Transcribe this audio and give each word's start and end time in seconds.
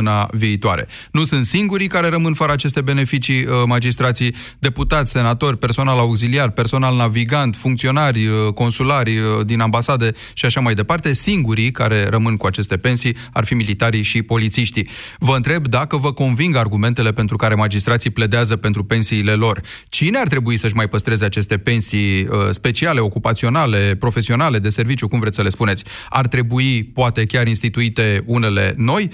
săptămâna 0.00 0.28
viitoare. 0.32 0.86
Nu 1.12 1.24
sunt 1.24 1.44
singurii 1.44 1.86
care 1.86 2.08
rămân 2.08 2.34
fără 2.34 2.52
aceste 2.52 2.80
beneficii 2.80 3.44
uh, 3.44 3.52
magistrații, 3.66 4.34
deputați, 4.58 5.10
senatori, 5.10 5.58
personal 5.58 5.98
auxiliar, 5.98 6.50
personal 6.50 6.96
navigant, 6.96 7.56
funcționari, 7.56 8.26
uh, 8.26 8.52
consulari 8.54 9.16
uh, 9.16 9.24
din 9.46 9.60
ambasade 9.60 10.12
și 10.32 10.44
așa 10.46 10.60
mai 10.60 10.74
departe. 10.74 11.12
Singurii 11.12 11.70
care 11.70 12.04
rămân 12.08 12.36
cu 12.36 12.46
aceste 12.46 12.76
pensii 12.76 13.16
ar 13.32 13.44
fi 13.44 13.54
militarii 13.54 14.02
și 14.02 14.22
polițiștii. 14.22 14.88
Vă 15.18 15.36
întreb 15.36 15.68
dacă 15.68 15.96
vă 15.96 16.12
conving 16.12 16.56
argumentele 16.56 17.12
pentru 17.12 17.36
care 17.36 17.54
magistrații 17.54 18.10
pledează 18.10 18.56
pentru 18.56 18.84
pensiile 18.84 19.32
lor. 19.32 19.60
Cine 19.88 20.18
ar 20.18 20.28
trebui 20.28 20.56
să-și 20.56 20.74
mai 20.74 20.88
păstreze 20.88 21.24
aceste 21.24 21.58
pensii 21.58 22.28
speciale, 22.50 23.00
ocupaționale, 23.00 23.96
profesionale, 23.98 24.58
de 24.58 24.68
serviciu, 24.68 25.08
cum 25.08 25.20
vreți 25.20 25.36
să 25.36 25.42
le 25.42 25.48
spuneți? 25.48 25.84
Ar 26.08 26.26
trebui, 26.26 26.84
poate 26.84 27.24
chiar 27.24 27.46
instituite 27.46 28.22
unele 28.26 28.74
noi? 28.76 29.10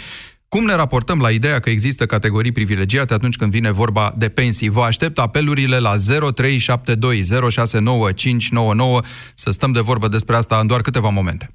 Cum 0.48 0.64
ne 0.64 0.74
raportăm 0.74 1.18
la 1.18 1.30
ideea 1.30 1.60
că 1.60 1.70
există 1.70 2.06
categorii 2.06 2.52
privilegiate 2.52 3.14
atunci 3.14 3.36
când 3.36 3.50
vine 3.50 3.70
vorba 3.70 4.14
de 4.16 4.28
pensii? 4.28 4.68
Vă 4.68 4.80
aștept 4.80 5.18
apelurile 5.18 5.78
la 5.78 5.90
0372 6.34 7.22
069599 7.50 9.00
să 9.34 9.50
stăm 9.50 9.72
de 9.72 9.80
vorbă 9.80 10.08
despre 10.08 10.36
asta 10.36 10.58
în 10.60 10.66
doar 10.66 10.80
câteva 10.80 11.08
momente. 11.08 11.48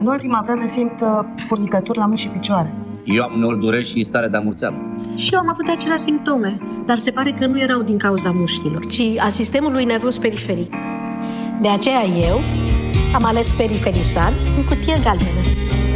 În 0.00 0.06
ultima 0.06 0.42
vreme 0.44 0.66
simt 0.66 1.00
uh, 1.00 1.08
furnicături 1.46 1.98
la 1.98 2.04
mâini 2.04 2.18
și 2.18 2.28
picioare. 2.28 2.74
Eu 3.04 3.22
am 3.22 3.34
uneori 3.34 3.58
durești 3.58 3.98
și 3.98 4.04
stare 4.04 4.28
de 4.28 4.36
amurțeală. 4.36 4.76
Și 5.16 5.32
eu 5.32 5.38
am 5.38 5.48
avut 5.48 5.68
aceleași 5.68 6.02
simptome, 6.02 6.58
dar 6.86 6.98
se 6.98 7.10
pare 7.10 7.32
că 7.32 7.46
nu 7.46 7.60
erau 7.60 7.82
din 7.82 7.98
cauza 7.98 8.30
mușchilor, 8.30 8.86
ci 8.86 9.02
a 9.18 9.28
sistemului 9.28 9.84
nervos 9.84 10.18
periferic. 10.18 10.74
De 11.60 11.68
aceea 11.68 12.04
eu 12.04 12.40
am 13.14 13.24
ales 13.24 13.52
Periferisan 13.52 14.32
în 14.56 14.64
cutie 14.64 14.98
galbenă. 15.02 15.40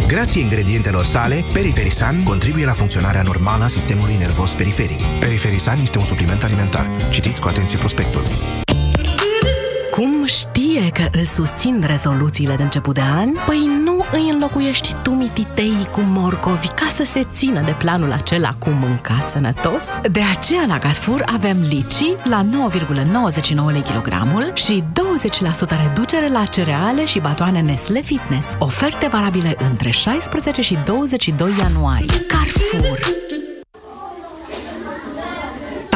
Grație 0.07 0.41
ingredientelor 0.41 1.05
sale, 1.05 1.45
Periferisan 1.53 2.23
contribuie 2.23 2.65
la 2.65 2.73
funcționarea 2.73 3.23
normală 3.23 3.65
a 3.65 3.69
sistemului 3.69 4.17
nervos 4.19 4.53
periferic. 4.53 5.01
Periferisan 5.21 5.79
este 5.83 5.99
un 5.99 6.05
supliment 6.05 6.43
alimentar. 6.43 6.91
Citiți 7.11 7.41
cu 7.41 7.49
atenție 7.49 7.79
prospectul. 7.79 8.23
Cum 9.99 10.25
știe 10.27 10.91
că 10.93 11.19
îl 11.19 11.25
susțin 11.25 11.85
rezoluțiile 11.87 12.55
de 12.55 12.63
început 12.63 12.95
de 12.95 13.01
an? 13.01 13.33
Păi 13.47 13.69
nu 13.85 14.05
îi 14.13 14.29
înlocuiești 14.31 14.95
tu 15.03 15.11
mititei 15.11 15.89
cu 15.91 16.01
morcovi 16.01 16.67
ca 16.67 16.89
să 16.93 17.05
se 17.05 17.27
țină 17.33 17.61
de 17.61 17.75
planul 17.79 18.13
acela 18.13 18.55
cu 18.59 18.69
mâncat 18.71 19.29
sănătos? 19.29 19.89
De 20.11 20.21
aceea 20.37 20.65
la 20.67 20.79
Carrefour 20.79 21.23
avem 21.27 21.57
lici 21.61 22.15
la 22.25 22.47
9,99 22.73 23.73
lei 23.73 23.81
kilogramul 23.83 24.53
și 24.55 24.83
20% 24.83 25.87
reducere 25.87 26.29
la 26.29 26.45
cereale 26.45 27.05
și 27.05 27.19
batoane 27.21 27.61
Nestle 27.61 28.01
Fitness. 28.01 28.57
Oferte 28.59 29.07
valabile 29.07 29.57
între 29.71 29.91
16 29.91 30.63
și 30.63 30.79
22 30.85 31.51
ianuarie. 31.59 32.27
Carrefour 32.27 32.99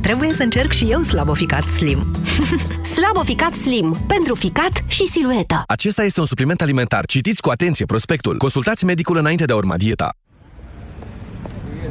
trebuie 0.00 0.32
să 0.32 0.42
încerc 0.42 0.72
și 0.72 0.84
eu 0.84 1.02
Slabo 1.02 1.34
Ficat 1.34 1.62
Slim. 1.62 2.06
Slabo 2.94 3.22
ficat 3.22 3.54
slim. 3.54 3.96
Pentru 4.06 4.34
ficat 4.34 4.84
și 4.86 5.06
silueta. 5.06 5.62
Acesta 5.66 6.04
este 6.04 6.20
un 6.20 6.26
supliment 6.26 6.60
alimentar. 6.60 7.06
Citiți 7.06 7.40
cu 7.40 7.50
atenție 7.50 7.84
prospectul. 7.84 8.36
Consultați 8.36 8.84
medicul 8.84 9.16
înainte 9.16 9.44
de 9.44 9.52
a 9.52 9.56
urma 9.56 9.76
dieta. 9.76 10.10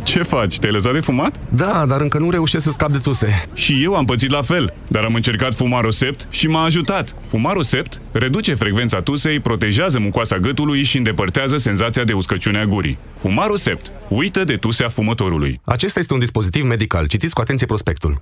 Ce 0.04 0.24
faci? 0.24 0.60
Te-ai 0.60 0.72
lăsat 0.72 0.94
de 0.94 1.00
fumat? 1.00 1.40
Da, 1.50 1.86
dar 1.88 2.02
încă 2.02 2.18
nu 2.18 2.30
reușesc 2.30 2.64
să 2.64 2.72
scap 2.72 2.92
de 2.92 2.98
tuse. 2.98 3.44
Și 3.54 3.84
eu 3.84 3.96
am 3.96 4.06
pățit 4.06 4.32
la 4.32 4.42
fel, 4.42 4.74
dar 4.88 5.04
am 5.04 5.14
încercat 5.14 5.54
Fumarosept 5.54 6.28
și 6.30 6.48
m-a 6.48 6.64
ajutat. 6.64 7.16
Fumarosept 7.28 8.02
reduce 8.12 8.54
frecvența 8.54 9.02
tusei, 9.02 9.40
protejează 9.40 10.00
mucoasa 10.00 10.38
gâtului 10.38 10.84
și 10.84 10.98
îndepărtează 10.98 11.58
senzația 11.58 12.04
de 12.04 12.14
uscăciune 12.14 12.60
a 12.60 12.66
gurii. 12.66 12.98
Fumarosept. 13.18 13.92
Uită 14.08 14.44
de 14.44 14.56
tusea 14.56 14.90
fumătorului. 14.90 15.60
Acesta 15.64 16.00
este 16.00 16.14
un 16.14 16.20
dispozitiv 16.20 16.64
medical. 16.64 17.08
Citiți 17.08 17.34
cu 17.34 17.42
atenție 17.42 17.66
prospectul. 17.66 18.22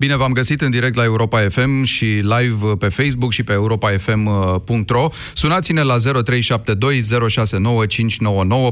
Bine 0.00 0.16
v-am 0.16 0.32
găsit 0.32 0.60
în 0.60 0.70
direct 0.70 0.94
la 0.94 1.04
Europa 1.04 1.48
FM 1.48 1.82
și 1.82 2.04
live 2.04 2.76
pe 2.78 2.88
Facebook 2.88 3.32
și 3.32 3.42
pe 3.42 3.52
europafm.ro. 3.52 5.08
Sunați-ne 5.34 5.82
la 5.82 5.96
0372069599 5.96 6.02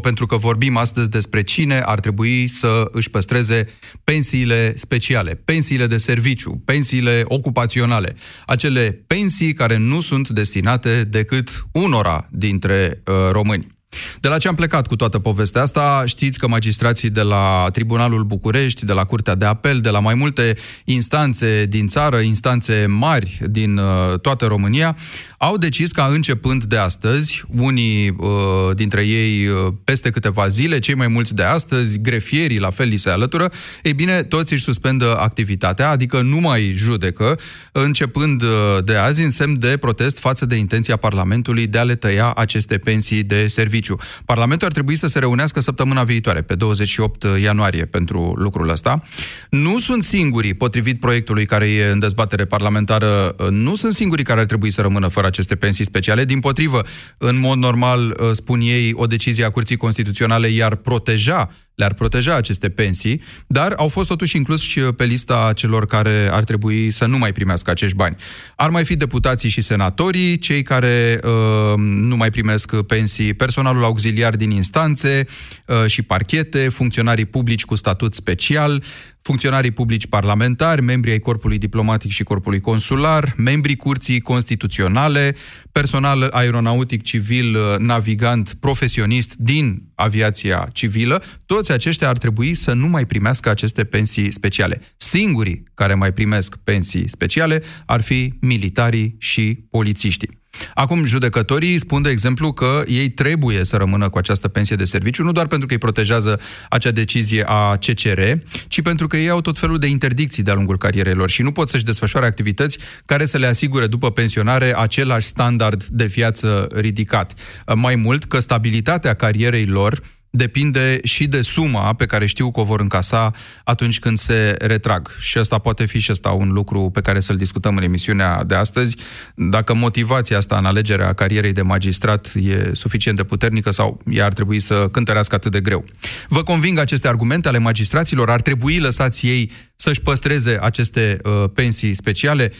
pentru 0.02 0.26
că 0.26 0.36
vorbim 0.36 0.76
astăzi 0.76 1.10
despre 1.10 1.42
cine 1.42 1.80
ar 1.84 2.00
trebui 2.00 2.46
să 2.46 2.88
își 2.90 3.10
păstreze 3.10 3.68
pensiile 4.04 4.76
speciale, 4.76 5.34
pensiile 5.44 5.86
de 5.86 5.96
serviciu, 5.96 6.62
pensiile 6.64 7.22
ocupaționale, 7.24 8.16
acele 8.46 9.02
pensii 9.06 9.52
care 9.52 9.76
nu 9.76 10.00
sunt 10.00 10.28
destinate 10.28 11.04
decât 11.04 11.66
unora 11.72 12.28
dintre 12.30 13.02
uh, 13.04 13.14
români. 13.30 13.77
De 14.20 14.28
la 14.28 14.38
ce 14.38 14.48
am 14.48 14.54
plecat 14.54 14.86
cu 14.86 14.96
toată 14.96 15.18
povestea 15.18 15.62
asta? 15.62 16.02
Știți 16.06 16.38
că 16.38 16.48
magistrații 16.48 17.10
de 17.10 17.22
la 17.22 17.66
Tribunalul 17.72 18.24
București, 18.24 18.84
de 18.84 18.92
la 18.92 19.04
Curtea 19.04 19.34
de 19.34 19.44
Apel, 19.44 19.80
de 19.80 19.90
la 19.90 19.98
mai 19.98 20.14
multe 20.14 20.56
instanțe 20.84 21.64
din 21.68 21.86
țară, 21.86 22.16
instanțe 22.16 22.86
mari 22.88 23.38
din 23.46 23.76
uh, 23.76 24.18
toată 24.20 24.46
România, 24.46 24.96
au 25.38 25.56
decis 25.56 25.90
ca 25.90 26.04
începând 26.04 26.64
de 26.64 26.76
astăzi, 26.76 27.44
unii 27.56 28.08
uh, 28.08 28.28
dintre 28.74 29.02
ei 29.02 29.46
uh, 29.46 29.72
peste 29.84 30.10
câteva 30.10 30.48
zile, 30.48 30.78
cei 30.78 30.94
mai 30.94 31.08
mulți 31.08 31.34
de 31.34 31.42
astăzi, 31.42 32.00
grefierii 32.00 32.58
la 32.58 32.70
fel 32.70 32.88
li 32.88 32.96
se 32.96 33.10
alătură, 33.10 33.50
ei 33.82 33.92
bine, 33.92 34.22
toți 34.22 34.52
își 34.52 34.62
suspendă 34.62 35.16
activitatea, 35.18 35.90
adică 35.90 36.20
nu 36.20 36.36
mai 36.36 36.72
judecă, 36.76 37.38
începând 37.72 38.42
uh, 38.42 38.48
de 38.84 38.94
azi 38.94 39.22
în 39.22 39.30
semn 39.30 39.58
de 39.58 39.76
protest 39.76 40.18
față 40.18 40.46
de 40.46 40.54
intenția 40.54 40.96
Parlamentului 40.96 41.66
de 41.66 41.78
a 41.78 41.82
le 41.82 41.94
tăia 41.94 42.32
aceste 42.32 42.78
pensii 42.78 43.22
de 43.22 43.46
serviciu. 43.46 43.98
Parlamentul 44.24 44.66
ar 44.66 44.72
trebui 44.72 44.96
să 44.96 45.06
se 45.06 45.18
reunească 45.18 45.60
săptămâna 45.60 46.04
viitoare, 46.04 46.42
pe 46.42 46.54
28 46.54 47.24
ianuarie, 47.42 47.84
pentru 47.84 48.32
lucrul 48.36 48.68
ăsta. 48.68 49.02
Nu 49.50 49.78
sunt 49.78 50.02
singurii, 50.02 50.54
potrivit 50.54 51.00
proiectului 51.00 51.46
care 51.46 51.68
e 51.68 51.90
în 51.90 51.98
dezbatere 51.98 52.44
parlamentară, 52.44 53.34
uh, 53.38 53.48
nu 53.50 53.74
sunt 53.74 53.92
singurii 53.92 54.24
care 54.24 54.40
ar 54.40 54.46
trebui 54.46 54.70
să 54.70 54.80
rămână 54.80 55.08
fără 55.08 55.26
aceste 55.28 55.56
pensii 55.56 55.84
speciale. 55.84 56.24
Din 56.24 56.40
potrivă, 56.40 56.82
în 57.18 57.38
mod 57.38 57.58
normal, 57.58 58.00
uh, 58.20 58.30
spun 58.32 58.60
ei, 58.60 58.92
o 58.94 59.06
decizie 59.06 59.44
a 59.44 59.50
Curții 59.50 59.76
Constituționale 59.76 60.48
i-ar 60.48 60.74
proteja 60.74 61.50
le-ar 61.78 61.94
proteja 61.94 62.34
aceste 62.34 62.68
pensii, 62.68 63.22
dar 63.46 63.72
au 63.76 63.88
fost 63.88 64.08
totuși 64.08 64.36
inclus 64.36 64.60
și 64.60 64.80
pe 64.80 65.04
lista 65.04 65.52
celor 65.54 65.86
care 65.86 66.28
ar 66.30 66.44
trebui 66.44 66.90
să 66.90 67.06
nu 67.06 67.18
mai 67.18 67.32
primească 67.32 67.70
acești 67.70 67.96
bani. 67.96 68.16
Ar 68.56 68.70
mai 68.70 68.84
fi 68.84 68.96
deputații 68.96 69.48
și 69.48 69.60
senatorii, 69.60 70.38
cei 70.38 70.62
care 70.62 71.20
uh, 71.24 71.74
nu 71.76 72.16
mai 72.16 72.30
primesc 72.30 72.76
pensii, 72.76 73.34
personalul 73.34 73.84
auxiliar 73.84 74.36
din 74.36 74.50
instanțe 74.50 75.26
uh, 75.66 75.86
și 75.86 76.02
parchete, 76.02 76.68
funcționarii 76.68 77.24
publici 77.24 77.64
cu 77.64 77.74
statut 77.74 78.14
special, 78.14 78.82
funcționarii 79.28 79.70
publici 79.70 80.06
parlamentari, 80.06 80.82
membrii 80.82 81.12
ai 81.12 81.18
corpului 81.18 81.58
diplomatic 81.58 82.10
și 82.10 82.22
corpului 82.22 82.60
consular, 82.60 83.34
membrii 83.36 83.76
curții 83.76 84.20
constituționale, 84.20 85.36
personal 85.72 86.28
aeronautic 86.30 87.02
civil, 87.02 87.54
uh, 87.54 87.78
navigant, 87.78 88.54
profesionist 88.60 89.34
din 89.34 89.82
aviația 89.94 90.68
civilă, 90.72 91.22
toți 91.46 91.72
aceștia 91.72 92.08
ar 92.08 92.18
trebui 92.18 92.54
să 92.54 92.72
nu 92.72 92.86
mai 92.86 93.06
primească 93.06 93.48
aceste 93.48 93.84
pensii 93.84 94.32
speciale. 94.32 94.80
Singurii 94.96 95.62
care 95.74 95.94
mai 95.94 96.12
primesc 96.12 96.56
pensii 96.64 97.08
speciale 97.08 97.62
ar 97.86 98.00
fi 98.00 98.34
militarii 98.40 99.16
și 99.18 99.58
polițiștii. 99.70 100.38
Acum, 100.74 101.04
judecătorii 101.04 101.78
spun, 101.78 102.02
de 102.02 102.10
exemplu, 102.10 102.52
că 102.52 102.82
ei 102.86 103.08
trebuie 103.08 103.64
să 103.64 103.76
rămână 103.76 104.08
cu 104.08 104.18
această 104.18 104.48
pensie 104.48 104.76
de 104.76 104.84
serviciu, 104.84 105.22
nu 105.22 105.32
doar 105.32 105.46
pentru 105.46 105.66
că 105.66 105.72
îi 105.72 105.78
protejează 105.80 106.40
acea 106.68 106.90
decizie 106.90 107.44
a 107.46 107.76
CCR, 107.76 108.20
ci 108.68 108.82
pentru 108.82 109.06
că 109.06 109.16
ei 109.16 109.28
au 109.28 109.40
tot 109.40 109.58
felul 109.58 109.78
de 109.78 109.86
interdicții 109.86 110.42
de-a 110.42 110.54
lungul 110.54 110.78
carierelor 110.78 111.30
și 111.30 111.42
nu 111.42 111.52
pot 111.52 111.68
să-și 111.68 111.84
desfășoare 111.84 112.26
activități 112.26 112.78
care 113.04 113.24
să 113.24 113.38
le 113.38 113.46
asigure 113.46 113.86
după 113.86 114.10
pensionare 114.10 114.76
același 114.76 115.26
standard 115.26 115.84
de 115.84 116.04
viață 116.04 116.68
ridicat. 116.74 117.32
Mai 117.74 117.94
mult 117.94 118.24
că 118.24 118.38
stabilitatea 118.38 119.14
carierei 119.14 119.66
lor 119.66 120.00
depinde 120.30 121.00
și 121.02 121.26
de 121.26 121.40
suma 121.40 121.92
pe 121.92 122.06
care 122.06 122.26
știu 122.26 122.50
că 122.50 122.60
o 122.60 122.64
vor 122.64 122.80
încasa 122.80 123.32
atunci 123.64 123.98
când 123.98 124.18
se 124.18 124.54
retrag. 124.58 125.10
Și 125.20 125.38
asta 125.38 125.58
poate 125.58 125.86
fi 125.86 125.98
și 125.98 126.10
asta 126.10 126.30
un 126.30 126.52
lucru 126.52 126.90
pe 126.92 127.00
care 127.00 127.20
să-l 127.20 127.36
discutăm 127.36 127.76
în 127.76 127.82
emisiunea 127.82 128.44
de 128.44 128.54
astăzi. 128.54 128.96
Dacă 129.34 129.74
motivația 129.74 130.36
asta 130.36 130.56
în 130.56 130.64
alegerea 130.64 131.12
carierei 131.12 131.52
de 131.52 131.62
magistrat 131.62 132.32
e 132.34 132.70
suficient 132.74 133.16
de 133.16 133.24
puternică 133.24 133.70
sau 133.70 134.00
ea 134.10 134.24
ar 134.24 134.32
trebui 134.32 134.60
să 134.60 134.88
cântărească 134.92 135.34
atât 135.34 135.52
de 135.52 135.60
greu. 135.60 135.84
Vă 136.28 136.42
conving 136.42 136.78
aceste 136.78 137.08
argumente 137.08 137.48
ale 137.48 137.58
magistraților? 137.58 138.30
Ar 138.30 138.40
trebui 138.40 138.78
lăsați 138.78 139.26
ei 139.26 139.50
să-și 139.74 140.00
păstreze 140.00 140.58
aceste 140.62 141.18
uh, 141.24 141.44
pensii 141.54 141.94
speciale? 141.94 142.52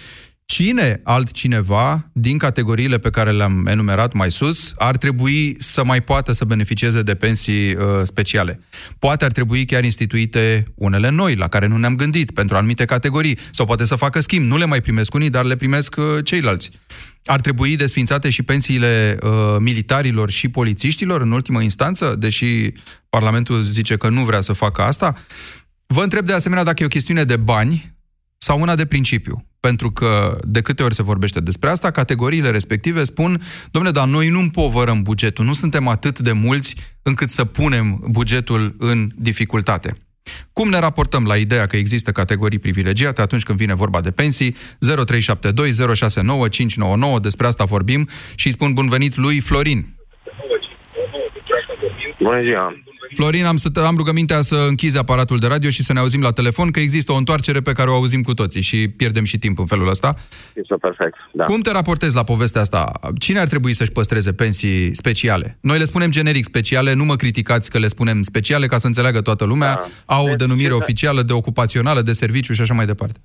Cine 0.53 1.01
altcineva 1.05 2.11
din 2.13 2.39
categoriile 2.39 2.99
pe 2.99 3.11
care 3.11 3.31
le-am 3.31 3.67
enumerat 3.67 4.13
mai 4.13 4.31
sus 4.31 4.75
ar 4.77 4.97
trebui 4.97 5.57
să 5.59 5.85
mai 5.85 6.03
poată 6.03 6.33
să 6.33 6.45
beneficieze 6.45 7.03
de 7.03 7.15
pensii 7.15 7.75
uh, 7.75 7.85
speciale? 8.03 8.61
Poate 8.99 9.25
ar 9.25 9.33
trebui 9.33 9.65
chiar 9.65 9.85
instituite 9.85 10.73
unele 10.75 11.09
noi, 11.09 11.35
la 11.35 11.49
care 11.49 11.67
nu 11.67 11.77
ne-am 11.77 11.97
gândit, 11.97 12.31
pentru 12.31 12.57
anumite 12.57 12.85
categorii, 12.85 13.39
sau 13.51 13.67
poate 13.67 13.85
să 13.85 13.95
facă 13.95 14.21
schimb. 14.21 14.47
Nu 14.47 14.57
le 14.57 14.65
mai 14.65 14.81
primesc 14.81 15.15
unii, 15.15 15.31
dar 15.31 15.45
le 15.45 15.57
primesc 15.57 15.97
uh, 15.99 16.05
ceilalți. 16.25 16.71
Ar 17.25 17.41
trebui 17.41 17.77
desfințate 17.77 18.31
și 18.31 18.43
pensiile 18.43 19.19
uh, 19.23 19.57
militarilor 19.59 20.31
și 20.31 20.49
polițiștilor 20.49 21.21
în 21.21 21.33
ultimă 21.33 21.63
instanță, 21.63 22.15
deși 22.19 22.73
Parlamentul 23.09 23.63
zice 23.63 23.97
că 23.97 24.09
nu 24.09 24.25
vrea 24.25 24.41
să 24.41 24.53
facă 24.53 24.83
asta? 24.83 25.17
Vă 25.87 26.03
întreb 26.03 26.25
de 26.25 26.33
asemenea 26.33 26.65
dacă 26.65 26.83
e 26.83 26.87
o 26.87 26.89
chestiune 26.89 27.25
de 27.25 27.37
bani 27.37 27.97
sau 28.39 28.61
una 28.61 28.75
de 28.75 28.87
principiu 28.87 29.48
pentru 29.61 29.91
că 29.91 30.39
de 30.43 30.61
câte 30.61 30.83
ori 30.83 30.95
se 30.95 31.03
vorbește 31.03 31.41
despre 31.41 31.71
asta, 31.71 31.91
categoriile 31.91 32.51
respective 32.51 33.05
spun, 33.05 33.43
domnule, 33.71 33.95
dar 33.95 34.07
noi 34.07 34.29
nu 34.29 34.39
împovărăm 34.39 35.03
bugetul, 35.03 35.45
nu 35.45 35.53
suntem 35.53 35.89
atât 35.89 36.19
de 36.19 36.33
mulți 36.33 36.75
încât 37.03 37.31
să 37.31 37.45
punem 37.45 38.05
bugetul 38.09 38.75
în 38.79 39.11
dificultate. 39.17 39.97
Cum 40.53 40.69
ne 40.69 40.79
raportăm 40.79 41.25
la 41.25 41.37
ideea 41.37 41.67
că 41.67 41.77
există 41.77 42.13
categorii 42.13 42.59
privilegiate 42.59 43.21
atunci 43.21 43.43
când 43.43 43.59
vine 43.59 43.75
vorba 43.75 44.01
de 44.01 44.11
pensii? 44.11 44.55
0372069599, 44.55 44.57
despre 47.21 47.47
asta 47.47 47.65
vorbim 47.65 48.09
și 48.35 48.47
îi 48.47 48.53
spun 48.53 48.73
bun 48.73 48.89
venit 48.89 49.17
lui 49.17 49.41
Florin. 49.41 49.98
Bună 52.21 52.41
ziua! 52.43 52.75
Florin, 53.17 53.45
am, 53.45 53.57
să, 53.57 53.69
am 53.87 53.97
rugămintea 53.97 54.41
să 54.41 54.67
închizi 54.69 54.99
aparatul 54.99 55.39
de 55.39 55.47
radio 55.47 55.71
și 55.71 55.83
să 55.83 55.93
ne 55.93 55.99
auzim 55.99 56.23
la 56.23 56.31
telefon, 56.31 56.71
că 56.71 56.81
există 56.81 57.13
o 57.13 57.17
întoarcere 57.17 57.61
pe 57.61 57.73
care 57.73 57.91
o 57.91 57.95
auzim 57.95 58.23
cu 58.23 58.35
toții 58.35 58.63
și 58.63 58.89
pierdem 58.97 59.25
și 59.25 59.39
timp 59.39 59.59
în 59.59 59.67
felul 59.67 59.89
ăsta. 59.89 60.15
Este 60.55 60.75
perfect, 60.81 61.17
da. 61.33 61.45
Cum 61.45 61.61
te 61.61 61.73
raportezi 61.73 62.17
la 62.17 62.25
povestea 62.25 62.61
asta? 62.61 62.93
Cine 63.19 63.39
ar 63.39 63.47
trebui 63.47 63.73
să-și 63.73 63.93
păstreze 63.93 64.33
pensii 64.33 64.95
speciale? 64.95 65.59
Noi 65.61 65.79
le 65.79 65.85
spunem 65.85 66.11
generic 66.11 66.45
speciale, 66.45 66.95
nu 66.95 67.05
mă 67.05 67.17
criticați 67.17 67.71
că 67.71 67.79
le 67.79 67.87
spunem 67.87 68.23
speciale, 68.23 68.67
ca 68.67 68.77
să 68.77 68.87
înțeleagă 68.87 69.21
toată 69.21 69.45
lumea. 69.45 69.75
Da. 69.75 70.15
Au 70.15 70.25
o 70.25 70.29
deci, 70.29 70.37
denumire 70.37 70.73
oficială 70.73 71.23
de 71.23 71.33
ocupațională, 71.33 72.01
de 72.01 72.13
serviciu 72.13 72.53
și 72.53 72.61
așa 72.61 72.75
mai 72.75 72.87
departe. 72.87 73.19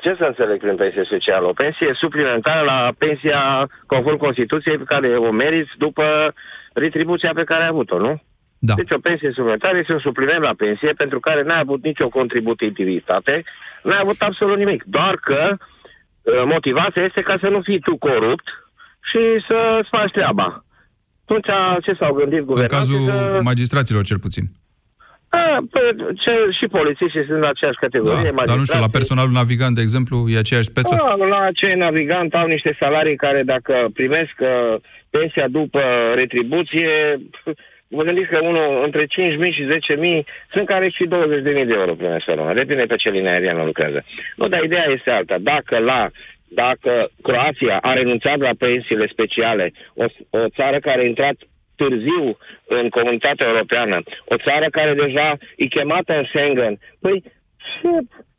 Ce 0.00 0.14
să 0.18 0.24
înțeleg 0.24 0.58
prin 0.58 0.76
pensie 0.76 1.02
specială? 1.04 1.46
O 1.46 1.52
pensie 1.52 1.90
suplimentară 1.94 2.62
la 2.64 2.92
pensia 2.98 3.68
conform 3.86 4.16
Constituției 4.16 4.78
pe 4.78 4.90
care 4.92 5.08
o 5.16 5.30
meriți 5.30 5.70
după 5.78 6.34
retribuția 6.72 7.30
pe 7.34 7.44
care 7.44 7.62
ai 7.62 7.68
avut-o, 7.68 7.98
nu? 7.98 8.22
Da. 8.68 8.74
Deci 8.74 8.90
o 8.90 9.04
pensie 9.08 9.30
suplimentară 9.34 9.76
este 9.78 9.92
un 9.92 10.04
supliment 10.08 10.42
la 10.42 10.54
pensie 10.56 10.92
pentru 11.02 11.20
care 11.20 11.42
n-ai 11.42 11.60
avut 11.60 11.82
nicio 11.84 12.08
contributivitate, 12.08 13.44
n-ai 13.82 14.02
avut 14.02 14.20
absolut 14.20 14.58
nimic. 14.58 14.82
Doar 14.96 15.14
că 15.28 15.42
uh, 15.56 16.42
motivația 16.54 17.02
este 17.04 17.20
ca 17.20 17.36
să 17.40 17.48
nu 17.48 17.60
fii 17.60 17.80
tu 17.80 17.96
corupt 17.96 18.46
și 19.10 19.20
să-ți 19.48 19.88
faci 19.88 20.10
treaba. 20.10 20.64
Atunci 21.24 21.50
ce 21.84 21.92
s-au 21.98 22.12
gândit 22.12 22.40
guvernanții? 22.40 22.96
În 22.96 23.06
cazul 23.06 23.32
că... 23.32 23.40
magistraților 23.42 24.04
cel 24.04 24.18
puțin. 24.18 24.44
A, 25.28 25.64
pe, 25.70 25.80
ce, 26.22 26.32
și 26.58 26.66
polițiștii 26.66 27.24
sunt 27.26 27.38
în 27.42 27.50
aceeași 27.52 27.82
categorie. 27.84 28.32
Da, 28.36 28.42
dar 28.44 28.56
nu 28.56 28.64
știu, 28.64 28.80
la 28.80 28.96
personalul 28.98 29.32
navigant, 29.32 29.74
de 29.74 29.80
exemplu, 29.80 30.16
e 30.28 30.38
aceeași 30.38 30.70
speță? 30.72 30.94
Da, 30.94 31.26
la 31.26 31.48
cei 31.60 31.74
navigant 31.74 32.34
au 32.34 32.46
niște 32.46 32.76
salarii 32.78 33.16
care 33.16 33.42
dacă 33.42 33.74
primesc 33.94 34.36
uh, 34.38 34.80
pensia 35.10 35.48
după 35.48 35.80
retribuție, 36.14 37.20
Vă 37.96 38.02
gândiți 38.02 38.28
că 38.28 38.38
unul 38.42 38.82
între 38.84 39.04
5.000 39.04 39.08
și 39.56 39.66
10.000 40.20 40.24
sunt 40.52 40.66
care 40.66 40.88
și 40.88 41.04
20.000 41.04 41.08
de 41.42 41.76
euro 41.80 41.94
primesc 41.94 42.24
pe 42.24 42.34
lună. 42.34 42.54
Depinde 42.54 42.82
pe 42.82 42.96
ce 42.96 43.10
linie 43.10 43.30
aeriană 43.30 43.64
lucrează. 43.64 44.04
Nu, 44.36 44.48
dar 44.48 44.62
ideea 44.62 44.86
este 44.96 45.10
alta. 45.10 45.36
Dacă 45.38 45.78
la 45.78 46.10
dacă 46.54 47.10
Croația 47.22 47.78
a 47.78 47.92
renunțat 47.92 48.38
la 48.38 48.50
pensiile 48.58 49.06
speciale, 49.06 49.72
o, 49.94 50.04
o 50.30 50.48
țară 50.48 50.78
care 50.78 51.00
a 51.00 51.06
intrat 51.06 51.36
târziu 51.76 52.36
în 52.66 52.88
comunitatea 52.88 53.46
europeană, 53.46 54.02
o 54.24 54.36
țară 54.36 54.66
care 54.70 54.94
deja 54.94 55.36
e 55.56 55.66
chemată 55.66 56.12
în 56.16 56.24
Schengen, 56.24 56.78
păi 57.00 57.22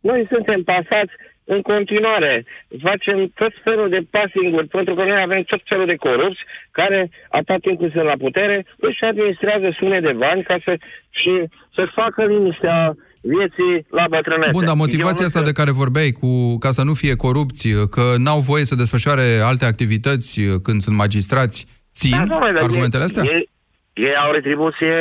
noi 0.01 0.27
suntem 0.31 0.63
pasați 0.63 1.13
în 1.45 1.61
continuare 1.61 2.45
facem 2.81 3.31
tot 3.35 3.53
felul 3.63 3.89
de 3.89 4.01
passing 4.11 4.67
pentru 4.67 4.93
că 4.95 5.03
noi 5.03 5.21
avem 5.21 5.43
tot 5.43 5.61
felul 5.65 5.85
de 5.85 5.95
corupți 5.95 6.41
care, 6.71 7.09
atât 7.29 7.61
timp 7.61 7.79
cât 7.79 7.91
sunt 7.91 8.03
la 8.03 8.17
putere, 8.25 8.65
își 8.77 9.03
administrează 9.03 9.75
sume 9.79 9.99
de 9.99 10.11
bani 10.11 10.43
ca 10.43 10.57
să, 10.63 10.77
și 11.09 11.31
să 11.75 11.91
facă 11.93 12.25
liniștea 12.25 12.95
vieții 13.21 13.85
la 13.89 14.05
bătrânețe. 14.09 14.51
Bun, 14.51 14.65
dar 14.65 14.75
motivația 14.75 15.25
asta 15.25 15.41
de 15.41 15.51
care 15.51 15.71
vorbeai, 15.71 16.11
cu, 16.11 16.57
ca 16.57 16.71
să 16.71 16.83
nu 16.83 16.93
fie 16.93 17.15
corupți, 17.15 17.69
că 17.89 18.01
n-au 18.17 18.39
voie 18.39 18.63
să 18.63 18.75
desfășoare 18.75 19.27
alte 19.43 19.65
activități 19.65 20.41
când 20.63 20.81
sunt 20.81 20.95
magistrați, 20.97 21.67
țin 21.93 22.27
da, 22.27 22.35
argumentele 22.35 23.03
astea? 23.03 23.23
Ei, 23.25 23.49
ei 23.93 24.15
au 24.15 24.31
retribuție 24.31 24.95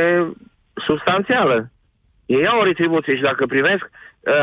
substanțială. 0.87 1.71
Ei 2.27 2.47
au 2.47 2.59
o 2.61 2.65
retribuție 2.65 3.17
și 3.17 3.23
dacă 3.23 3.47
primesc 3.47 3.85
Uh, 3.85 4.01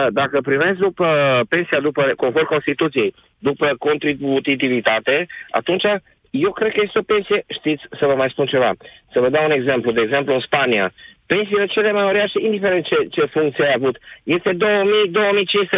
dacă 0.10 0.42
primesc 0.42 0.78
după 0.78 1.42
pensia, 1.50 1.80
după, 1.80 2.14
conform 2.18 2.46
Constituției, 2.46 3.14
după 3.40 3.76
contributivitate, 3.78 5.28
atunci 5.50 5.84
eu 6.30 6.52
cred 6.52 6.72
că 6.72 6.82
este 6.84 7.00
o 7.00 7.02
pensie, 7.02 7.44
știți, 7.48 7.84
să 8.00 8.06
vă 8.06 8.16
mai 8.16 8.30
spun 8.30 8.46
ceva. 8.46 8.72
Să 9.12 9.20
vă 9.20 9.30
dau 9.30 9.46
un 9.46 9.52
exemplu. 9.52 9.92
De 9.92 10.02
exemplu, 10.02 10.34
în 10.34 10.40
Spania, 10.40 10.94
pensiile 11.34 11.66
cele 11.66 11.92
mai 11.92 12.06
uriașe, 12.10 12.40
indiferent 12.40 12.84
ce, 12.86 12.98
ce 13.16 13.24
funcție 13.36 13.66
ai 13.66 13.74
avut, 13.76 13.96
este 14.24 14.52
2000-2500 14.54 14.58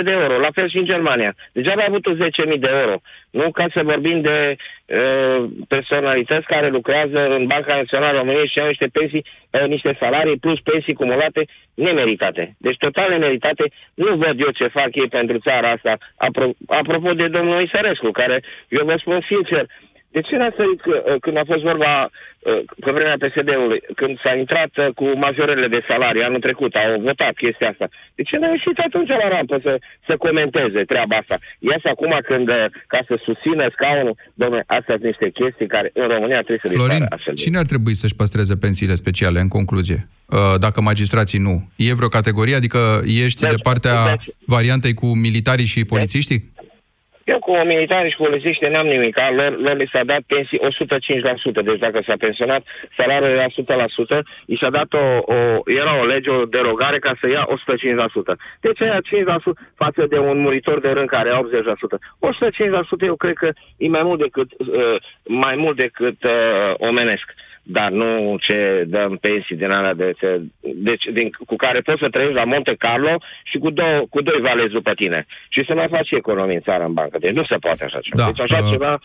de 0.03 0.12
euro, 0.12 0.39
la 0.39 0.51
fel 0.53 0.69
și 0.69 0.77
în 0.77 0.86
Germania. 0.86 1.36
Degeaba 1.53 1.81
ai 1.81 1.88
avut 1.89 2.06
10.000 2.53 2.59
de 2.59 2.70
euro. 2.81 2.96
Nu 3.31 3.51
ca 3.51 3.65
să 3.74 3.81
vorbim 3.84 4.22
de 4.22 4.55
uh, 4.55 5.43
personalități 5.67 6.46
care 6.46 6.67
lucrează 6.70 7.20
în 7.38 7.46
Banca 7.46 7.75
Națională 7.75 8.17
României 8.17 8.48
și 8.48 8.60
au 8.60 8.67
niște 8.67 8.88
pensii, 8.91 9.25
uh, 9.25 9.67
niște 9.67 9.98
salarii 10.00 10.38
plus 10.38 10.60
pensii 10.60 10.93
cumulate 10.93 11.41
nemeritate. 11.74 12.55
Deci 12.58 12.77
total 12.77 13.10
nemeritate. 13.10 13.63
Nu 13.93 14.15
văd 14.15 14.36
eu 14.39 14.51
ce 14.60 14.67
fac 14.67 14.96
ei 14.96 15.08
pentru 15.08 15.38
țara 15.38 15.70
asta. 15.70 15.98
Apro- 16.27 16.58
apropo 16.67 17.13
de 17.13 17.27
domnul 17.27 17.62
Isărescu, 17.62 18.12
care 18.12 18.43
eu 18.70 18.86
vă 18.86 18.96
spun 19.00 19.20
sincer, 19.27 19.65
de 20.15 20.22
ce 20.27 20.36
n-a 20.36 20.51
sărit 20.60 20.82
uh, 20.86 20.96
când 21.24 21.38
a 21.38 21.50
fost 21.51 21.63
vorba 21.70 21.91
uh, 22.03 22.60
pe 22.84 22.91
vremea 22.98 23.22
PSD-ului, 23.24 23.82
când 24.00 24.13
s-a 24.24 24.34
intrat 24.44 24.72
uh, 24.77 24.88
cu 25.00 25.06
majorele 25.25 25.68
de 25.75 25.82
salarii 25.88 26.27
anul 26.27 26.46
trecut, 26.48 26.72
au 26.75 27.01
votat 27.10 27.34
chestia 27.44 27.70
asta. 27.70 27.88
De 28.18 28.24
ce 28.30 28.36
n-a 28.38 28.50
ieșit 28.56 28.77
atunci 28.88 29.12
la 29.22 29.27
rampă 29.36 29.56
să, 29.65 29.74
să 30.08 30.13
comenteze 30.25 30.82
treaba 30.91 31.15
asta? 31.15 31.36
Ies 31.60 31.84
acum 31.94 32.13
când, 32.30 32.48
ca 32.94 33.00
să 33.08 33.13
susțină 33.27 33.63
scaunul, 33.75 34.15
domnule, 34.34 34.63
astea 34.77 34.96
sunt 34.98 35.10
niște 35.12 35.30
chestii 35.39 35.68
care 35.75 35.89
în 35.94 36.08
România 36.08 36.41
trebuie 36.48 36.63
să 36.63 36.72
Florin, 36.77 37.06
cine 37.44 37.58
ar 37.58 37.65
trebui 37.65 37.94
să-și 37.94 38.15
păstreze 38.15 38.56
pensiile 38.56 38.96
speciale, 39.03 39.39
în 39.39 39.48
concluzie? 39.48 40.08
Dacă 40.60 40.82
magistrații 40.82 41.39
nu. 41.39 41.70
E 41.75 41.94
vreo 41.94 42.08
categorie? 42.08 42.56
Adică 42.56 42.80
ești 43.25 43.41
deci, 43.41 43.50
de 43.50 43.56
partea 43.63 43.98
deci, 44.10 44.36
variantei 44.46 44.94
cu 44.94 45.06
militarii 45.06 45.65
și 45.65 45.86
polițiștii? 45.86 46.51
Eu 47.24 47.40
cu 47.40 47.51
militari 47.58 48.10
și 48.10 48.16
polițiști 48.16 48.66
n-am 48.66 48.88
nimic. 48.88 49.18
Lor, 49.36 49.58
lor 49.60 49.75
li 49.75 49.90
s-a 49.92 50.04
dat 50.04 50.22
pensii 50.28 50.60
105%. 50.60 51.63
Deci 51.63 51.80
dacă 51.80 52.01
s-a 52.06 52.16
pensionat, 52.20 52.63
salariul 52.98 53.32
era 53.32 53.48
100%. 53.48 54.22
I 54.46 54.58
s-a 54.58 54.70
dat 54.70 54.94
o, 54.94 55.34
o, 55.34 55.62
era 55.66 56.00
o 56.00 56.06
lege, 56.06 56.30
o 56.30 56.46
derogare 56.46 57.00
ca 57.00 57.13
să 57.20 57.30
ia 57.30 57.48
105%. 57.48 58.36
Deci 58.60 58.82
aia 58.82 59.00
5% 59.00 59.04
față 59.75 60.06
de 60.10 60.18
un 60.18 60.38
muritor 60.40 60.80
de 60.80 60.90
rând 60.90 61.10
care 61.10 61.30
ia 61.30 61.42
80%. 61.42 61.44
105% 63.04 63.06
eu 63.06 63.16
cred 63.16 63.34
că 63.34 63.50
e 63.78 63.88
mai 63.88 64.04
mult 64.04 64.20
decât, 64.20 64.51
uh, 64.58 64.96
mai 65.24 65.56
mult 65.56 65.75
decât 65.75 66.24
uh, 66.24 66.74
omenesc. 66.78 67.25
Uh, 67.28 67.50
dar 67.63 67.89
nu 67.91 68.38
ce 68.39 68.84
dăm 68.88 69.18
pensii 69.22 69.56
din 69.56 69.72
alea 69.72 69.94
de, 69.94 70.13
de, 70.22 70.41
deci, 70.75 71.03
din, 71.13 71.30
cu 71.46 71.56
care 71.56 71.80
poți 71.80 72.00
să 72.01 72.10
trăiești 72.10 72.38
la 72.38 72.44
Monte 72.44 72.75
Carlo 72.77 73.22
și 73.44 73.58
cu, 73.58 73.70
două, 73.70 74.06
cu 74.10 74.22
doi 74.22 74.39
valezi 74.41 74.72
după 74.74 74.94
tine. 74.94 75.25
Și 75.50 75.63
să 75.68 75.74
mai 75.74 75.88
faci 75.89 76.12
economii 76.12 76.56
în 76.56 76.62
țară 76.62 76.84
în 76.84 76.94
bancă. 76.94 77.18
Deci 77.20 77.34
nu 77.34 77.44
se 77.44 77.56
poate 77.56 77.84
așa 77.84 78.00
ceva. 78.01 78.15
Da, 78.22 78.25
deci 78.25 78.39
așa 78.51 78.63
uh... 78.63 78.72
ceva 78.72 79.00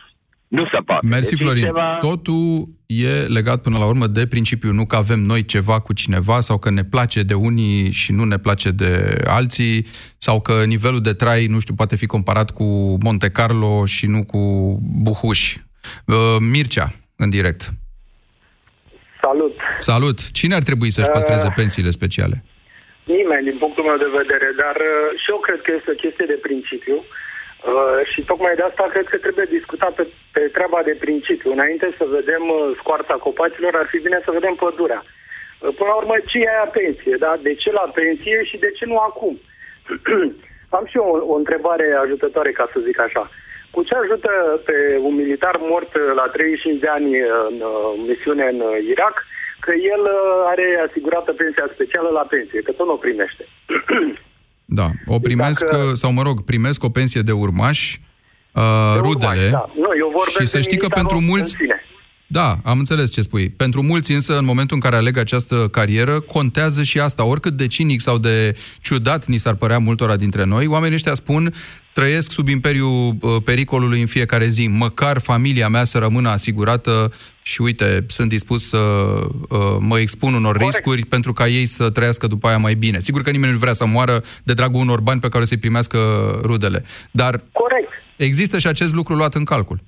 Nu 0.49 0.65
se 0.65 0.79
poate. 0.85 1.07
Mersi, 1.07 1.31
Deci 1.31 1.41
e 1.41 1.43
Florin. 1.45 1.65
ceva- 1.65 1.97
Totul 2.01 2.69
e 2.87 3.09
legat 3.27 3.63
până 3.63 3.79
la 3.79 3.87
urmă 3.87 4.07
de 4.07 4.27
principiu, 4.27 4.73
nu 4.73 4.87
că 4.87 4.97
avem 4.97 5.19
noi 5.21 5.45
ceva 5.45 5.81
cu 5.81 5.93
cineva 5.93 6.41
sau 6.41 6.59
că 6.59 6.71
ne 6.71 6.85
place 6.85 7.23
de 7.23 7.35
unii 7.35 7.91
și 7.91 8.13
nu 8.13 8.25
ne 8.25 8.39
place 8.39 8.71
de 8.71 9.17
alții 9.25 9.87
sau 10.19 10.41
că 10.41 10.65
nivelul 10.67 11.01
de 11.01 11.13
trai, 11.13 11.47
nu 11.47 11.59
știu, 11.59 11.75
poate 11.75 11.97
fi 11.97 12.07
comparat 12.07 12.51
cu 12.51 12.97
Monte 13.05 13.31
Carlo 13.31 13.87
și 13.87 14.07
nu 14.07 14.25
cu 14.25 14.39
Buhuș. 15.03 15.57
Uh, 16.07 16.15
Mircea, 16.53 16.93
în 17.17 17.31
direct. 17.31 17.71
Salut! 19.29 19.55
Salut! 19.93 20.19
Cine 20.41 20.55
ar 20.59 20.65
trebui 20.69 20.91
să-și 20.97 21.15
păstreze 21.17 21.49
Uh, 21.49 21.57
pensiile 21.61 21.93
speciale? 21.99 22.37
Nimeni, 23.15 23.49
din 23.49 23.59
punctul 23.63 23.85
meu 23.89 23.99
de 24.05 24.17
vedere, 24.21 24.49
dar 24.63 24.77
uh, 24.93 25.07
și 25.23 25.29
eu 25.35 25.39
cred 25.47 25.61
că 25.65 25.71
este 25.73 25.91
o 25.95 26.01
chestie 26.05 26.27
de 26.33 26.45
principiu 26.47 26.97
uh, 27.03 28.01
și 28.11 28.21
tocmai 28.31 28.55
de 28.59 28.65
asta 28.67 28.85
cred 28.95 29.07
că 29.13 29.19
trebuie 29.25 29.57
discutat 29.59 29.93
pe, 29.99 30.05
pe 30.35 30.43
treaba 30.57 30.81
de 30.89 30.95
principiu. 31.05 31.49
Înainte 31.57 31.87
să 31.99 32.05
vedem 32.19 32.45
uh, 32.51 32.61
scoarța 32.81 33.15
copacilor, 33.27 33.73
ar 33.75 33.89
fi 33.93 33.99
bine 34.07 34.19
să 34.25 34.37
vedem 34.39 34.55
pădurea. 34.65 35.03
Uh, 35.05 35.71
până 35.77 35.89
la 35.91 36.01
urmă, 36.03 36.17
ce 36.31 36.37
e 36.39 36.53
aia 36.55 36.69
pensie, 36.81 37.15
da? 37.25 37.33
De 37.47 37.53
ce 37.63 37.71
la 37.81 37.87
pensie 38.01 38.37
și 38.51 38.57
de 38.65 38.71
ce 38.77 38.85
nu 38.93 38.97
acum? 39.09 39.35
Am 40.77 40.85
și 40.91 40.97
eu 41.01 41.07
o, 41.15 41.17
o 41.33 41.35
întrebare 41.43 41.87
ajutătoare, 42.05 42.51
ca 42.59 42.65
să 42.73 42.79
zic 42.89 42.99
așa. 43.07 43.23
Cu 43.77 43.83
ce 43.89 43.95
ajută 44.05 44.33
pe 44.69 44.77
un 45.09 45.15
militar 45.23 45.57
mort 45.73 45.93
uh, 45.95 46.03
la 46.21 46.27
35 46.33 46.81
de 46.85 46.91
ani 46.99 47.11
în 47.51 47.57
uh, 47.73 47.89
misiune 48.09 48.45
în 48.53 48.61
uh, 48.61 48.77
Irak 48.95 49.17
că 49.65 49.73
el 49.95 50.03
uh, 50.17 50.53
are 50.53 50.67
asigurată 50.89 51.31
pensia 51.33 51.67
specială 51.77 52.09
la 52.19 52.25
pensie, 52.35 52.61
că 52.67 52.73
tot 52.73 52.87
nu 52.87 52.97
o 52.99 53.05
primește. 53.07 53.45
Da, 54.79 54.89
o 55.17 55.19
primesc, 55.27 55.65
dacă- 55.65 55.95
sau 56.03 56.11
mă 56.19 56.23
rog, 56.29 56.37
primesc 56.53 56.81
o 56.85 56.95
pensie 56.99 57.23
de 57.29 57.33
urmași, 57.45 58.01
uh, 58.61 58.97
rudele, 59.07 59.47
Da. 59.59 59.65
Nu, 59.85 59.91
eu 60.03 60.09
vorbesc 60.19 60.41
și 60.41 60.47
să 60.55 60.57
de 60.57 60.63
știi 60.67 60.81
că 60.83 60.89
militarul 60.89 61.01
pentru 61.01 61.19
mulți... 61.31 61.53
în 61.55 61.61
sine. 61.63 61.79
Da, 62.27 62.59
am 62.65 62.79
înțeles 62.79 63.13
ce 63.13 63.21
spui. 63.21 63.49
Pentru 63.49 63.83
mulți 63.83 64.13
însă, 64.13 64.39
în 64.39 64.45
momentul 64.45 64.77
în 64.77 64.83
care 64.83 64.97
aleg 64.97 65.17
această 65.17 65.69
carieră, 65.71 66.21
contează 66.21 66.83
și 66.83 67.01
asta. 67.01 67.25
Oricât 67.25 67.53
de 67.53 67.67
cinic 67.67 68.01
sau 68.01 68.19
de 68.19 68.57
ciudat 68.81 69.27
ni 69.27 69.39
s-ar 69.39 69.55
părea 69.55 69.79
multora 69.79 70.17
dintre 70.17 70.45
noi, 70.45 70.67
oamenii 70.67 70.95
ăștia 70.95 71.15
spun 71.15 71.55
trăiesc 71.93 72.31
sub 72.31 72.49
imperiul 72.49 73.17
uh, 73.21 73.37
pericolului 73.45 74.01
în 74.01 74.07
fiecare 74.07 74.47
zi. 74.47 74.67
Măcar 74.67 75.19
familia 75.19 75.69
mea 75.69 75.85
să 75.85 75.99
rămână 75.99 76.29
asigurată 76.29 77.13
și 77.43 77.61
uite, 77.61 78.05
sunt 78.07 78.29
dispus 78.29 78.69
să 78.69 78.77
uh, 78.79 79.59
mă 79.79 79.99
expun 79.99 80.35
unor 80.35 80.57
Corect. 80.57 80.73
riscuri 80.73 81.05
pentru 81.05 81.33
ca 81.33 81.47
ei 81.49 81.67
să 81.67 81.91
trăiască 81.91 82.27
după 82.27 82.49
aia 82.49 82.59
mai 82.59 82.75
bine. 82.75 83.01
Sigur 83.01 83.23
că 83.23 83.31
nimeni 83.31 83.53
nu 83.53 83.59
vrea 83.59 83.73
să 83.73 83.87
moară 83.87 84.23
de 84.43 84.53
dragul 84.53 84.81
unor 84.81 85.01
bani 85.01 85.21
pe 85.21 85.29
care 85.29 85.43
o 85.43 85.47
să-i 85.47 85.57
primească 85.57 85.99
rudele. 86.43 86.85
Dar 87.11 87.43
Corect. 87.53 87.89
există 88.17 88.59
și 88.59 88.67
acest 88.67 88.93
lucru 88.93 89.15
luat 89.15 89.35
în 89.35 89.45
calcul. 89.45 89.81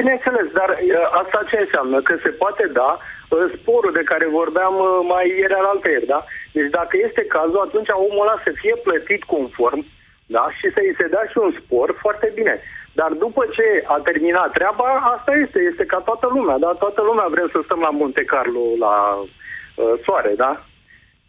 Bineînțeles, 0.00 0.48
dar 0.60 0.70
uh, 0.70 1.06
asta 1.22 1.38
ce 1.50 1.56
înseamnă? 1.64 1.96
Că 2.02 2.14
se 2.24 2.28
poate 2.42 2.64
da 2.80 2.90
uh, 2.98 3.44
sporul 3.56 3.92
de 3.98 4.08
care 4.10 4.36
vorbeam 4.40 4.74
uh, 4.78 4.88
mai 5.12 5.26
ieri 5.38 5.54
al 5.54 5.80
ieri, 5.84 6.06
da? 6.06 6.20
Deci 6.52 6.70
dacă 6.78 6.94
este 7.06 7.22
cazul, 7.34 7.60
atunci 7.66 7.90
omul 7.92 8.24
ăla 8.26 8.36
să 8.44 8.50
fie 8.60 8.74
plătit 8.86 9.22
conform, 9.34 9.80
da? 10.26 10.44
Și 10.58 10.66
să-i 10.74 10.96
se 10.98 11.06
dea 11.14 11.24
și 11.30 11.38
un 11.38 11.52
spor, 11.60 11.88
foarte 12.04 12.32
bine. 12.34 12.54
Dar 12.92 13.10
după 13.24 13.42
ce 13.56 13.66
a 13.86 13.98
terminat 14.08 14.50
treaba, 14.52 14.88
asta 15.14 15.32
este, 15.44 15.58
este 15.70 15.84
ca 15.92 15.98
toată 16.08 16.26
lumea, 16.36 16.58
da? 16.58 16.70
Toată 16.84 17.02
lumea 17.02 17.26
vrem 17.30 17.48
să 17.52 17.60
stăm 17.64 17.80
la 17.80 17.90
Monte 17.90 18.24
Carlo, 18.24 18.64
la 18.78 18.94
uh, 19.20 19.94
soare, 20.04 20.32
da? 20.36 20.52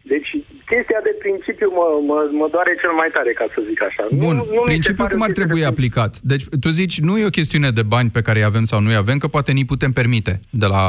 Deci 0.02 0.30
chestia 0.72 1.00
de 1.08 1.14
principiu 1.18 1.68
mă, 1.78 1.86
mă, 2.08 2.28
mă 2.40 2.48
doare 2.50 2.72
cel 2.80 2.92
mai 3.00 3.08
tare, 3.12 3.32
ca 3.32 3.46
să 3.54 3.62
zic 3.68 3.82
așa. 3.82 4.06
Bun, 4.10 4.36
nu, 4.36 4.44
nu 4.54 4.60
mi 4.60 4.64
se 4.64 4.64
principiul 4.64 4.96
pare 4.96 5.12
cum 5.12 5.20
o 5.20 5.24
ar 5.24 5.30
chestie 5.30 5.44
trebui 5.44 5.60
de 5.60 5.72
aplicat? 5.72 6.12
Deci, 6.32 6.44
tu 6.60 6.68
zici, 6.68 7.00
nu 7.00 7.18
e 7.18 7.30
o 7.32 7.36
chestiune 7.38 7.70
de 7.70 7.82
bani 7.82 8.10
pe 8.10 8.22
care 8.22 8.38
îi 8.38 8.44
avem 8.44 8.64
sau 8.64 8.80
nu 8.80 8.88
îi 8.88 9.02
avem, 9.04 9.18
că 9.18 9.28
poate 9.28 9.52
ni 9.52 9.64
putem 9.64 9.92
permite 9.92 10.40
de 10.50 10.66
la 10.66 10.84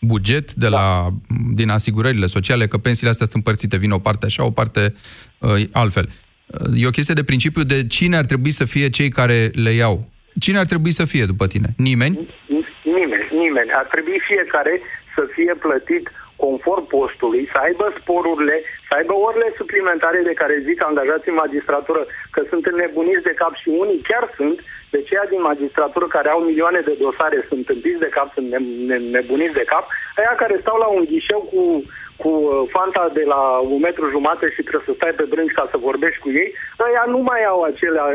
buget, 0.00 0.52
de 0.52 0.68
la, 0.68 1.08
din 1.54 1.68
asigurările 1.68 2.26
sociale, 2.26 2.66
că 2.66 2.76
pensiile 2.76 3.10
astea 3.10 3.26
sunt 3.26 3.36
împărțite, 3.36 3.76
vin 3.76 3.90
o 3.90 3.98
parte 3.98 4.26
așa, 4.26 4.44
o 4.44 4.50
parte 4.50 4.94
uh, 5.38 5.62
altfel. 5.72 6.06
Uh, 6.06 6.14
E 6.76 6.86
o 6.86 6.90
chestie 6.90 7.14
de 7.14 7.24
principiu 7.24 7.62
de 7.62 7.86
cine 7.86 8.16
ar 8.16 8.24
trebui 8.24 8.50
să 8.50 8.64
fie 8.64 8.88
cei 8.90 9.08
care 9.08 9.38
le 9.64 9.70
iau. 9.70 10.08
Cine 10.40 10.58
ar 10.58 10.66
trebui 10.66 10.90
să 10.90 11.04
fie 11.06 11.24
după 11.24 11.46
tine? 11.46 11.68
Nimeni? 11.76 12.14
Nimeni, 12.84 13.28
nimeni. 13.30 13.70
Ar 13.80 13.86
trebui 13.94 14.18
fiecare 14.30 14.80
să 15.14 15.22
fie 15.34 15.54
plătit 15.64 16.04
conform 16.36 16.86
postului, 16.86 17.48
să 17.52 17.58
aibă 17.66 17.86
sporurile, 18.00 18.56
să 18.88 18.92
aibă 18.98 19.14
orele 19.14 19.48
suplimentare 19.56 20.20
de 20.28 20.32
care 20.40 20.64
zic 20.68 20.78
angajații 20.82 21.30
în 21.30 21.40
magistratură 21.44 22.06
că 22.30 22.40
sunt 22.48 22.66
înnebuniți 22.66 23.26
de 23.28 23.34
cap 23.42 23.54
și 23.54 23.68
unii 23.68 24.00
chiar 24.08 24.32
sunt, 24.36 24.60
de 24.90 25.02
ceea 25.02 25.26
din 25.32 25.40
magistratură 25.40 26.06
care 26.06 26.28
au 26.28 26.40
milioane 26.40 26.80
de 26.80 26.94
dosare 27.00 27.38
sunt 27.48 27.58
întâmpiți 27.58 28.04
de 28.04 28.10
cap, 28.16 28.28
sunt 28.34 28.46
ne- 28.52 28.86
ne- 28.90 29.04
nebuniți 29.16 29.58
de 29.60 29.68
cap, 29.72 29.84
aia 30.16 30.34
care 30.42 30.56
stau 30.60 30.78
la 30.78 30.86
un 30.86 31.04
ghișeu 31.10 31.40
cu, 31.52 31.60
cu 32.22 32.30
uh, 32.42 32.50
fanta 32.74 33.04
de 33.18 33.24
la 33.32 33.42
un 33.72 33.80
metru 33.86 34.04
jumate 34.14 34.46
și 34.54 34.60
trebuie 34.66 34.88
să 34.88 34.94
stai 34.96 35.14
pe 35.20 35.26
brânci 35.32 35.56
ca 35.58 35.64
să 35.72 35.86
vorbești 35.88 36.20
cu 36.24 36.28
ei, 36.40 36.48
aia 36.86 37.04
nu 37.14 37.20
mai 37.30 37.42
au 37.52 37.60
acelea, 37.70 38.06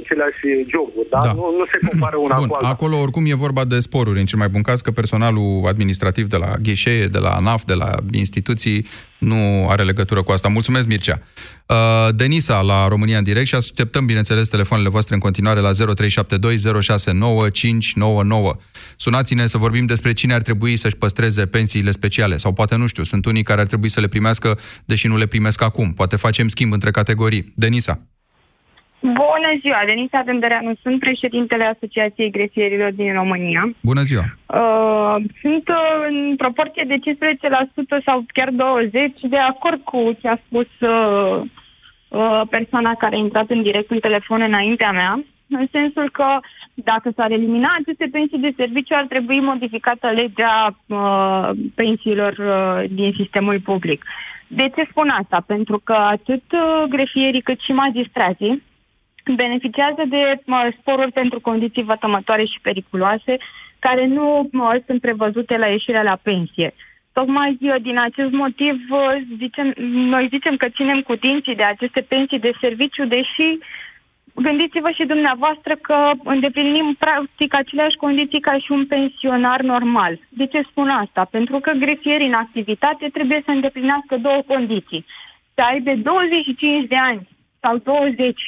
aceleași 0.00 0.44
joburi, 0.72 1.08
da? 1.14 1.20
Da. 1.26 1.32
Nu, 1.38 1.44
nu 1.58 1.64
se 1.72 1.78
compară 1.88 2.16
una 2.26 2.36
Bun, 2.40 2.48
cu 2.48 2.54
alta. 2.54 2.68
acolo 2.74 2.96
oricum 3.04 3.24
e 3.26 3.44
vorba 3.46 3.64
de 3.72 3.78
sporuri, 3.88 4.22
în 4.22 4.28
cel 4.30 4.40
mai 4.42 4.52
bun 4.54 4.64
caz 4.68 4.78
că 4.84 4.90
personalul 5.00 5.50
administrativ 5.72 6.26
de 6.34 6.38
la 6.44 6.50
ghișee, 6.66 7.06
de 7.16 7.20
la 7.26 7.32
ANAF, 7.40 7.62
de 7.72 7.76
la 7.82 7.90
instituții, 8.22 8.78
nu 9.24 9.68
are 9.68 9.82
legătură 9.82 10.22
cu 10.22 10.32
asta. 10.32 10.48
Mulțumesc, 10.48 10.86
Mircea. 10.86 11.22
Uh, 11.66 12.08
Denisa 12.14 12.60
la 12.60 12.88
România 12.88 13.18
în 13.18 13.24
direct 13.24 13.46
și 13.46 13.54
așteptăm, 13.54 14.06
bineînțeles, 14.06 14.48
telefoanele 14.48 14.88
voastre 14.88 15.14
în 15.14 15.20
continuare 15.20 15.60
la 15.60 15.70
0372069599. 15.70 15.76
Sunați-ne 18.96 19.46
să 19.46 19.58
vorbim 19.58 19.86
despre 19.86 20.12
cine 20.12 20.34
ar 20.34 20.42
trebui 20.42 20.76
să-și 20.76 20.96
păstreze 20.96 21.46
pensiile 21.46 21.90
speciale 21.90 22.36
sau 22.36 22.52
poate, 22.52 22.76
nu 22.76 22.86
știu, 22.86 23.02
sunt 23.02 23.24
unii 23.24 23.42
care 23.42 23.60
ar 23.60 23.66
trebui 23.66 23.88
să 23.88 24.00
le 24.00 24.08
primească, 24.08 24.58
deși 24.84 25.06
nu 25.06 25.16
le 25.16 25.26
primesc 25.26 25.62
acum. 25.62 25.92
Poate 25.92 26.16
facem 26.16 26.48
schimb 26.48 26.72
între 26.72 26.90
categorii. 26.90 27.52
Denisa. 27.56 28.13
Bună 29.12 29.50
ziua, 29.60 29.82
Denisa 29.86 30.22
Dândereanu, 30.24 30.72
sunt 30.82 30.98
președintele 30.98 31.64
Asociației 31.64 32.30
Grefierilor 32.30 32.92
din 32.92 33.12
România. 33.12 33.70
Bună 33.82 34.00
ziua! 34.00 34.24
Uh, 34.46 35.16
sunt 35.40 35.68
uh, 35.68 36.06
în 36.08 36.36
proporție 36.36 36.84
de 36.86 36.96
15% 38.00 38.04
sau 38.04 38.24
chiar 38.32 38.48
20% 38.48 38.54
de 39.22 39.36
acord 39.36 39.80
cu 39.80 40.16
ce 40.20 40.28
a 40.28 40.38
spus 40.46 40.66
uh, 40.80 41.40
uh, 42.08 42.40
persoana 42.50 42.94
care 42.94 43.14
a 43.14 43.18
intrat 43.18 43.50
în 43.50 43.62
direct 43.62 43.90
în 43.90 43.98
telefon 43.98 44.40
înaintea 44.40 44.92
mea, 44.92 45.24
în 45.48 45.66
sensul 45.70 46.10
că 46.10 46.26
dacă 46.74 47.10
s-ar 47.16 47.30
elimina 47.30 47.76
aceste 47.80 48.08
pensii 48.12 48.38
de 48.38 48.52
serviciu, 48.56 48.94
ar 48.96 49.06
trebui 49.08 49.40
modificată 49.40 50.06
legea 50.10 50.76
uh, 50.86 51.50
pensiilor 51.74 52.32
uh, 52.38 52.90
din 52.90 53.14
sistemul 53.16 53.60
public. 53.60 54.04
De 54.46 54.68
ce 54.74 54.86
spun 54.90 55.08
asta? 55.08 55.42
Pentru 55.46 55.80
că 55.84 55.92
atât 55.92 56.44
uh, 56.52 56.82
grefierii 56.88 57.42
cât 57.42 57.60
și 57.60 57.72
magistrații 57.72 58.62
beneficiază 59.36 60.02
de 60.08 60.40
mă, 60.44 60.72
sporuri 60.80 61.12
pentru 61.12 61.40
condiții 61.40 61.82
vătămătoare 61.82 62.44
și 62.44 62.60
periculoase, 62.62 63.36
care 63.78 64.06
nu 64.06 64.48
mă, 64.52 64.82
sunt 64.86 65.00
prevăzute 65.00 65.56
la 65.56 65.66
ieșirea 65.66 66.02
la 66.02 66.18
pensie. 66.22 66.74
Tocmai 67.12 67.58
uh, 67.60 67.74
din 67.80 67.98
acest 67.98 68.32
motiv 68.32 68.74
uh, 68.90 69.00
zicem, 69.38 69.74
noi 70.14 70.26
zicem 70.28 70.56
că 70.56 70.68
ținem 70.68 71.00
cu 71.00 71.14
dinții 71.14 71.54
de 71.54 71.62
aceste 71.62 72.00
pensii 72.00 72.38
de 72.38 72.52
serviciu, 72.60 73.04
deși 73.04 73.58
gândiți-vă 74.34 74.90
și 74.90 75.04
dumneavoastră 75.04 75.74
că 75.74 76.10
îndeplinim 76.24 76.96
practic 76.98 77.54
aceleași 77.54 77.96
condiții 77.96 78.40
ca 78.40 78.58
și 78.58 78.72
un 78.72 78.86
pensionar 78.86 79.60
normal. 79.60 80.18
De 80.28 80.46
ce 80.46 80.62
spun 80.70 80.88
asta? 80.88 81.28
Pentru 81.30 81.58
că 81.58 81.70
grefierii 81.70 82.26
în 82.26 82.40
activitate 82.44 83.08
trebuie 83.12 83.42
să 83.44 83.50
îndeplinească 83.50 84.16
două 84.16 84.42
condiții. 84.46 85.04
Să 85.54 85.60
aibă 85.60 85.92
25 85.94 86.86
de 86.88 86.96
ani 86.96 87.28
sau 87.60 87.76
20 87.76 88.40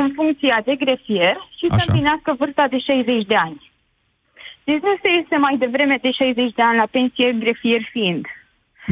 în 0.00 0.06
funcția 0.18 0.56
de 0.68 0.74
grefier 0.82 1.36
și 1.58 1.64
să 1.66 1.74
Așa. 1.74 1.84
împlinească 1.88 2.30
vârsta 2.40 2.64
de 2.74 2.78
60 2.78 3.26
de 3.32 3.36
ani. 3.46 3.60
Deci 4.68 4.82
nu 4.88 4.92
se 5.02 5.08
este 5.20 5.36
mai 5.46 5.54
devreme 5.64 5.96
de 6.06 6.10
60 6.10 6.52
de 6.58 6.62
ani 6.68 6.78
la 6.82 6.88
pensie, 6.96 7.36
grefier 7.44 7.82
fiind. 7.94 8.24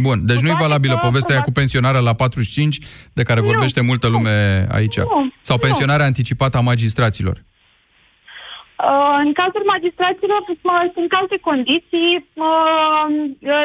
Bun, 0.07 0.19
deci 0.31 0.41
nu 0.41 0.49
e 0.49 0.51
toate 0.51 0.67
valabilă 0.67 0.95
că 0.95 1.07
povestea 1.11 1.35
aia 1.35 1.45
cu 1.49 1.53
pensionarea 1.61 2.01
la 2.01 2.15
45, 2.15 2.79
de 3.13 3.23
care 3.23 3.41
vorbește 3.41 3.81
multă 3.81 4.07
lume 4.09 4.67
aici. 4.79 4.97
Nu, 4.97 5.33
Sau 5.41 5.57
nu. 5.57 5.63
pensionarea 5.67 6.07
anticipată 6.07 6.57
a 6.57 6.61
magistraților. 6.61 7.37
Uh, 8.91 9.17
în 9.25 9.33
cazul 9.41 9.65
magistraților 9.75 10.41
mă, 10.69 10.77
sunt 10.97 11.11
alte 11.21 11.39
condiții. 11.49 12.11
Uh, 12.47 13.05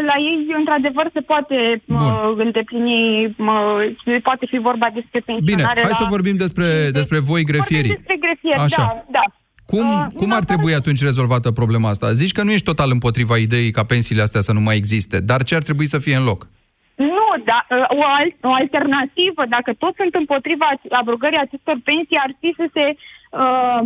la 0.10 0.16
ei, 0.30 0.38
într-adevăr, 0.60 1.06
se 1.14 1.22
poate 1.32 1.58
uh, 1.86 2.34
îndeplini, 2.46 3.26
uh, 3.26 4.22
poate 4.28 4.46
fi 4.52 4.58
vorba 4.70 4.88
despre 4.94 5.20
Bine, 5.26 5.36
pensionare 5.36 5.80
hai 5.82 5.96
la... 5.96 6.02
să 6.04 6.14
vorbim 6.16 6.38
despre, 6.46 6.68
despre 7.00 7.20
voi 7.20 7.44
grefierii. 7.52 7.94
Despre 7.98 8.18
grefier, 8.26 8.58
Așa. 8.60 8.84
da, 8.86 9.06
da. 9.18 9.26
Cum, 9.72 9.88
cum 10.20 10.32
ar 10.34 10.44
trebui 10.44 10.74
atunci 10.74 11.02
rezolvată 11.10 11.52
problema 11.52 11.90
asta? 11.90 12.08
Zici 12.22 12.36
că 12.38 12.44
nu 12.44 12.52
ești 12.52 12.70
total 12.72 12.90
împotriva 12.92 13.38
ideii 13.38 13.72
ca 13.72 13.84
pensiile 13.84 14.22
astea 14.22 14.42
să 14.42 14.54
nu 14.54 14.60
mai 14.60 14.76
existe, 14.76 15.18
dar 15.20 15.44
ce 15.44 15.56
ar 15.56 15.62
trebui 15.62 15.86
să 15.94 16.00
fie 16.00 16.16
în 16.16 16.24
loc? 16.24 16.48
Nu, 16.96 17.28
da, 17.50 17.60
o, 18.00 18.04
al- 18.18 18.38
o 18.42 18.54
alternativă, 18.54 19.44
dacă 19.56 19.74
toți 19.84 20.00
sunt 20.02 20.14
împotriva 20.16 20.68
abrogării 21.02 21.46
acestor 21.46 21.78
pensii, 21.84 22.24
ar 22.26 22.32
fi 22.40 22.50
să 22.58 22.66
se 22.74 22.86
uh, 22.90 23.17
uh, 23.32 23.80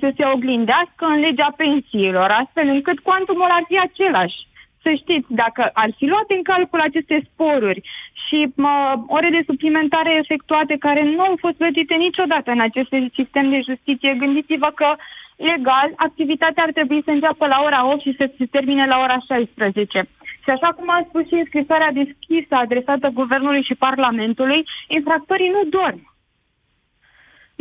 să 0.00 0.12
se 0.16 0.24
oglindească 0.34 1.04
în 1.14 1.20
legea 1.20 1.54
pensiilor, 1.56 2.30
astfel 2.30 2.68
încât 2.68 2.98
cuantumul 3.00 3.50
ar 3.50 3.64
fi 3.68 3.78
același. 3.78 4.46
Să 4.82 4.90
știți, 4.96 5.26
dacă 5.28 5.70
ar 5.72 5.90
fi 5.96 6.06
luat 6.06 6.28
în 6.36 6.42
calcul 6.42 6.80
aceste 6.80 7.16
sporuri 7.28 7.80
și 8.26 8.52
mă, 8.56 8.76
orele 9.06 9.42
suplimentare 9.46 10.12
efectuate 10.22 10.76
care 10.78 11.02
nu 11.04 11.20
au 11.20 11.34
fost 11.38 11.56
plătite 11.56 11.94
niciodată 11.94 12.50
în 12.50 12.60
acest 12.60 12.90
sistem 13.14 13.50
de 13.50 13.60
justiție, 13.68 14.14
gândiți-vă 14.18 14.70
că 14.74 14.88
legal 15.36 15.92
activitatea 15.96 16.62
ar 16.62 16.72
trebui 16.72 17.02
să 17.04 17.10
înceapă 17.10 17.46
la 17.46 17.62
ora 17.64 17.90
8 17.92 18.00
și 18.00 18.14
să 18.16 18.30
se 18.38 18.44
termine 18.46 18.86
la 18.86 18.98
ora 18.98 19.18
16. 19.26 20.08
Și 20.44 20.50
așa 20.50 20.68
cum 20.76 20.90
a 20.90 21.04
spus 21.08 21.26
și 21.26 21.34
în 21.34 21.44
scrisoarea 21.44 21.92
deschisă 21.92 22.54
adresată 22.54 23.08
Guvernului 23.08 23.62
și 23.62 23.74
Parlamentului, 23.74 24.64
infractorii 24.88 25.54
nu 25.56 25.62
dorm. 25.78 26.00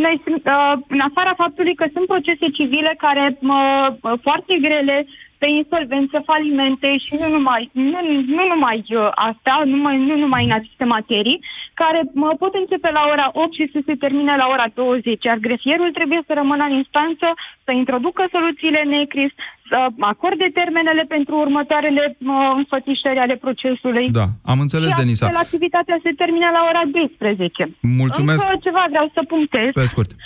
Noi, 0.05 0.21
uh, 0.25 0.73
în 0.87 0.99
afara 0.99 1.33
faptului 1.33 1.75
că 1.75 1.85
sunt 1.93 2.05
procese 2.07 2.47
civile 2.49 2.93
care 2.97 3.37
uh, 3.41 4.19
foarte 4.21 4.57
grele, 4.61 5.05
pe 5.41 5.47
insolvență, 5.61 6.17
falimente 6.31 6.89
și 7.05 7.13
nu 7.21 7.27
numai, 7.35 7.63
nu, 7.91 7.99
nu 8.35 8.43
numai 8.53 8.79
uh, 8.89 9.09
asta, 9.29 9.53
numai, 9.73 9.97
nu 10.09 10.15
numai 10.23 10.43
în 10.45 10.53
aceste 10.59 10.85
materii, 10.95 11.39
care 11.81 11.99
mă, 12.21 12.29
pot 12.41 12.53
începe 12.61 12.89
la 12.97 13.03
ora 13.13 13.27
8 13.33 13.53
și 13.59 13.69
să 13.73 13.79
se 13.87 13.95
termine 14.03 14.33
la 14.41 14.47
ora 14.53 14.67
20, 14.73 15.23
iar 15.29 15.37
grefierul 15.47 15.91
trebuie 15.97 16.21
să 16.27 16.31
rămână 16.39 16.63
în 16.67 16.75
instanță, 16.81 17.27
să 17.65 17.71
introducă 17.81 18.21
soluțiile 18.35 18.81
NECRIS, 18.93 19.31
să 19.69 19.77
acorde 20.13 20.47
termenele 20.59 21.03
pentru 21.15 21.33
următoarele 21.45 22.03
uh, 22.17 22.27
înfățișări 22.61 23.23
ale 23.25 23.35
procesului. 23.45 24.05
Da, 24.19 24.27
am 24.51 24.59
înțeles, 24.65 24.89
și 24.89 25.01
Denisa. 25.01 25.25
activitatea 25.45 25.97
se 26.05 26.11
termină 26.21 26.47
la 26.57 26.61
ora 26.69 26.83
12. 26.91 27.75
Mulțumesc. 28.03 28.39
Încă 28.43 28.57
ceva 28.67 28.83
vreau 28.93 29.07
să 29.15 29.21
punctez. 29.33 29.69
Pe 29.81 29.91
scurt. 29.93 30.11
Uh, 30.11 30.17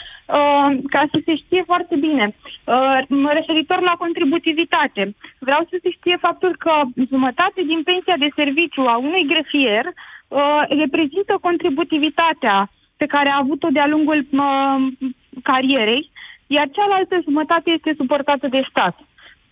ca 0.90 1.04
să 1.12 1.18
se 1.26 1.36
știe 1.36 1.64
foarte 1.66 1.96
bine. 1.96 2.36
Uh, 2.64 2.98
referitor 3.34 3.80
la 3.82 3.96
contributivitate, 4.04 5.16
vreau 5.40 5.62
să 5.70 5.76
se 5.84 5.90
știe 5.98 6.18
faptul 6.20 6.56
că 6.60 6.74
jumătate 7.10 7.62
din 7.72 7.82
pensia 7.84 8.18
de 8.24 8.30
serviciu 8.36 8.82
a 8.82 8.98
unui 8.98 9.26
grefier 9.32 9.86
uh, 9.88 10.62
reprezintă 10.84 11.34
contributivitatea 11.42 12.72
pe 12.98 13.06
care 13.06 13.30
a 13.30 13.42
avut-o 13.44 13.70
de-a 13.76 13.88
lungul 13.88 14.20
uh, 14.32 14.78
carierei, 15.44 16.12
iar 16.48 16.68
cealaltă 16.72 17.16
jumătate 17.24 17.70
este 17.78 17.94
suportată 17.98 18.48
de 18.48 18.62
stat 18.70 18.96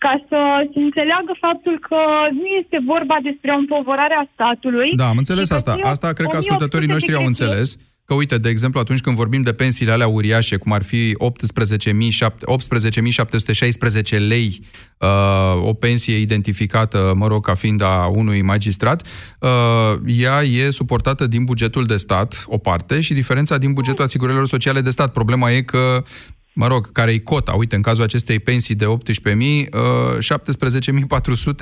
ca 0.04 0.24
să 0.28 0.40
se 0.72 0.78
înțeleagă 0.86 1.32
faptul 1.46 1.76
că 1.88 2.00
nu 2.40 2.46
este 2.60 2.78
vorba 2.92 3.16
despre 3.22 3.50
o 3.52 3.58
împovărare 3.62 4.16
a 4.18 4.28
statului. 4.34 4.90
Da, 4.96 5.08
am 5.08 5.16
înțeles 5.16 5.50
asta. 5.50 5.72
Asta 5.82 6.08
cred 6.12 6.28
că 6.28 6.36
ascultătorii 6.36 6.92
noștri 6.94 7.14
au 7.14 7.24
înțeles. 7.24 7.68
Că 8.10 8.16
uite, 8.16 8.38
de 8.38 8.48
exemplu, 8.48 8.80
atunci 8.80 9.00
când 9.00 9.16
vorbim 9.16 9.42
de 9.42 9.52
pensiile 9.52 9.92
alea 9.92 10.06
uriașe, 10.06 10.56
cum 10.56 10.72
ar 10.72 10.82
fi 10.82 11.16
18.716 14.12 14.18
lei, 14.28 14.60
uh, 14.98 15.08
o 15.62 15.72
pensie 15.72 16.16
identificată, 16.16 17.12
mă 17.16 17.26
rog, 17.26 17.44
ca 17.44 17.54
fiind 17.54 17.82
a 17.82 18.06
unui 18.06 18.42
magistrat, 18.42 19.06
uh, 19.38 19.48
ea 20.06 20.42
e 20.42 20.70
suportată 20.70 21.26
din 21.26 21.44
bugetul 21.44 21.84
de 21.84 21.96
stat, 21.96 22.44
o 22.46 22.58
parte, 22.58 23.00
și 23.00 23.14
diferența 23.14 23.58
din 23.58 23.72
bugetul 23.72 24.04
asigurărilor 24.04 24.46
sociale 24.46 24.80
de 24.80 24.90
stat. 24.90 25.12
Problema 25.12 25.50
e 25.50 25.62
că 25.62 26.04
mă 26.52 26.66
rog, 26.66 26.92
care 26.92 27.10
e 27.10 27.18
cota. 27.18 27.52
Uite, 27.52 27.76
în 27.76 27.82
cazul 27.82 28.02
acestei 28.02 28.38
pensii 28.38 28.74
de 28.74 28.84
18.000, 28.84 29.68
uh, 29.72 30.18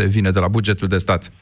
17.400 0.02 0.06
vine 0.06 0.30
de 0.30 0.38
la 0.38 0.48
bugetul 0.48 0.88
de 0.88 0.98
stat 0.98 1.32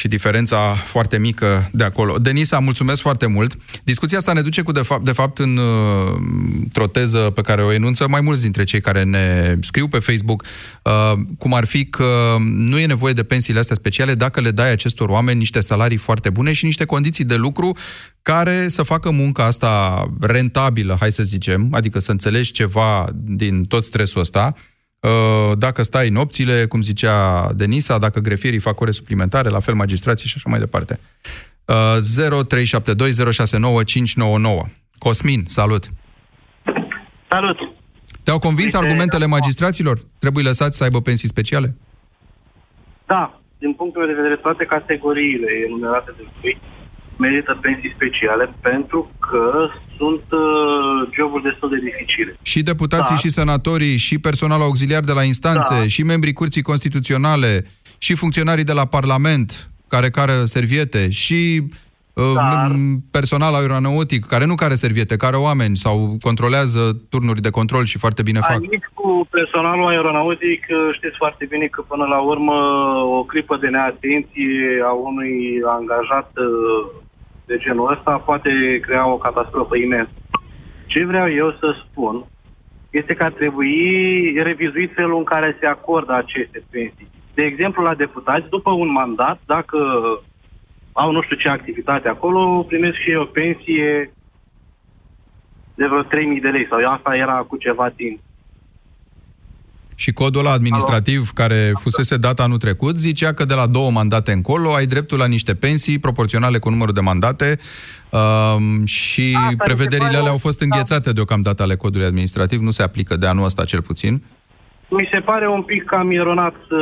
și 0.00 0.08
diferența 0.08 0.74
foarte 0.74 1.18
mică 1.18 1.70
de 1.72 1.84
acolo. 1.84 2.18
Denisa, 2.18 2.58
mulțumesc 2.58 3.00
foarte 3.00 3.26
mult. 3.26 3.56
Discuția 3.84 4.18
asta 4.18 4.32
ne 4.32 4.40
duce 4.40 4.62
cu, 4.62 4.72
de 4.72 4.80
fapt, 4.80 5.04
de 5.04 5.12
fapt 5.12 5.38
în, 5.38 5.56
uh, 5.56 6.18
într-o 6.62 6.86
teză 6.86 7.18
pe 7.18 7.40
care 7.40 7.62
o 7.62 7.72
enunță 7.72 8.08
mai 8.08 8.20
mulți 8.20 8.42
dintre 8.42 8.64
cei 8.64 8.80
care 8.80 9.04
ne 9.04 9.56
scriu 9.60 9.88
pe 9.88 9.98
Facebook, 9.98 10.44
uh, 10.82 11.12
cum 11.38 11.54
ar 11.54 11.64
fi 11.64 11.84
că 11.84 12.36
nu 12.40 12.78
e 12.78 12.86
nevoie 12.86 13.12
de 13.12 13.22
pensiile 13.22 13.58
astea 13.58 13.76
speciale 13.76 14.14
dacă 14.14 14.40
le 14.40 14.50
dai 14.50 14.70
acestor 14.70 15.08
oameni 15.08 15.38
niște 15.38 15.60
salarii 15.60 15.96
foarte 15.96 16.30
bune 16.30 16.52
și 16.52 16.64
niște 16.64 16.84
condiții 16.84 17.24
de 17.24 17.34
lucru 17.34 17.76
care 18.22 18.68
să 18.68 18.82
facă 18.82 19.10
munca 19.10 19.44
asta 19.44 20.04
rentabilă, 20.20 20.96
hai 21.00 21.12
să 21.12 21.22
zicem, 21.22 21.68
adică 21.70 21.98
să 21.98 22.10
înțelegi 22.10 22.52
ceva 22.52 23.08
din 23.14 23.64
tot 23.64 23.84
stresul 23.84 24.20
ăsta, 24.20 24.54
Uh, 24.54 24.69
dacă 25.54 25.82
stai 25.82 26.08
nopțile, 26.08 26.66
cum 26.66 26.80
zicea 26.80 27.48
Denisa, 27.52 27.98
dacă 27.98 28.20
grefierii 28.20 28.58
fac 28.58 28.80
ore 28.80 28.90
suplimentare, 28.90 29.48
la 29.48 29.60
fel 29.60 29.74
magistrații 29.74 30.28
și 30.28 30.34
așa 30.36 30.50
mai 30.50 30.58
departe. 30.58 31.00
0372069599. 31.70 31.72
Uh, 34.42 34.62
Cosmin, 34.98 35.42
salut! 35.46 35.84
Salut! 37.28 37.58
Te-au 38.22 38.38
convins 38.38 38.72
Uite, 38.72 38.86
argumentele 38.86 39.26
magistraților? 39.26 39.98
Trebuie 40.18 40.44
lăsați 40.44 40.76
să 40.76 40.84
aibă 40.84 41.00
pensii 41.00 41.28
speciale? 41.28 41.74
Da, 43.06 43.40
din 43.58 43.72
punctul 43.72 44.06
de 44.06 44.12
vedere, 44.12 44.36
toate 44.36 44.64
categoriile 44.64 45.50
enumerate 45.66 46.12
de 46.16 46.22
lui 46.22 46.60
merită 47.20 47.58
pensii 47.60 47.94
speciale 47.96 48.44
pentru 48.60 49.10
că 49.26 49.68
sunt 49.96 50.26
uh, 50.30 51.08
joburi 51.16 51.42
destul 51.42 51.68
de 51.74 51.80
dificile. 51.88 52.36
Și 52.42 52.62
deputații 52.62 53.18
da. 53.18 53.20
și 53.22 53.28
senatorii 53.28 53.96
și 53.96 54.18
personalul 54.18 54.64
auxiliar 54.64 55.02
de 55.02 55.12
la 55.12 55.22
instanțe 55.22 55.74
da. 55.74 55.86
și 55.86 56.02
membrii 56.02 56.32
Curții 56.32 56.62
Constituționale 56.62 57.52
și 57.98 58.14
funcționarii 58.14 58.64
de 58.64 58.72
la 58.72 58.84
Parlament 58.84 59.70
care 59.88 60.10
care 60.10 60.32
serviete 60.44 61.10
și 61.10 61.40
uh, 62.12 62.34
dar, 62.34 62.70
personal 63.10 63.54
aeronautic, 63.54 64.24
care 64.24 64.46
nu 64.46 64.54
care 64.54 64.74
serviete, 64.74 65.16
care 65.16 65.36
oameni 65.36 65.76
sau 65.76 66.16
controlează 66.22 66.80
turnuri 67.10 67.40
de 67.40 67.50
control 67.50 67.84
și 67.84 67.98
foarte 67.98 68.22
bine 68.22 68.40
fac. 68.40 68.60
Aici 68.60 68.88
cu 68.94 69.28
personalul 69.30 69.88
aeronautic 69.88 70.60
uh, 70.68 70.94
știți 70.96 71.16
foarte 71.16 71.44
bine 71.52 71.66
că 71.66 71.80
până 71.92 72.04
la 72.04 72.20
urmă 72.32 72.56
o 73.18 73.24
clipă 73.24 73.56
de 73.56 73.68
neatenție 73.68 74.80
a 74.90 74.92
unui 75.08 75.34
angajat 75.78 76.30
uh, 76.36 77.08
de 77.50 77.56
genul 77.64 77.92
ăsta 77.92 78.12
poate 78.28 78.50
crea 78.86 79.06
o 79.14 79.16
catastrofă 79.16 79.76
imensă. 79.76 80.16
Ce 80.86 81.04
vreau 81.04 81.28
eu 81.30 81.50
să 81.60 81.68
spun 81.82 82.24
este 82.90 83.14
că 83.14 83.22
ar 83.24 83.32
trebui 83.32 83.76
revizuit 84.42 84.90
felul 84.94 85.16
în 85.16 85.24
care 85.24 85.56
se 85.60 85.66
acordă 85.66 86.12
aceste 86.12 86.62
pensii. 86.70 87.08
De 87.34 87.42
exemplu, 87.42 87.82
la 87.82 87.94
deputați, 87.94 88.48
după 88.48 88.70
un 88.70 88.90
mandat, 88.92 89.38
dacă 89.46 89.78
au 90.92 91.10
nu 91.12 91.22
știu 91.22 91.36
ce 91.36 91.48
activitate 91.48 92.08
acolo, 92.08 92.64
primesc 92.68 92.96
și 92.96 93.14
o 93.14 93.24
pensie 93.24 94.12
de 95.74 95.86
vreo 95.86 96.02
3.000 96.02 96.08
de 96.40 96.48
lei 96.48 96.66
sau 96.66 96.78
asta 96.92 97.16
era 97.16 97.38
cu 97.48 97.56
ceva 97.56 97.88
timp. 97.88 98.20
Și 100.02 100.12
codul 100.12 100.40
ăla 100.40 100.52
administrativ 100.52 101.18
Alo. 101.18 101.30
care 101.34 101.72
fusese 101.74 102.16
dat 102.16 102.40
anul 102.40 102.58
trecut 102.58 102.96
zicea 102.96 103.32
că 103.32 103.44
de 103.44 103.54
la 103.54 103.66
două 103.66 103.90
mandate 103.90 104.32
încolo 104.32 104.74
ai 104.74 104.86
dreptul 104.86 105.18
la 105.18 105.26
niște 105.26 105.54
pensii 105.54 105.98
proporționale 105.98 106.58
cu 106.58 106.70
numărul 106.70 106.94
de 106.94 107.00
mandate 107.00 107.58
um, 108.10 108.84
și 108.84 109.32
da, 109.32 109.64
prevederile 109.64 110.16
alea 110.16 110.30
au 110.30 110.38
fost 110.38 110.58
da. 110.58 110.64
înghețate 110.64 111.08
da. 111.08 111.12
deocamdată 111.12 111.62
ale 111.62 111.76
codului 111.76 112.06
administrativ, 112.06 112.60
nu 112.60 112.70
se 112.70 112.82
aplică 112.82 113.16
de 113.16 113.26
anul 113.26 113.44
ăsta 113.44 113.64
cel 113.64 113.82
puțin. 113.82 114.22
Mi 114.88 115.08
se 115.12 115.20
pare 115.20 115.48
un 115.48 115.62
pic 115.62 115.84
cam 115.84 116.10
eronat, 116.10 116.54
uh, 116.54 116.80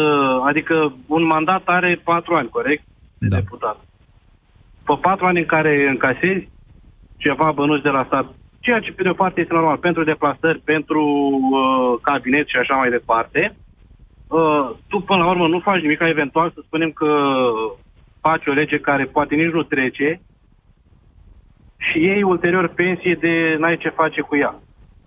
adică 0.48 0.92
un 1.06 1.26
mandat 1.26 1.62
are 1.64 2.00
patru 2.04 2.34
ani, 2.34 2.48
corect? 2.48 2.82
De 3.18 3.26
da. 3.26 3.36
deputat. 3.36 3.76
Pe 4.84 4.94
patru 5.00 5.26
ani 5.26 5.38
în 5.38 5.46
care 5.46 5.88
încasezi 5.88 6.48
ceva 7.16 7.52
bănuți 7.54 7.82
de 7.82 7.88
la 7.88 8.04
stat, 8.06 8.26
ceea 8.60 8.80
ce 8.80 8.92
pe 8.92 9.02
de 9.02 9.08
o 9.08 9.12
parte 9.12 9.40
este 9.40 9.54
normal 9.54 9.76
pentru 9.76 10.04
deplasări, 10.04 10.60
pentru 10.64 11.02
uh, 11.04 11.98
cabinet 12.02 12.48
și 12.48 12.56
așa 12.56 12.74
mai 12.74 12.90
departe. 12.90 13.56
Uh, 14.28 14.70
tu 14.88 15.00
până 15.00 15.22
la 15.22 15.30
urmă 15.30 15.48
nu 15.48 15.58
faci 15.58 15.80
nimic, 15.80 16.00
eventual 16.00 16.50
să 16.54 16.60
spunem 16.64 16.90
că 16.90 17.38
faci 18.20 18.46
o 18.46 18.52
lege 18.52 18.78
care 18.78 19.04
poate 19.04 19.34
nici 19.34 19.52
nu 19.52 19.62
trece 19.62 20.20
și 21.76 21.98
iei 21.98 22.22
ulterior 22.22 22.68
pensie 22.68 23.14
de 23.14 23.56
n-ai 23.58 23.76
ce 23.76 23.88
face 23.88 24.20
cu 24.20 24.36
ea. 24.36 24.54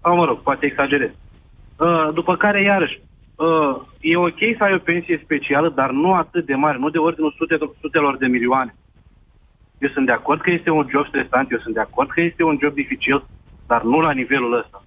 Sau 0.02 0.16
mă 0.16 0.26
rog, 0.26 0.38
poate 0.42 0.66
exagerez. 0.66 1.10
Uh, 1.10 2.10
după 2.14 2.36
care, 2.36 2.62
iarăși, 2.62 3.02
uh, 3.36 3.82
e 4.00 4.16
ok 4.18 4.40
să 4.58 4.64
ai 4.64 4.74
o 4.74 4.78
pensie 4.78 5.22
specială, 5.24 5.70
dar 5.70 5.92
nu 5.92 6.14
atât 6.14 6.46
de 6.46 6.56
mare, 6.56 6.78
nu 6.78 6.90
de 6.90 6.98
ordinul 6.98 7.34
sute, 7.38 7.58
sutelor 7.82 8.18
de 8.18 8.28
milioane. 8.28 8.76
Eu 9.80 9.90
sunt 9.90 10.06
de 10.06 10.12
acord 10.12 10.42
că 10.42 10.52
este 10.52 10.70
un 10.70 10.88
job 10.90 11.08
stresant, 11.08 11.52
eu 11.52 11.58
sunt 11.58 11.74
de 11.74 11.80
acord 11.80 12.10
că 12.10 12.22
este 12.22 12.44
un 12.44 12.58
job 12.62 12.74
dificil, 12.74 13.26
dar 13.68 13.84
nu 13.84 14.00
la 14.00 14.12
nivelul 14.12 14.60
ăsta. 14.60 14.86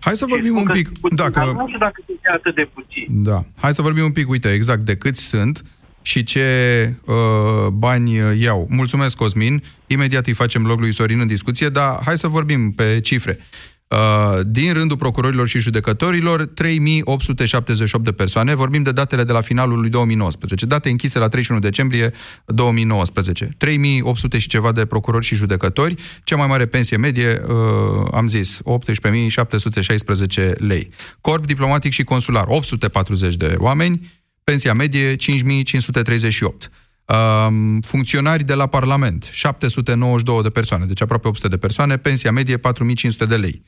Hai 0.00 0.16
să 0.16 0.26
vorbim 0.26 0.56
un 0.56 0.66
pic... 0.72 0.98
Puțin, 0.98 1.16
dacă... 1.16 1.30
Dar 1.30 1.46
nu 1.46 1.66
știu 1.66 1.78
dacă 1.78 2.02
sunt 2.06 2.18
atât 2.34 2.54
de 2.54 2.68
puțin. 2.74 3.22
Da. 3.22 3.44
Hai 3.60 3.72
să 3.72 3.82
vorbim 3.82 4.04
un 4.04 4.12
pic, 4.12 4.28
uite, 4.28 4.52
exact 4.52 4.80
de 4.80 4.96
câți 4.96 5.24
sunt 5.24 5.64
și 6.02 6.24
ce 6.24 6.46
uh, 7.04 7.68
bani 7.72 8.40
iau. 8.40 8.66
Mulțumesc, 8.70 9.16
Cosmin. 9.16 9.62
Imediat 9.86 10.26
îi 10.26 10.32
facem 10.32 10.66
loc 10.66 10.80
lui 10.80 10.92
Sorin 10.92 11.20
în 11.20 11.26
discuție, 11.26 11.68
dar 11.68 12.00
hai 12.04 12.18
să 12.18 12.28
vorbim 12.28 12.72
pe 12.72 13.00
cifre. 13.00 13.38
Uh, 13.88 14.40
din 14.46 14.72
rândul 14.72 14.96
procurorilor 14.96 15.48
și 15.48 15.58
judecătorilor, 15.58 16.46
3878 16.46 18.04
de 18.04 18.12
persoane. 18.12 18.54
Vorbim 18.54 18.82
de 18.82 18.92
datele 18.92 19.24
de 19.24 19.32
la 19.32 19.40
finalul 19.40 19.80
lui 19.80 19.88
2019. 19.88 20.66
Date 20.66 20.90
închise 20.90 21.18
la 21.18 21.28
31 21.28 21.60
decembrie 21.60 22.12
2019. 22.46 23.50
3800 23.56 24.38
și 24.38 24.48
ceva 24.48 24.72
de 24.72 24.84
procurori 24.84 25.24
și 25.24 25.34
judecători. 25.34 25.94
Cea 26.24 26.36
mai 26.36 26.46
mare 26.46 26.66
pensie 26.66 26.96
medie, 26.96 27.42
uh, 27.46 27.54
am 28.12 28.26
zis, 28.26 28.60
18.716 28.64 30.52
lei. 30.58 30.90
Corp 31.20 31.46
diplomatic 31.46 31.92
și 31.92 32.02
consular, 32.02 32.44
840 32.48 33.36
de 33.36 33.54
oameni. 33.58 34.10
Pensia 34.44 34.72
medie, 34.72 35.16
5.538 35.16 36.70
funcționari 37.80 38.44
de 38.44 38.54
la 38.54 38.66
Parlament, 38.66 39.28
792 39.32 40.42
de 40.42 40.48
persoane, 40.48 40.84
deci 40.84 41.02
aproape 41.02 41.28
800 41.28 41.48
de 41.54 41.60
persoane, 41.60 41.96
pensia 41.96 42.32
medie 42.32 42.56
4500 42.56 43.24
de 43.24 43.36
lei. 43.36 43.62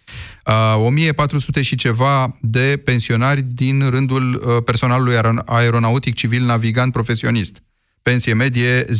1400 0.85 1.63
și 1.63 1.77
ceva 1.77 2.37
de 2.41 2.81
pensionari 2.85 3.43
din 3.43 3.89
rândul 3.91 4.35
uh, 4.35 4.63
personalului 4.65 5.17
aeronautic 5.45 6.15
civil 6.15 6.45
navigant 6.45 6.93
profesionist. 6.93 7.63
Pensie 8.03 8.35
medie 8.35 8.85
10.800 8.85 8.91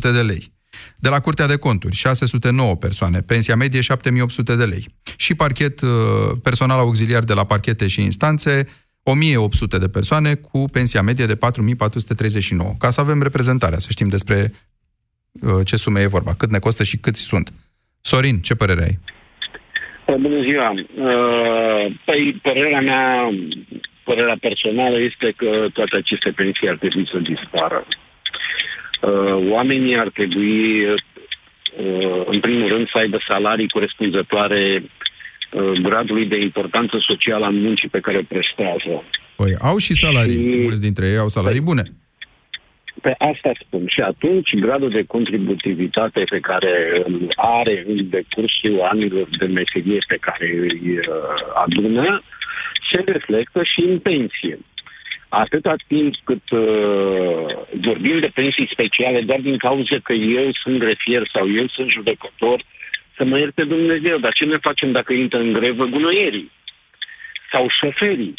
de 0.00 0.08
lei. 0.08 0.52
De 0.96 1.08
la 1.08 1.20
Curtea 1.20 1.46
de 1.46 1.56
Conturi, 1.56 1.94
609 1.94 2.76
persoane, 2.76 3.20
pensia 3.20 3.56
medie 3.56 3.80
7800 3.80 4.56
de 4.56 4.64
lei. 4.64 4.88
Și 5.16 5.34
parchet, 5.34 5.80
uh, 5.80 5.88
personal 6.42 6.78
auxiliar 6.78 7.24
de 7.24 7.32
la 7.32 7.44
parchete 7.44 7.86
și 7.86 8.02
instanțe, 8.02 8.66
1800 9.04 9.78
de 9.78 9.88
persoane 9.88 10.34
cu 10.34 10.64
pensia 10.72 11.02
medie 11.02 11.26
de 11.26 11.36
4439. 11.36 12.70
Ca 12.78 12.90
să 12.90 13.00
avem 13.00 13.22
reprezentarea, 13.22 13.78
să 13.78 13.88
știm 13.90 14.08
despre 14.08 14.36
uh, 15.32 15.66
ce 15.66 15.76
sume 15.76 16.00
e 16.00 16.16
vorba, 16.16 16.34
cât 16.38 16.50
ne 16.50 16.58
costă 16.58 16.82
și 16.82 16.96
câți 16.96 17.22
sunt. 17.22 17.52
Sorin, 18.00 18.40
ce 18.40 18.54
părere 18.54 18.82
ai? 18.82 18.98
Bună 20.18 20.40
ziua! 20.42 20.70
Uh, 20.70 21.94
păi, 22.04 22.40
părerea 22.42 22.80
mea, 22.80 23.30
părerea 24.04 24.36
personală 24.40 25.00
este 25.00 25.32
că 25.36 25.66
toate 25.72 25.96
aceste 25.96 26.30
pensii 26.30 26.68
ar 26.68 26.76
trebui 26.76 27.08
să 27.12 27.18
dispară. 27.18 27.86
Uh, 29.02 29.50
oamenii 29.50 29.98
ar 29.98 30.08
trebui, 30.08 30.86
în 32.26 32.40
primul 32.40 32.68
rând, 32.68 32.88
să 32.88 32.98
aibă 32.98 33.18
salarii 33.26 33.68
corespunzătoare 33.68 34.82
Uh, 34.82 34.88
gradului 35.82 36.26
de 36.26 36.40
importanță 36.40 36.96
socială 37.00 37.44
a 37.44 37.48
muncii 37.48 37.88
pe 37.88 38.00
care 38.00 38.16
o 38.18 38.22
prestează. 38.28 39.04
Păi 39.36 39.54
au 39.60 39.76
și 39.76 39.94
salarii, 39.94 40.34
și... 40.34 40.62
mulți 40.62 40.80
dintre 40.80 41.06
ei 41.06 41.16
au 41.16 41.28
salarii 41.28 41.58
pe, 41.58 41.64
bune. 41.64 41.82
Pe 43.00 43.14
asta 43.18 43.50
spun. 43.60 43.84
Și 43.86 44.00
atunci 44.00 44.54
gradul 44.54 44.90
de 44.90 45.04
contributivitate 45.04 46.24
pe 46.30 46.40
care 46.40 47.02
îl 47.04 47.32
are 47.36 47.84
în 47.86 48.08
decursul 48.08 48.80
anilor 48.80 49.28
de 49.38 49.46
meserie 49.46 49.98
pe 50.08 50.18
care 50.20 50.46
îi 50.60 50.98
uh, 50.98 51.06
adună, 51.64 52.22
se 52.90 53.02
reflectă 53.06 53.60
și 53.62 53.80
în 53.80 53.98
pensie. 53.98 54.58
Atâta 55.28 55.74
timp 55.86 56.14
cât 56.24 56.50
uh, 56.50 57.44
vorbim 57.80 58.18
de 58.20 58.30
pensii 58.34 58.68
speciale 58.72 59.20
doar 59.20 59.40
din 59.40 59.56
cauza 59.56 59.96
că 60.02 60.12
eu 60.12 60.50
sunt 60.62 60.78
grefier 60.78 61.28
sau 61.32 61.50
eu 61.50 61.66
sunt 61.66 61.90
judecător, 61.90 62.58
uh, 62.58 62.81
să 63.16 63.24
mă 63.24 63.38
ierte 63.38 63.64
Dumnezeu, 63.64 64.18
dar 64.18 64.32
ce 64.32 64.44
ne 64.44 64.56
facem 64.56 64.92
dacă 64.92 65.12
intră 65.12 65.38
în 65.38 65.52
grevă 65.52 65.84
gunoierii 65.84 66.50
sau 67.52 67.68
șoferii? 67.80 68.34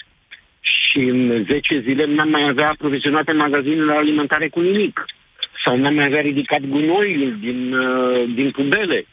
Și 0.62 1.00
în 1.00 1.46
10 1.48 1.80
zile 1.80 2.06
n-am 2.06 2.30
mai 2.30 2.48
avea 2.48 2.68
aprovizionate 2.68 3.32
magazinele 3.32 3.94
alimentare 3.94 4.48
cu 4.50 4.60
nimic. 4.60 5.06
Sau 5.64 5.78
n-am 5.78 5.94
mai 5.94 6.06
avea 6.06 6.22
ridicat 6.22 6.62
gunoiul 6.62 7.38
din, 7.40 7.74
uh, 7.74 8.24
din 8.36 8.52
pubele. 8.52 9.06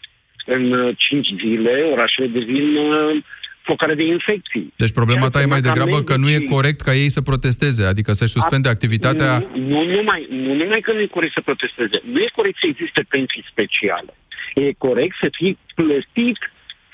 În 0.46 0.94
5 0.96 1.28
uh, 1.28 1.34
zile 1.38 1.88
orașele 1.92 2.26
devin 2.26 2.76
uh, 2.76 3.22
focare 3.62 3.94
de 3.94 4.02
infecții. 4.02 4.72
Deci 4.76 4.92
problema 4.92 5.28
ta 5.28 5.40
e 5.40 5.54
mai 5.54 5.60
degrabă 5.60 5.98
că 6.02 6.16
nu 6.16 6.28
e 6.30 6.38
corect 6.56 6.80
ca 6.80 6.94
ei 6.94 7.10
să 7.16 7.20
protesteze, 7.20 7.84
adică 7.84 8.12
să-și 8.12 8.32
suspende 8.32 8.68
activitatea... 8.68 9.38
Nu, 9.38 9.58
nu, 9.68 9.84
numai, 9.96 10.26
nu 10.30 10.54
numai 10.54 10.80
că 10.80 10.92
nu 10.92 11.00
e 11.00 11.06
corect 11.06 11.32
să 11.32 11.40
protesteze, 11.40 11.96
nu 12.12 12.18
e 12.20 12.38
corect 12.38 12.58
să 12.58 12.66
existe 12.68 13.00
pensii 13.08 13.44
speciale 13.50 14.12
e 14.54 14.72
corect 14.78 15.16
să 15.20 15.28
fii 15.32 15.58
plătit 15.74 16.38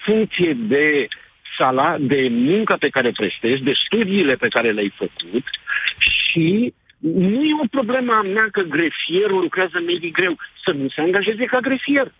funcție 0.05 0.57
de 0.59 1.09
sala, 1.59 1.97
de 1.99 2.29
munca 2.31 2.77
pe 2.79 2.88
care 2.88 3.11
prestezi, 3.11 3.62
de 3.62 3.73
studiile 3.87 4.35
pe 4.35 4.49
care 4.49 4.73
le-ai 4.73 4.92
făcut 4.97 5.45
și 5.99 6.75
nu 6.99 7.42
e 7.45 7.62
o 7.62 7.66
problemă 7.71 8.12
a 8.12 8.23
mea 8.23 8.49
că 8.53 8.61
grefierul 8.61 9.40
lucrează 9.40 9.81
medic 9.87 10.12
greu, 10.12 10.37
să 10.64 10.71
nu 10.71 10.88
se 10.88 11.01
angajeze 11.01 11.45
ca 11.45 11.59
grefier. 11.59 12.12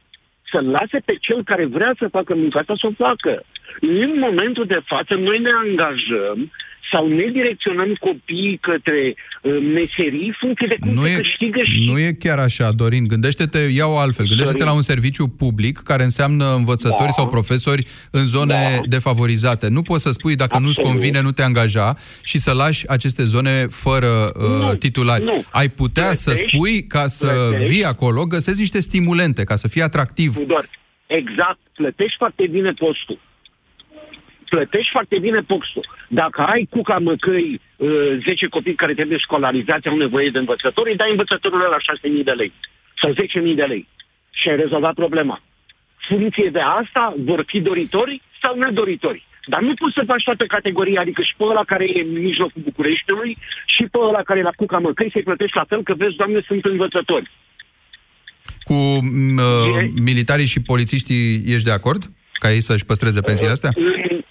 Să 0.51 0.61
lase 0.61 0.99
pe 1.05 1.17
cel 1.21 1.45
care 1.45 1.65
vrea 1.65 1.93
să 1.99 2.09
facă 2.09 2.35
munca 2.35 2.59
asta 2.59 2.75
să 2.77 2.87
o 2.87 2.91
facă. 2.91 3.43
În 3.81 4.19
momentul 4.19 4.67
de 4.67 4.81
față, 4.85 5.15
noi 5.15 5.39
ne 5.39 5.51
angajăm 5.51 6.53
sau 6.93 7.09
ne 7.09 7.27
direcționăm 7.33 7.95
copiii 8.01 8.59
către 8.61 9.15
uh, 9.43 9.59
meserii 9.75 10.37
funcție 10.41 10.67
de 10.67 10.77
cum 10.81 10.93
nu 10.93 11.03
se 11.03 11.11
e, 11.11 11.17
câștigă 11.17 11.61
și... 11.63 11.85
Nu 11.91 11.99
e 11.99 12.13
chiar 12.13 12.39
așa, 12.39 12.73
Dorin. 12.73 13.07
Gândește-te, 13.07 13.59
iau 13.59 13.99
altfel. 13.99 14.27
Gândește-te 14.27 14.59
Dorin. 14.59 14.73
la 14.73 14.79
un 14.81 14.83
serviciu 14.83 15.29
public 15.29 15.79
care 15.79 16.03
înseamnă 16.03 16.55
învățători 16.55 17.13
da. 17.15 17.17
sau 17.19 17.29
profesori 17.29 17.87
în 18.11 18.25
zone 18.27 18.55
da. 18.55 18.81
defavorizate. 18.87 19.69
Nu 19.69 19.83
poți 19.83 20.03
să 20.03 20.11
spui 20.11 20.35
dacă 20.35 20.55
Absolut. 20.55 20.77
nu-ți 20.77 20.91
convine, 20.91 21.21
nu 21.21 21.33
te 21.33 21.43
angaja 21.43 21.95
și 22.23 22.39
să 22.39 22.53
lași 22.53 22.89
aceste 22.89 23.25
zone 23.25 23.67
fără 23.71 24.07
uh, 24.07 24.61
nu, 24.61 24.75
titulari. 24.75 25.25
Nu. 25.25 25.45
Ai 25.51 25.69
putea 25.69 26.03
plătești, 26.03 26.23
să 26.23 26.35
spui, 26.35 26.87
ca 26.87 27.07
să 27.07 27.27
plătești. 27.27 27.73
vii 27.73 27.85
acolo, 27.85 28.25
găsezi 28.25 28.61
niște 28.61 28.81
stimulente 28.81 29.45
ca 29.45 29.57
să 29.57 29.69
fie 29.69 29.83
atractiv. 29.83 30.37
Doar. 30.37 30.69
Exact. 31.07 31.59
Plătești 31.75 32.17
foarte 32.17 32.47
bine 32.51 32.73
postul 32.73 33.19
plătești 34.49 34.91
foarte 34.91 35.19
bine 35.19 35.41
postul. 35.41 35.85
Dacă 36.09 36.41
ai 36.43 36.67
cuca 36.71 36.99
măcăi 36.99 37.61
uh, 37.77 38.19
10 38.25 38.47
copii 38.47 38.75
care 38.75 38.95
trebuie 38.95 39.19
școlarizați, 39.19 39.89
au 39.89 39.97
nevoie 39.97 40.31
de 40.31 40.39
învățători, 40.39 40.91
îi 40.91 40.97
dai 40.97 41.11
învățătorul 41.11 41.59
la 41.59 41.77
6.000 42.19 42.25
de 42.25 42.31
lei 42.31 42.53
sau 43.01 43.11
10.000 43.13 43.17
de 43.55 43.63
lei 43.63 43.89
și 44.31 44.49
ai 44.49 44.57
rezolvat 44.57 44.95
problema. 44.95 45.41
Funcție 46.09 46.49
de 46.53 46.61
asta 46.81 47.15
vor 47.19 47.45
fi 47.47 47.61
doritori 47.61 48.23
sau 48.43 48.59
nedoritori. 48.59 49.27
Dar 49.47 49.61
nu 49.61 49.75
poți 49.75 49.95
să 49.95 50.03
faci 50.07 50.23
toată 50.23 50.45
categoria, 50.45 51.01
adică 51.01 51.23
și 51.23 51.35
pe 51.37 51.45
ăla 51.45 51.65
care 51.65 51.85
e 51.85 52.01
în 52.01 52.23
mijlocul 52.23 52.63
Bucureștiului 52.65 53.37
și 53.67 53.83
pe 53.91 53.99
ăla 53.99 54.23
care 54.23 54.39
e 54.39 54.43
la 54.43 54.57
Cuca 54.57 54.79
Măcăi 54.79 55.11
să-i 55.13 55.23
plătești 55.23 55.57
la 55.57 55.65
fel, 55.69 55.83
că 55.83 55.95
vezi, 55.95 56.17
doamne, 56.17 56.41
sunt 56.47 56.65
învățători. 56.65 57.31
Cu 58.63 58.73
uh, 58.73 59.89
militarii 59.95 60.47
și 60.47 60.63
polițiștii 60.63 61.43
ești 61.47 61.65
de 61.65 61.71
acord? 61.71 62.03
Ca 62.33 62.53
ei 62.53 62.61
să-și 62.61 62.85
păstreze 62.85 63.21
pensiile 63.21 63.53
astea? 63.53 63.71
În, 63.75 64.07
Că 64.11 64.26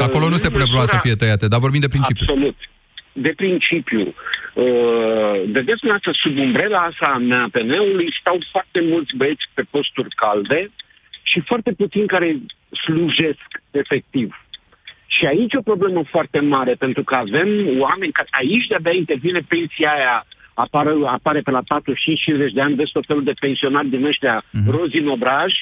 acolo 0.00 0.28
nu 0.28 0.36
se 0.36 0.50
pune 0.50 0.64
problema 0.64 0.92
să 0.94 0.98
fie 1.02 1.14
tăiate, 1.14 1.48
dar 1.48 1.60
vorbim 1.60 1.80
de 1.80 1.88
principiu. 1.88 2.24
Absolut. 2.28 2.56
De 3.12 3.32
principiu. 3.36 4.02
Uh, 4.54 5.34
vedeți, 5.56 5.80
dumneavoastră, 5.82 6.12
sub 6.22 6.38
umbrela 6.38 6.78
asta 6.78 7.06
a 7.14 7.18
MAPN-ului 7.18 8.08
stau 8.20 8.38
foarte 8.50 8.80
mulți 8.90 9.16
băieți 9.16 9.44
pe 9.54 9.62
posturi 9.70 10.14
calde 10.14 10.70
și 11.22 11.40
foarte 11.40 11.72
puțini 11.72 12.06
care 12.06 12.28
slujesc 12.84 13.48
efectiv. 13.70 14.28
Și 15.06 15.26
aici 15.26 15.52
e 15.52 15.62
o 15.62 15.70
problemă 15.72 16.02
foarte 16.10 16.40
mare, 16.40 16.74
pentru 16.74 17.02
că 17.02 17.14
avem 17.14 17.48
oameni 17.78 18.12
care 18.12 18.28
aici 18.30 18.66
de-abia 18.66 18.92
intervine 18.92 19.40
pensia 19.48 19.90
aia 19.92 20.26
apare, 20.54 20.92
apare 21.06 21.40
pe 21.40 21.50
la 21.50 21.62
45-50 21.62 22.52
de 22.54 22.60
ani, 22.60 22.74
vezi 22.74 22.92
tot 22.92 23.04
felul 23.06 23.24
de 23.24 23.40
pensionari 23.40 23.88
din 23.88 24.04
ăștia 24.04 24.42
uh-huh. 24.42 24.70
rozi 24.70 24.96
în 24.96 25.08
obraj, 25.08 25.52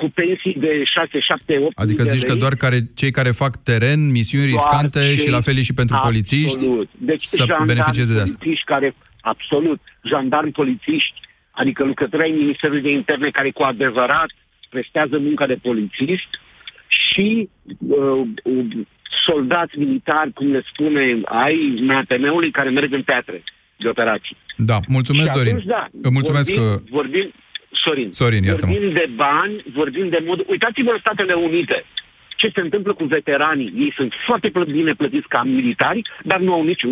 cu 0.00 0.06
pensii 0.14 0.56
de 0.64 0.82
6, 0.84 1.20
7, 1.20 1.58
8 1.58 1.78
Adică 1.78 2.02
zici 2.02 2.28
că 2.30 2.34
doar 2.34 2.54
care, 2.54 2.78
cei 2.94 3.10
care 3.10 3.30
fac 3.30 3.52
teren, 3.62 4.10
misiuni 4.10 4.44
riscante 4.44 5.00
cei, 5.00 5.16
și 5.16 5.30
la 5.30 5.40
fel 5.40 5.54
și 5.68 5.74
pentru 5.74 5.96
absolut. 5.96 6.14
polițiști 6.14 6.64
deci, 7.10 7.22
să 7.22 7.44
beneficieze 7.66 8.14
de 8.14 8.20
asta. 8.20 8.38
Care, 8.64 8.94
absolut, 9.20 9.80
jandarmi 10.02 10.50
polițiști, 10.60 11.18
adică 11.50 11.84
lucrători 11.84 12.22
ai 12.22 12.30
Ministerului 12.30 12.82
de 12.82 12.90
Interne 12.90 13.30
care 13.30 13.50
cu 13.50 13.62
adevărat 13.62 14.30
prestează 14.68 15.18
munca 15.18 15.46
de 15.46 15.58
polițist 15.62 16.30
și 16.88 17.48
uh, 17.88 18.20
soldați 19.26 19.78
militari, 19.78 20.32
cum 20.32 20.50
le 20.50 20.62
spune, 20.72 21.20
ai 21.24 21.56
MATM-ului 21.86 22.50
care 22.50 22.70
merg 22.70 22.92
în 22.92 23.02
teatre 23.02 23.42
de 23.76 23.88
operații. 23.88 24.36
Da, 24.56 24.78
mulțumesc, 24.88 25.26
și 25.26 25.34
Dorin. 25.34 25.62
da, 25.64 25.88
mulțumesc 26.10 26.52
vorbim, 26.52 26.64
că... 26.64 26.82
vorbim, 26.90 27.32
Sorin. 27.86 28.12
Sorin, 28.12 28.44
Vorbim 28.44 28.92
de 28.92 29.08
bani, 29.14 29.62
vorbim 29.74 30.08
de 30.08 30.20
mod... 30.26 30.38
Uitați-vă 30.48 30.90
în 30.90 30.98
Statele 30.98 31.34
Unite. 31.34 31.84
Ce 32.36 32.50
se 32.54 32.60
întâmplă 32.60 32.92
cu 32.94 33.04
veteranii? 33.04 33.72
Ei 33.76 33.92
sunt 33.96 34.12
foarte 34.26 34.50
bine 34.78 34.94
plătiți 34.94 35.28
ca 35.28 35.42
militari, 35.42 36.02
dar 36.24 36.40
nu 36.40 36.52
au 36.52 36.64
nici, 36.64 36.84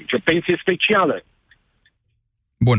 nicio 0.00 0.18
pensie 0.24 0.56
specială. 0.60 1.24
Bun. 2.58 2.78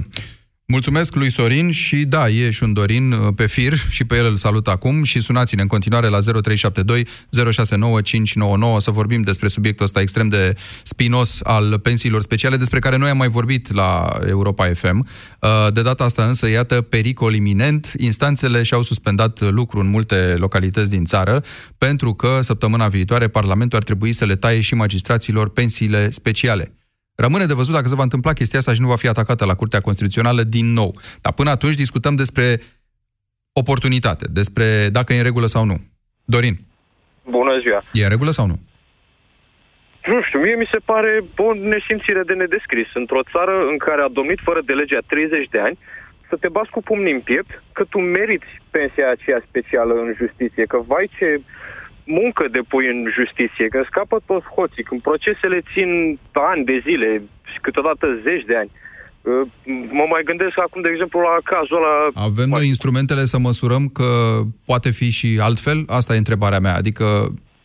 Mulțumesc 0.71 1.15
lui 1.15 1.31
Sorin 1.31 1.71
și 1.71 2.05
da, 2.05 2.29
e 2.29 2.51
și 2.51 2.63
un 2.63 2.73
Dorin 2.73 3.11
uh, 3.11 3.33
pe 3.35 3.45
fir 3.45 3.73
și 3.89 4.03
pe 4.03 4.15
el 4.15 4.25
îl 4.25 4.35
salut 4.35 4.67
acum 4.67 5.03
și 5.03 5.19
sunați-ne 5.19 5.61
în 5.61 5.67
continuare 5.67 6.07
la 6.07 6.19
0372 6.19 7.07
069599 7.53 8.79
să 8.79 8.91
vorbim 8.91 9.21
despre 9.21 9.47
subiectul 9.47 9.85
ăsta 9.85 10.01
extrem 10.01 10.27
de 10.27 10.53
spinos 10.83 11.39
al 11.43 11.79
pensiilor 11.79 12.21
speciale 12.21 12.57
despre 12.57 12.79
care 12.79 12.97
noi 12.97 13.09
am 13.09 13.17
mai 13.17 13.27
vorbit 13.27 13.73
la 13.73 14.19
Europa 14.25 14.71
FM. 14.73 15.07
Uh, 15.41 15.49
de 15.73 15.81
data 15.81 16.03
asta 16.03 16.25
însă, 16.25 16.49
iată, 16.49 16.81
pericol 16.81 17.35
iminent. 17.35 17.93
Instanțele 17.97 18.63
și-au 18.63 18.81
suspendat 18.81 19.39
lucru 19.51 19.79
în 19.79 19.87
multe 19.87 20.35
localități 20.37 20.89
din 20.89 21.05
țară 21.05 21.43
pentru 21.77 22.13
că 22.13 22.39
săptămâna 22.41 22.87
viitoare 22.87 23.27
Parlamentul 23.27 23.77
ar 23.77 23.83
trebui 23.83 24.13
să 24.13 24.25
le 24.25 24.35
taie 24.35 24.61
și 24.61 24.75
magistraților 24.75 25.49
pensiile 25.49 26.09
speciale. 26.09 26.71
Rămâne 27.25 27.45
de 27.45 27.53
văzut 27.53 27.73
dacă 27.73 27.87
se 27.87 27.95
va 27.95 28.03
întâmpla 28.03 28.33
chestia 28.33 28.59
asta 28.59 28.73
și 28.73 28.81
nu 28.81 28.87
va 28.87 28.95
fi 28.95 29.07
atacată 29.07 29.45
la 29.45 29.55
Curtea 29.55 29.79
Constituțională 29.79 30.41
din 30.41 30.67
nou. 30.73 30.91
Dar 31.21 31.33
până 31.33 31.49
atunci 31.49 31.75
discutăm 31.75 32.15
despre 32.15 32.45
oportunitate, 33.61 34.25
despre 34.39 34.65
dacă 34.91 35.13
e 35.13 35.17
în 35.17 35.23
regulă 35.23 35.45
sau 35.45 35.63
nu. 35.65 35.77
Dorin. 36.25 36.55
Bună 37.29 37.59
ziua. 37.63 37.83
E 37.93 38.03
în 38.03 38.09
regulă 38.09 38.31
sau 38.31 38.45
nu? 38.45 38.57
Nu 40.11 40.21
știu, 40.21 40.39
mie 40.39 40.55
mi 40.55 40.69
se 40.71 40.81
pare 40.91 41.23
o 41.37 41.53
nesimțire 41.53 42.23
de 42.29 42.33
nedescris. 42.33 42.89
Într-o 42.93 43.23
țară 43.31 43.55
în 43.71 43.77
care 43.77 44.01
a 44.01 44.15
domnit 44.19 44.39
fără 44.43 44.61
de 44.65 44.73
legea 44.73 45.01
30 45.07 45.47
de 45.55 45.59
ani, 45.59 45.77
să 46.29 46.35
te 46.35 46.49
bați 46.49 46.69
cu 46.69 46.81
pumnii 46.81 47.13
în 47.13 47.23
piept 47.29 47.63
că 47.71 47.83
tu 47.83 47.99
meriți 47.99 48.51
pensia 48.69 49.09
aceea 49.11 49.41
specială 49.49 49.93
în 49.93 50.13
justiție, 50.21 50.65
că 50.65 50.77
vai 50.91 51.09
ce 51.17 51.41
muncă 52.07 52.43
depui 52.51 52.87
în 52.93 52.99
justiție, 53.17 53.67
când 53.67 53.85
scapă 53.85 54.17
toți 54.25 54.47
hoții, 54.55 54.83
când 54.83 55.01
procesele 55.01 55.59
țin 55.73 56.19
ani 56.51 56.65
de 56.65 56.77
zile 56.87 57.09
și 57.51 57.59
câteodată 57.65 58.05
zeci 58.23 58.45
de 58.51 58.55
ani. 58.61 58.71
Uh, 58.73 59.47
mă 59.99 60.05
mai 60.09 60.21
gândesc 60.29 60.55
acum, 60.65 60.81
de 60.81 60.89
exemplu, 60.89 61.19
la 61.19 61.37
cazul 61.53 61.77
ăla... 61.77 62.25
Avem 62.29 62.49
noi 62.49 62.67
instrumentele 62.67 63.23
să 63.25 63.37
măsurăm 63.37 63.87
că 63.87 64.09
poate 64.65 64.89
fi 64.91 65.09
și 65.09 65.39
altfel? 65.41 65.79
Asta 65.87 66.13
e 66.13 66.17
întrebarea 66.25 66.59
mea. 66.59 66.75
Adică 66.75 67.05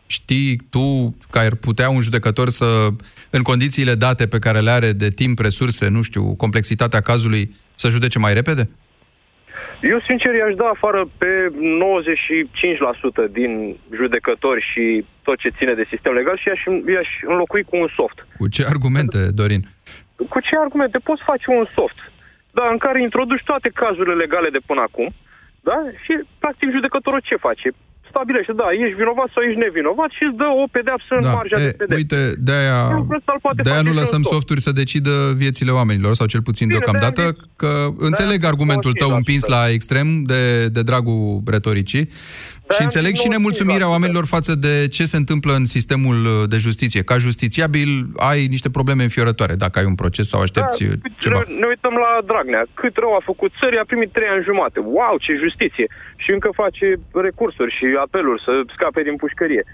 știi 0.07 0.61
tu 0.71 1.17
că 1.31 1.39
ar 1.39 1.55
putea 1.55 1.89
un 1.91 2.01
judecător 2.01 2.49
să, 2.49 2.89
în 3.31 3.43
condițiile 3.43 3.95
date 3.95 4.27
pe 4.27 4.39
care 4.39 4.61
le 4.61 4.71
are 4.71 4.93
de 4.93 5.11
timp, 5.11 5.39
resurse, 5.39 5.89
nu 5.89 6.03
știu, 6.03 6.35
complexitatea 6.35 7.01
cazului, 7.01 7.55
să 7.75 7.89
judece 7.89 8.19
mai 8.19 8.35
repede? 8.35 8.69
Eu, 9.83 10.01
sincer, 10.01 10.35
i-aș 10.35 10.55
da 10.55 10.69
afară 10.69 11.01
pe 11.19 11.33
95% 13.27 13.31
din 13.31 13.77
judecători 14.01 14.63
și 14.71 15.05
tot 15.23 15.37
ce 15.39 15.57
ține 15.59 15.75
de 15.75 15.91
sistem 15.93 16.13
legal 16.13 16.37
și 16.39 16.49
i-aș, 16.49 16.63
i-aș 16.95 17.09
înlocui 17.27 17.63
cu 17.63 17.77
un 17.77 17.89
soft. 17.97 18.27
Cu 18.39 18.49
ce 18.49 18.63
argumente, 18.73 19.19
Dorin? 19.39 19.63
Cu 20.29 20.41
ce 20.41 20.55
argumente? 20.65 20.99
Poți 20.99 21.23
face 21.31 21.51
un 21.51 21.67
soft, 21.75 21.99
da, 22.51 22.69
în 22.71 22.79
care 22.79 23.03
introduci 23.03 23.49
toate 23.51 23.69
cazurile 23.75 24.15
legale 24.15 24.49
de 24.51 24.61
până 24.67 24.81
acum, 24.81 25.09
da? 25.61 25.77
Și, 26.03 26.13
practic, 26.39 26.71
judecătorul 26.71 27.21
ce 27.21 27.37
face? 27.37 27.69
Stabilește, 28.13 28.53
da, 28.63 28.67
ești 28.85 28.99
vinovat 29.03 29.29
sau 29.35 29.43
ești 29.49 29.63
nevinovat 29.67 30.11
și 30.17 30.23
îți 30.29 30.39
dă 30.43 30.49
o 30.63 30.65
pedeapsă 30.77 31.13
în 31.21 31.25
da. 31.29 31.33
marja 31.39 31.57
e, 31.59 31.65
de 31.67 31.75
pedeapsă. 31.81 32.01
Uite, 32.03 32.21
de-aia, 32.49 32.79
de-aia 33.67 33.85
nu 33.89 33.93
lăsăm 34.03 34.23
softuri 34.35 34.65
să 34.67 34.73
decidă 34.83 35.15
viețile 35.43 35.73
oamenilor, 35.79 36.13
sau 36.21 36.27
cel 36.35 36.43
puțin 36.49 36.67
Bine, 36.67 36.79
deocamdată, 36.79 37.23
că 37.61 37.71
înțeleg 38.09 38.41
argumentul 38.53 38.93
tău 39.03 39.11
împins 39.21 39.43
la 39.55 39.63
extrem 39.77 40.07
de, 40.33 40.43
de 40.77 40.83
dragul 40.91 41.43
retoricii, 41.55 42.05
și 42.77 42.83
înțeleg 42.83 43.15
și 43.15 43.29
nemulțumirea 43.29 43.89
oamenilor 43.95 44.27
față 44.27 44.53
de 44.55 44.89
ce 44.89 45.05
se 45.05 45.17
întâmplă 45.17 45.53
în 45.61 45.65
sistemul 45.65 46.19
de 46.49 46.59
justiție. 46.67 47.03
Ca 47.03 47.17
justițiabil 47.19 47.91
ai 48.31 48.47
niște 48.47 48.71
probleme 48.71 49.03
înfiorătoare 49.03 49.55
dacă 49.55 49.79
ai 49.79 49.85
un 49.85 49.95
proces 49.95 50.27
sau 50.29 50.41
aștepți 50.41 50.85
da, 50.85 50.95
ceva. 51.19 51.43
Ne 51.61 51.67
uităm 51.73 51.95
la 52.05 52.11
Dragnea. 52.31 52.65
Cât 52.75 52.95
rău 53.03 53.13
a 53.15 53.23
făcut 53.31 53.51
țării, 53.61 53.79
a 53.83 53.91
primit 53.93 54.11
trei 54.13 54.29
ani 54.35 54.49
jumate. 54.49 54.79
Wow, 54.97 55.15
ce 55.25 55.33
justiție! 55.45 55.87
Și 56.23 56.31
încă 56.37 56.49
face 56.63 56.87
recursuri 57.27 57.73
și 57.79 57.87
apeluri 58.05 58.43
să 58.47 58.53
scape 58.75 59.03
din 59.09 59.17
pușcărie. 59.23 59.65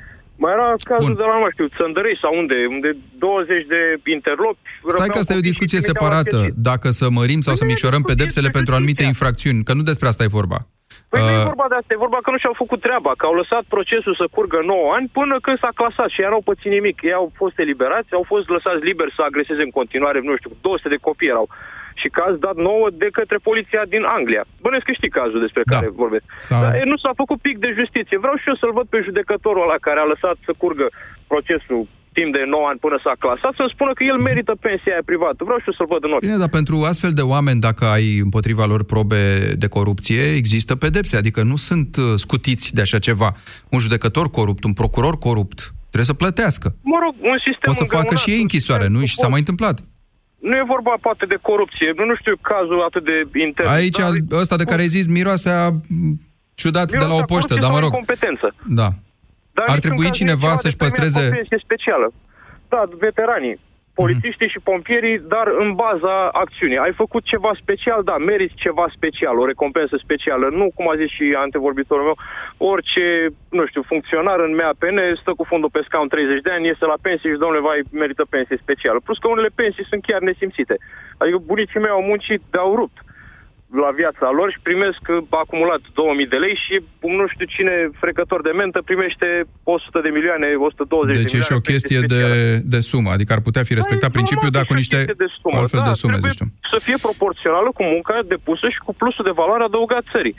Mai 0.42 0.52
era 0.52 0.68
cazul 0.92 1.12
Bun. 1.12 1.20
de 1.20 1.24
la, 1.30 1.38
nu 1.38 1.50
știu, 1.54 1.66
Țăndărei 1.76 2.18
sau 2.22 2.32
unde, 2.40 2.58
unde 2.76 2.90
20 3.18 3.66
de 3.72 3.80
interlopi... 4.16 4.58
Stai 4.86 5.12
că 5.14 5.18
asta 5.18 5.34
e 5.34 5.44
o 5.44 5.50
discuție 5.50 5.80
separată, 5.90 6.38
dacă 6.70 6.88
să 6.90 7.06
mărim 7.10 7.40
sau 7.40 7.54
să 7.54 7.64
păi 7.64 7.72
micșorăm 7.72 8.02
pedepsele 8.02 8.48
pentru 8.58 8.74
anumite 8.74 9.04
infracțiuni, 9.12 9.64
că 9.64 9.72
nu 9.74 9.82
despre 9.82 10.08
asta 10.08 10.22
e 10.24 10.36
vorba. 10.40 10.58
Păi 11.10 11.20
uh... 11.20 11.26
nu 11.26 11.32
e 11.32 11.50
vorba 11.52 11.66
de 11.68 11.76
asta, 11.78 11.92
e 11.92 12.06
vorba 12.06 12.20
că 12.22 12.30
nu 12.30 12.38
și-au 12.38 12.62
făcut 12.62 12.80
treaba, 12.80 13.12
că 13.16 13.24
au 13.26 13.34
lăsat 13.40 13.62
procesul 13.74 14.14
să 14.20 14.26
curgă 14.36 14.58
9 14.64 14.92
ani 14.96 15.08
până 15.18 15.34
când 15.44 15.58
s-a 15.58 15.72
clasat 15.80 16.08
și 16.14 16.20
erau 16.28 16.40
pățit 16.48 16.70
nimic. 16.78 16.96
Ei 17.02 17.20
au 17.20 17.28
fost 17.40 17.58
eliberați, 17.58 18.14
au 18.18 18.24
fost 18.32 18.48
lăsați 18.48 18.86
liberi 18.88 19.16
să 19.16 19.22
agreseze 19.22 19.62
în 19.62 19.76
continuare, 19.78 20.18
nu 20.20 20.36
știu, 20.36 20.50
200 20.60 20.88
de 20.88 21.04
copii 21.06 21.32
erau. 21.34 21.48
Și 22.00 22.08
caz 22.08 22.34
dat 22.46 22.56
nouă 22.68 22.88
de 22.92 23.08
către 23.18 23.38
poliția 23.48 23.82
din 23.94 24.02
Anglia. 24.16 24.44
Bănesc 24.60 24.84
că 24.84 24.92
știi 24.92 25.16
cazul 25.20 25.40
despre 25.40 25.62
da. 25.64 25.70
care 25.74 25.88
vorbesc. 25.90 26.24
Sau... 26.36 26.60
Dar 26.62 26.82
nu 26.92 26.96
s-a 26.96 27.12
făcut 27.22 27.38
pic 27.40 27.58
de 27.58 27.74
justiție. 27.78 28.18
Vreau 28.18 28.36
și 28.36 28.48
eu 28.48 28.54
să-l 28.54 28.72
văd 28.78 28.86
pe 28.88 29.00
judecătorul 29.04 29.62
ăla 29.62 29.78
care 29.80 30.00
a 30.00 30.10
lăsat 30.12 30.36
să 30.44 30.52
curgă 30.62 30.86
procesul 31.26 31.86
timp 32.18 32.30
de 32.38 32.44
9 32.46 32.66
ani 32.70 32.78
până 32.84 32.96
s-a 33.04 33.14
clasat, 33.22 33.52
să 33.60 33.64
spună 33.74 33.92
că 33.98 34.02
el 34.10 34.18
merită 34.28 34.52
pensia 34.66 34.92
aia 34.92 35.08
privată. 35.10 35.38
Vreau 35.46 35.58
și 35.62 35.68
eu 35.70 35.76
să-l 35.78 35.90
văd 35.94 36.02
în 36.04 36.12
ochi. 36.12 36.26
Bine, 36.28 36.42
dar 36.44 36.52
pentru 36.60 36.76
astfel 36.90 37.12
de 37.20 37.24
oameni, 37.34 37.60
dacă 37.68 37.84
ai 37.96 38.06
împotriva 38.26 38.64
lor 38.72 38.82
probe 38.92 39.22
de 39.62 39.68
corupție, 39.76 40.22
există 40.40 40.72
pedepse, 40.84 41.14
adică 41.16 41.40
nu 41.50 41.56
sunt 41.68 41.90
uh, 41.96 42.04
scutiți 42.24 42.66
de 42.76 42.82
așa 42.86 42.98
ceva. 43.08 43.30
Un 43.74 43.80
judecător 43.84 44.26
corupt, 44.38 44.62
un 44.70 44.74
procuror 44.80 45.16
corupt, 45.26 45.58
trebuie 45.92 46.12
să 46.12 46.20
plătească. 46.22 46.66
Mă 46.92 46.98
rog, 47.04 47.14
un 47.30 47.38
sistem 47.48 47.70
O 47.72 47.74
să 47.80 47.84
facă 47.98 48.14
și 48.22 48.30
ei 48.34 48.40
închisoare, 48.46 48.86
nu? 48.94 48.98
Și 49.10 49.20
s-a 49.20 49.28
mai 49.34 49.42
întâmplat. 49.44 49.76
Nu 50.48 50.54
e 50.56 50.72
vorba 50.74 50.92
poate 51.00 51.24
de 51.32 51.38
corupție, 51.48 51.88
nu, 51.96 52.04
nu 52.04 52.14
știu 52.20 52.34
cazul 52.52 52.80
atât 52.88 53.04
de 53.10 53.16
intern. 53.46 53.68
Aici, 53.68 53.98
dar... 53.98 54.10
ăsta 54.42 54.56
de 54.56 54.64
care 54.64 54.80
ai 54.80 54.94
zis, 54.96 55.06
miroase 55.08 55.50
a 55.50 55.68
ciudat 56.54 56.90
de 57.02 57.04
la 57.04 57.14
o 57.14 57.22
poștă, 57.32 57.54
dar 57.54 57.70
mă 57.70 57.78
rog. 57.78 57.90
Competență. 57.90 58.54
Da. 58.80 58.88
Dar 59.58 59.66
Ar 59.74 59.78
trebui 59.78 60.10
cineva 60.10 60.50
să-și 60.62 60.76
păstreze... 60.76 61.20
specială. 61.66 62.06
Da, 62.68 62.82
veteranii, 63.06 63.56
polițiștii 64.00 64.46
mm-hmm. 64.46 64.62
și 64.62 64.68
pompierii, 64.70 65.18
dar 65.34 65.46
în 65.62 65.70
baza 65.84 66.14
acțiunii. 66.44 66.84
Ai 66.86 66.92
făcut 67.02 67.22
ceva 67.32 67.52
special, 67.62 68.00
da, 68.10 68.16
meriți 68.30 68.62
ceva 68.64 68.86
special, 68.96 69.34
o 69.38 69.48
recompensă 69.52 69.96
specială. 70.04 70.46
Nu, 70.60 70.66
cum 70.76 70.86
a 70.88 70.96
zis 71.00 71.10
și 71.16 71.26
antevorbitorul 71.44 72.08
meu, 72.08 72.18
orice, 72.72 73.06
nu 73.58 73.64
știu, 73.66 73.82
funcționar 73.92 74.38
în 74.46 74.52
MAPN 74.60 74.98
stă 75.20 75.32
cu 75.36 75.44
fundul 75.50 75.74
pe 75.74 75.84
scaun 75.86 76.08
30 76.08 76.46
de 76.46 76.50
ani, 76.50 76.66
iese 76.66 76.84
la 76.92 76.98
pensie 77.06 77.30
și, 77.30 77.42
domnule, 77.42 77.66
vai, 77.68 77.80
merită 78.02 78.24
pensie 78.34 78.62
specială. 78.64 78.98
Plus 79.04 79.18
că 79.18 79.28
unele 79.28 79.50
pensii 79.60 79.90
sunt 79.90 80.02
chiar 80.08 80.20
nesimțite. 80.20 80.76
Adică 81.20 81.38
bunicii 81.50 81.80
mei 81.80 81.96
au 81.96 82.04
muncit 82.10 82.40
de-au 82.50 82.74
rupt 82.80 82.98
la 83.84 83.90
viața 84.00 84.26
lor 84.38 84.48
și 84.54 84.60
primesc 84.68 85.02
uh, 85.08 85.16
acumulat 85.44 85.82
2000 85.94 86.26
de 86.34 86.38
lei 86.44 86.56
și 86.64 86.74
nu 87.18 87.26
știu 87.32 87.46
cine 87.56 87.74
frecător 88.02 88.40
de 88.48 88.52
mentă 88.60 88.80
primește 88.90 89.28
100 89.62 90.00
de 90.06 90.10
milioane, 90.16 90.46
120 90.54 91.16
deci 91.16 91.24
de 91.24 91.24
milioane. 91.24 91.24
Deci 91.24 91.36
e 91.40 91.48
și 91.48 91.58
o 91.60 91.66
chestie 91.70 92.00
de, 92.14 92.22
de 92.74 92.80
sumă, 92.90 93.10
adică 93.16 93.32
ar 93.32 93.42
putea 93.48 93.62
fi 93.68 93.74
respectat 93.80 94.10
păi, 94.10 94.18
principiul, 94.18 94.52
dar 94.56 94.64
cu 94.70 94.74
niște 94.82 94.98
de 95.24 95.28
sumă. 95.40 95.58
altfel 95.58 95.82
da, 95.84 95.88
de 95.90 96.00
sume, 96.02 96.18
zici 96.24 96.40
tu. 96.40 96.46
să 96.72 96.78
fie 96.86 96.98
proporțională 97.08 97.68
cu 97.78 97.82
munca 97.92 98.14
depusă 98.34 98.66
și 98.74 98.80
cu 98.86 98.92
plusul 99.00 99.24
de 99.28 99.38
valoare 99.40 99.64
adăugat 99.64 100.04
țării. 100.12 100.36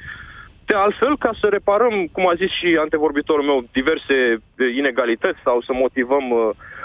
De 0.70 0.76
altfel, 0.86 1.14
ca 1.26 1.32
să 1.40 1.46
reparăm, 1.50 1.96
cum 2.16 2.24
a 2.32 2.36
zis 2.42 2.52
și 2.60 2.70
antevorbitorul 2.86 3.46
meu, 3.52 3.60
diverse 3.80 4.18
uh, 4.36 4.76
inegalități 4.80 5.40
sau 5.48 5.58
să 5.68 5.72
motivăm 5.84 6.26
uh, 6.30 6.40
Uh, 6.40 6.46
uh, 6.46 6.79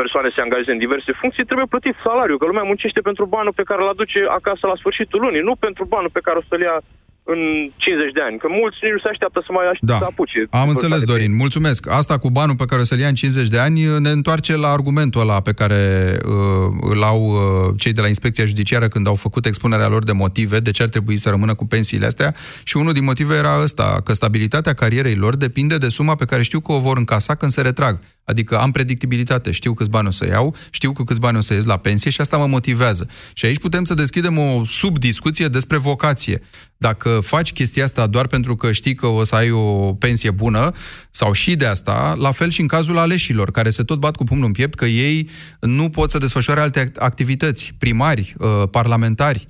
persoane 0.00 0.28
se 0.34 0.40
angajeze 0.40 0.72
în 0.72 0.84
diverse 0.84 1.12
funcții, 1.20 1.48
trebuie 1.48 1.72
plătit 1.74 1.96
salariu, 2.06 2.36
că 2.36 2.46
lumea 2.46 2.70
muncește 2.70 3.00
pentru 3.08 3.24
banul 3.34 3.58
pe 3.60 3.68
care 3.68 3.80
îl 3.82 3.88
aduce 3.88 4.20
acasă 4.38 4.64
la 4.66 4.80
sfârșitul 4.80 5.20
lunii, 5.20 5.48
nu 5.48 5.54
pentru 5.66 5.84
banul 5.84 6.10
pe 6.16 6.24
care 6.26 6.36
o 6.38 6.46
să-l 6.48 6.60
ia 6.60 6.76
în 7.24 7.40
50 7.76 8.12
de 8.12 8.22
ani, 8.28 8.38
că 8.38 8.46
mulți 8.60 8.78
nici 8.82 8.92
nu 8.92 8.98
se 8.98 9.08
așteaptă 9.08 9.42
să 9.46 9.52
mai 9.52 9.66
aștept 9.72 9.90
da. 9.92 9.98
să 10.02 10.06
apuce. 10.10 10.40
Am 10.50 10.68
înțeles, 10.68 11.04
Dorin. 11.04 11.36
Mulțumesc. 11.36 11.90
Asta 12.00 12.18
cu 12.18 12.30
banul 12.30 12.56
pe 12.56 12.64
care 12.64 12.80
o 12.80 12.84
să-l 12.84 12.98
ia 12.98 13.08
în 13.08 13.14
50 13.14 13.48
de 13.48 13.58
ani 13.58 13.80
ne 13.98 14.10
întoarce 14.10 14.56
la 14.56 14.68
argumentul 14.68 15.20
ăla 15.20 15.40
pe 15.40 15.52
care 15.52 15.82
uh, 16.24 16.90
îl 16.92 17.02
au 17.02 17.20
uh, 17.22 17.74
cei 17.78 17.92
de 17.92 18.00
la 18.00 18.06
Inspecția 18.06 18.44
Judiciară 18.44 18.88
când 18.88 19.06
au 19.06 19.14
făcut 19.14 19.46
expunerea 19.46 19.88
lor 19.88 20.04
de 20.04 20.12
motive 20.12 20.58
de 20.60 20.70
ce 20.70 20.82
ar 20.82 20.88
trebui 20.88 21.16
să 21.16 21.30
rămână 21.30 21.54
cu 21.54 21.66
pensiile 21.66 22.06
astea 22.06 22.34
și 22.62 22.76
unul 22.76 22.92
din 22.92 23.04
motive 23.04 23.34
era 23.34 23.62
ăsta, 23.62 24.00
că 24.04 24.12
stabilitatea 24.12 24.72
carierei 24.72 25.14
lor 25.14 25.36
depinde 25.36 25.76
de 25.76 25.88
suma 25.88 26.14
pe 26.14 26.24
care 26.24 26.42
știu 26.42 26.60
că 26.60 26.72
o 26.72 26.78
vor 26.78 26.96
încasa 26.96 27.34
când 27.34 27.50
se 27.50 27.60
retrag. 27.62 27.98
Adică 28.30 28.58
am 28.58 28.70
predictibilitate, 28.70 29.50
știu 29.50 29.74
câți 29.74 29.90
bani 29.90 30.06
o 30.06 30.10
să 30.10 30.26
iau, 30.26 30.54
știu 30.70 30.92
cu 30.92 31.02
câți 31.02 31.20
bani 31.20 31.36
o 31.36 31.40
să 31.40 31.54
ies 31.54 31.64
la 31.64 31.76
pensie 31.76 32.10
și 32.10 32.20
asta 32.20 32.36
mă 32.36 32.46
motivează. 32.46 33.08
Și 33.32 33.44
aici 33.44 33.58
putem 33.58 33.84
să 33.84 33.94
deschidem 33.94 34.38
o 34.38 34.64
subdiscuție 34.64 35.48
despre 35.48 35.76
vocație. 35.76 36.42
Dacă 36.76 37.20
faci 37.22 37.52
chestia 37.52 37.84
asta 37.84 38.06
doar 38.06 38.26
pentru 38.26 38.56
că 38.56 38.72
știi 38.72 38.94
că 38.94 39.06
o 39.06 39.24
să 39.24 39.34
ai 39.34 39.50
o 39.50 39.94
pensie 39.94 40.30
bună, 40.30 40.72
sau 41.10 41.32
și 41.32 41.56
de 41.56 41.66
asta, 41.66 42.14
la 42.18 42.30
fel 42.30 42.50
și 42.50 42.60
în 42.60 42.66
cazul 42.66 42.98
aleșilor, 42.98 43.50
care 43.50 43.70
se 43.70 43.82
tot 43.82 43.98
bat 43.98 44.16
cu 44.16 44.24
pumnul 44.24 44.46
în 44.46 44.52
piept 44.52 44.74
că 44.74 44.84
ei 44.84 45.28
nu 45.60 45.88
pot 45.88 46.10
să 46.10 46.18
desfășoare 46.18 46.60
alte 46.60 46.92
activități, 46.98 47.74
primari, 47.78 48.34
uh, 48.38 48.62
parlamentari, 48.70 49.48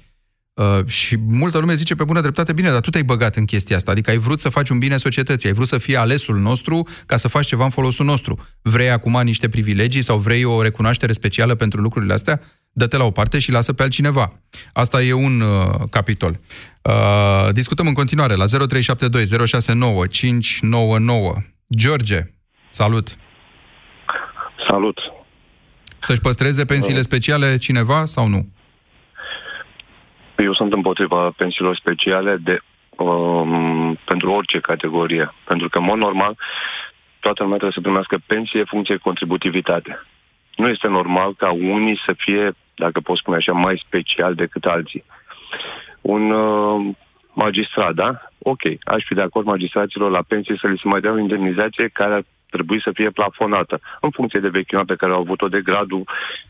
Uh, 0.55 0.87
și 0.87 1.17
multă 1.17 1.59
lume 1.59 1.75
zice 1.75 1.95
pe 1.95 2.05
bună 2.05 2.21
dreptate, 2.21 2.53
bine, 2.53 2.71
dar 2.71 2.81
tu 2.81 2.91
te-ai 2.91 3.03
băgat 3.03 3.37
în 3.37 3.45
chestia 3.45 3.77
asta, 3.77 3.91
adică 3.91 4.11
ai 4.11 4.17
vrut 4.17 4.41
să 4.41 4.49
faci 4.49 4.69
un 4.69 4.79
bine 4.79 4.97
societății, 4.97 5.49
ai 5.49 5.55
vrut 5.55 5.67
să 5.67 5.79
fii 5.79 5.97
alesul 5.97 6.39
nostru 6.39 6.89
ca 7.07 7.17
să 7.17 7.29
faci 7.29 7.47
ceva 7.47 7.65
în 7.65 7.71
folosul 7.71 8.05
nostru. 8.05 8.39
Vrei 8.63 8.91
acum 8.91 9.21
niște 9.23 9.49
privilegii 9.49 10.03
sau 10.03 10.19
vrei 10.19 10.45
o 10.45 10.63
recunoaștere 10.63 11.13
specială 11.13 11.55
pentru 11.55 11.81
lucrurile 11.81 12.13
astea? 12.13 12.41
dă-te 12.73 12.97
la 12.97 13.05
o 13.05 13.11
parte 13.11 13.39
și 13.39 13.51
lasă 13.51 13.73
pe 13.73 13.83
altcineva. 13.83 14.33
Asta 14.73 15.03
e 15.03 15.13
un 15.13 15.41
uh, 15.41 15.89
capitol. 15.91 16.39
Uh, 16.83 17.49
discutăm 17.53 17.87
în 17.87 17.93
continuare 17.93 18.35
la 18.35 18.45
0372 18.47 19.47
069 19.47 20.07
599. 20.07 21.35
George, 21.77 22.21
salut! 22.71 23.17
Salut! 24.71 24.97
Să-și 25.99 26.21
păstreze 26.21 26.65
pensiile 26.65 27.01
speciale 27.01 27.57
cineva 27.57 28.05
sau 28.05 28.29
nu? 28.29 28.49
Eu 30.43 30.55
sunt 30.55 30.73
împotriva 30.73 31.33
pensiilor 31.37 31.77
speciale 31.77 32.37
de, 32.37 32.59
um, 32.97 33.99
pentru 34.05 34.31
orice 34.31 34.61
categorie. 34.61 35.33
Pentru 35.45 35.69
că, 35.69 35.79
în 35.79 35.85
mod 35.85 35.99
normal, 35.99 36.37
toată 37.21 37.43
lumea 37.43 37.59
trebuie 37.59 37.79
să 37.79 37.89
primească 37.89 38.19
pensie 38.27 38.65
funcție 38.65 38.97
contributivitate. 38.97 40.07
Nu 40.57 40.69
este 40.69 40.89
normal 40.89 41.35
ca 41.35 41.51
unii 41.51 42.01
să 42.07 42.15
fie, 42.17 42.53
dacă 42.75 43.01
pot 43.01 43.17
spune 43.17 43.37
așa, 43.37 43.53
mai 43.53 43.83
special 43.87 44.35
decât 44.35 44.65
alții. 44.65 45.05
Un 46.01 46.31
uh, 46.31 46.95
magistrat, 47.33 47.95
da? 47.95 48.21
Ok, 48.39 48.61
aș 48.85 49.05
fi 49.07 49.15
de 49.15 49.23
acord 49.23 49.47
magistraților 49.47 50.11
la 50.11 50.23
pensie 50.29 50.57
să 50.61 50.67
li 50.67 50.81
se 50.83 50.89
mai 50.89 51.01
dea 51.01 51.13
o 51.13 51.19
indemnizație 51.19 51.89
care 51.93 52.15
ar 52.15 52.25
trebui 52.51 52.83
să 52.83 52.91
fie 52.95 53.11
plafonată, 53.11 53.81
în 54.01 54.11
funcție 54.11 54.41
de 54.41 54.49
vechimea 54.49 54.85
pe 54.87 54.95
care 54.95 55.13
au 55.13 55.21
avut-o, 55.21 55.49
de 55.49 55.61
gradul 55.61 56.03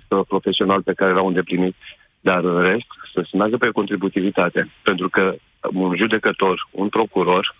uh, 0.09 0.21
profesional 0.29 0.83
pe 0.83 0.93
care 0.93 1.13
l-au 1.13 1.27
îndeplinit. 1.27 1.77
Dar 2.21 2.45
în 2.45 2.61
rest, 2.61 2.87
să 3.13 3.27
se 3.31 3.37
meargă 3.37 3.57
pe 3.57 3.71
contributivitate. 3.71 4.71
Pentru 4.83 5.09
că 5.09 5.35
un 5.73 5.97
judecător, 5.97 6.69
un 6.71 6.89
procuror, 6.89 7.55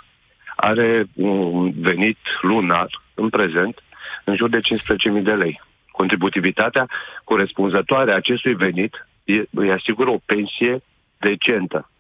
are 0.57 1.07
un 1.15 1.73
venit 1.81 2.19
lunar, 2.41 3.03
în 3.15 3.29
prezent, 3.29 3.83
în 4.25 4.37
jur 4.37 4.49
de 4.49 4.59
15.000 4.59 5.23
de 5.23 5.33
lei. 5.33 5.61
Contributivitatea 5.91 6.89
corespunzătoare 7.25 8.13
acestui 8.13 8.55
venit 8.55 9.07
îi 9.51 9.73
asigură 9.73 10.11
o 10.11 10.21
pensie 10.25 10.83
decentă. 11.19 11.91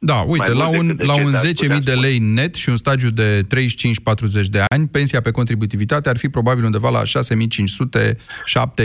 Da, 0.00 0.24
uite, 0.26 0.52
la 0.52 0.68
un, 0.68 0.96
la 0.98 1.14
un 1.14 1.32
10.000 1.76 1.82
de 1.82 1.92
lei 1.92 2.18
net 2.18 2.54
și 2.54 2.68
un 2.68 2.76
stagiu 2.76 3.10
de 3.10 3.42
35-40 3.42 3.46
de 4.48 4.64
ani, 4.68 4.88
pensia 4.88 5.20
pe 5.20 5.30
contributivitate 5.30 6.08
ar 6.08 6.16
fi 6.16 6.28
probabil 6.28 6.64
undeva 6.64 6.90
la 6.90 7.02
6.500, 7.02 7.06
7.000, 7.06 8.14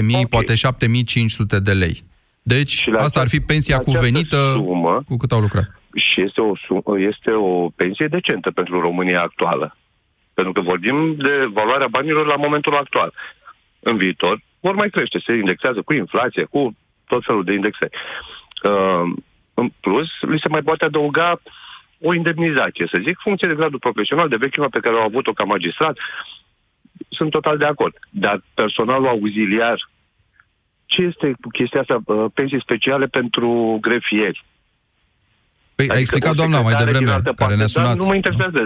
okay. 0.10 0.26
poate 0.30 0.54
7.500 0.54 1.62
de 1.64 1.72
lei. 1.72 2.04
Deci, 2.44 2.88
asta 2.98 3.20
ar 3.20 3.28
fi 3.28 3.40
pensia 3.40 3.78
cuvenită 3.78 4.38
sumă, 4.38 5.04
cu 5.08 5.18
cât 5.18 5.32
au 5.32 5.40
lucrat. 5.40 5.82
Și 5.96 6.22
este 6.22 6.42
o, 6.42 6.56
sumă, 6.66 7.00
este 7.00 7.32
o 7.32 7.70
pensie 7.70 8.08
decentă 8.08 8.52
pentru 8.52 8.80
România 8.80 9.22
actuală. 9.22 9.78
Pentru 10.34 10.54
că 10.54 10.62
vorbim 10.62 11.16
de 11.16 11.50
valoarea 11.54 11.88
banilor 11.88 12.26
la 12.26 12.36
momentul 12.36 12.76
actual. 12.76 13.14
În 13.80 13.98
viitor 13.98 14.42
vor 14.60 14.76
mai 14.76 14.90
crește, 14.90 15.20
se 15.26 15.34
indexează 15.34 15.82
cu 15.82 15.94
inflație, 15.94 16.44
cu 16.44 16.76
tot 17.08 17.24
felul 17.26 17.44
de 17.44 17.54
indexe. 17.54 17.90
Uh, 18.64 19.14
în 19.54 19.72
plus, 19.80 20.08
li 20.22 20.40
se 20.40 20.48
mai 20.48 20.62
poate 20.62 20.86
adăuga 20.86 21.42
o 22.02 22.14
indemnizație, 22.14 22.88
să 22.92 22.98
zic, 23.04 23.18
funcție 23.20 23.48
de 23.48 23.56
gradul 23.56 23.80
profesional, 23.80 24.28
de 24.28 24.36
vechima 24.36 24.68
pe 24.72 24.80
care 24.80 24.96
au 24.96 25.04
avut-o 25.04 25.34
ca 25.34 25.44
magistrat. 25.44 25.98
Sunt 27.10 27.30
total 27.30 27.58
de 27.58 27.66
acord. 27.66 27.96
Dar 28.10 28.42
personalul 28.54 29.08
auxiliar, 29.08 29.90
ce 30.94 31.02
este 31.02 31.28
chestia 31.52 31.82
asta, 31.82 31.98
uh, 32.06 32.26
pensii 32.34 32.66
speciale 32.68 33.06
pentru 33.06 33.78
grefieri? 33.82 34.40
Păi 35.76 35.86
adică 35.86 35.98
a 35.98 36.00
explicat 36.00 36.36
doamna 36.42 36.60
mai 36.68 36.74
devreme, 36.84 37.12
care 37.36 37.56
ne-a 37.56 37.66
sunat. 37.66 37.96
Nu 37.96 38.06
mă 38.06 38.16
interesează. 38.16 38.60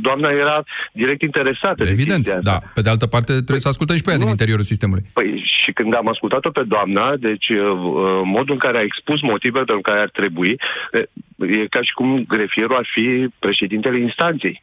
Doamna 0.00 0.28
era 0.44 0.64
direct 0.92 1.22
interesată 1.22 1.82
Evident, 1.96 2.24
de 2.24 2.38
da. 2.42 2.58
Pe 2.74 2.80
de 2.80 2.90
altă 2.90 3.06
parte, 3.06 3.32
trebuie 3.32 3.66
să 3.66 3.68
ascultăm 3.68 3.96
și 3.96 4.02
pe 4.02 4.10
ea 4.10 4.16
nu. 4.16 4.22
din 4.22 4.36
interiorul 4.36 4.70
sistemului. 4.72 5.04
Păi 5.12 5.28
și 5.62 5.72
când 5.72 5.94
am 5.94 6.08
ascultat-o 6.08 6.50
pe 6.50 6.64
doamna, 6.74 7.16
deci 7.16 7.48
uh, 7.48 7.58
uh, 7.58 8.20
modul 8.36 8.54
în 8.54 8.62
care 8.66 8.78
a 8.78 8.88
expus 8.90 9.20
motivele 9.22 9.64
pentru 9.64 9.88
care 9.90 10.00
ar 10.00 10.10
trebui, 10.20 10.52
e 11.38 11.66
ca 11.74 11.82
și 11.82 11.92
cum 11.98 12.24
grefierul 12.34 12.76
ar 12.76 12.86
fi 12.94 13.28
președintele 13.38 13.98
instanței. 14.00 14.62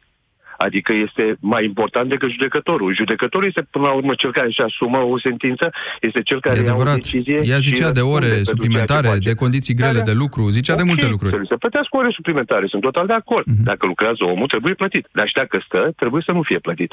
Adică 0.66 0.92
este 1.06 1.24
mai 1.52 1.62
important 1.70 2.08
decât 2.08 2.30
judecătorul. 2.36 2.94
Judecătorul 3.02 3.46
este, 3.46 3.62
până 3.74 3.84
la 3.86 3.94
urmă, 4.00 4.12
cel 4.22 4.32
care 4.32 4.46
își 4.46 4.60
asumă 4.68 4.98
o 5.14 5.18
sentință, 5.18 5.64
este 6.00 6.20
cel 6.22 6.40
care 6.40 6.58
ia 6.66 6.74
o 6.74 6.82
decizie. 6.82 7.38
Ea 7.52 7.58
zicea 7.68 7.90
de 7.98 8.00
ore 8.00 8.32
suplimentare, 8.52 9.10
de 9.28 9.34
condiții 9.34 9.74
grele 9.74 10.00
da, 10.00 10.04
da. 10.04 10.10
de 10.10 10.16
lucru, 10.22 10.42
zicea 10.58 10.72
okay, 10.72 10.84
de 10.84 10.90
multe 10.90 11.06
lucruri. 11.12 11.32
Trebuie 11.34 11.54
să 11.54 11.62
plătească 11.64 11.96
ore 11.96 12.10
suplimentare, 12.18 12.66
sunt 12.66 12.82
total 12.82 13.06
de 13.06 13.16
acord. 13.22 13.46
Mm-hmm. 13.46 13.68
Dacă 13.70 13.86
lucrează 13.86 14.22
omul, 14.32 14.48
trebuie 14.54 14.74
plătit. 14.74 15.04
Dar 15.12 15.26
și 15.30 15.34
dacă 15.42 15.56
stă, 15.66 15.82
trebuie 15.96 16.22
să 16.26 16.32
nu 16.32 16.42
fie 16.42 16.58
plătit. 16.58 16.92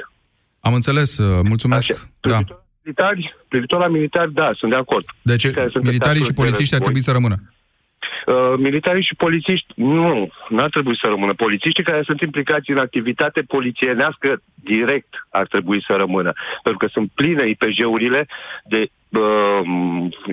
Am 0.60 0.73
înțeles, 0.73 1.17
uh, 1.17 1.39
mulțumesc. 1.51 1.91
Așa. 1.91 2.01
Da. 2.19 2.39
Militari, 2.84 3.36
privitor 3.47 3.80
la 3.80 3.88
militari, 3.88 4.34
da, 4.34 4.51
sunt 4.60 4.71
de 4.71 4.77
acord. 4.77 5.06
Deci 5.21 5.45
militarii 5.82 6.23
și 6.23 6.34
polițiștii 6.34 6.75
ar 6.75 6.82
trebui 6.82 7.01
să 7.01 7.12
rămână. 7.12 7.36
Uh, 8.25 8.53
militarii 8.58 9.03
și 9.03 9.15
polițiști, 9.15 9.67
nu, 9.75 10.27
nu 10.49 10.62
ar 10.62 10.69
trebui 10.69 10.97
să 10.97 11.08
rămână. 11.08 11.34
Polițiștii 11.34 11.84
care 11.84 12.01
sunt 12.01 12.21
implicați 12.21 12.71
în 12.71 12.77
activitate 12.77 13.41
polițienească 13.41 14.41
direct 14.63 15.27
ar 15.30 15.47
trebui 15.47 15.84
să 15.88 15.93
rămână. 15.93 16.34
Pentru 16.63 16.86
că 16.86 16.91
sunt 16.93 17.12
pline 17.15 17.49
IPJ-urile 17.49 18.27
de 18.63 18.77
uh, 18.80 18.88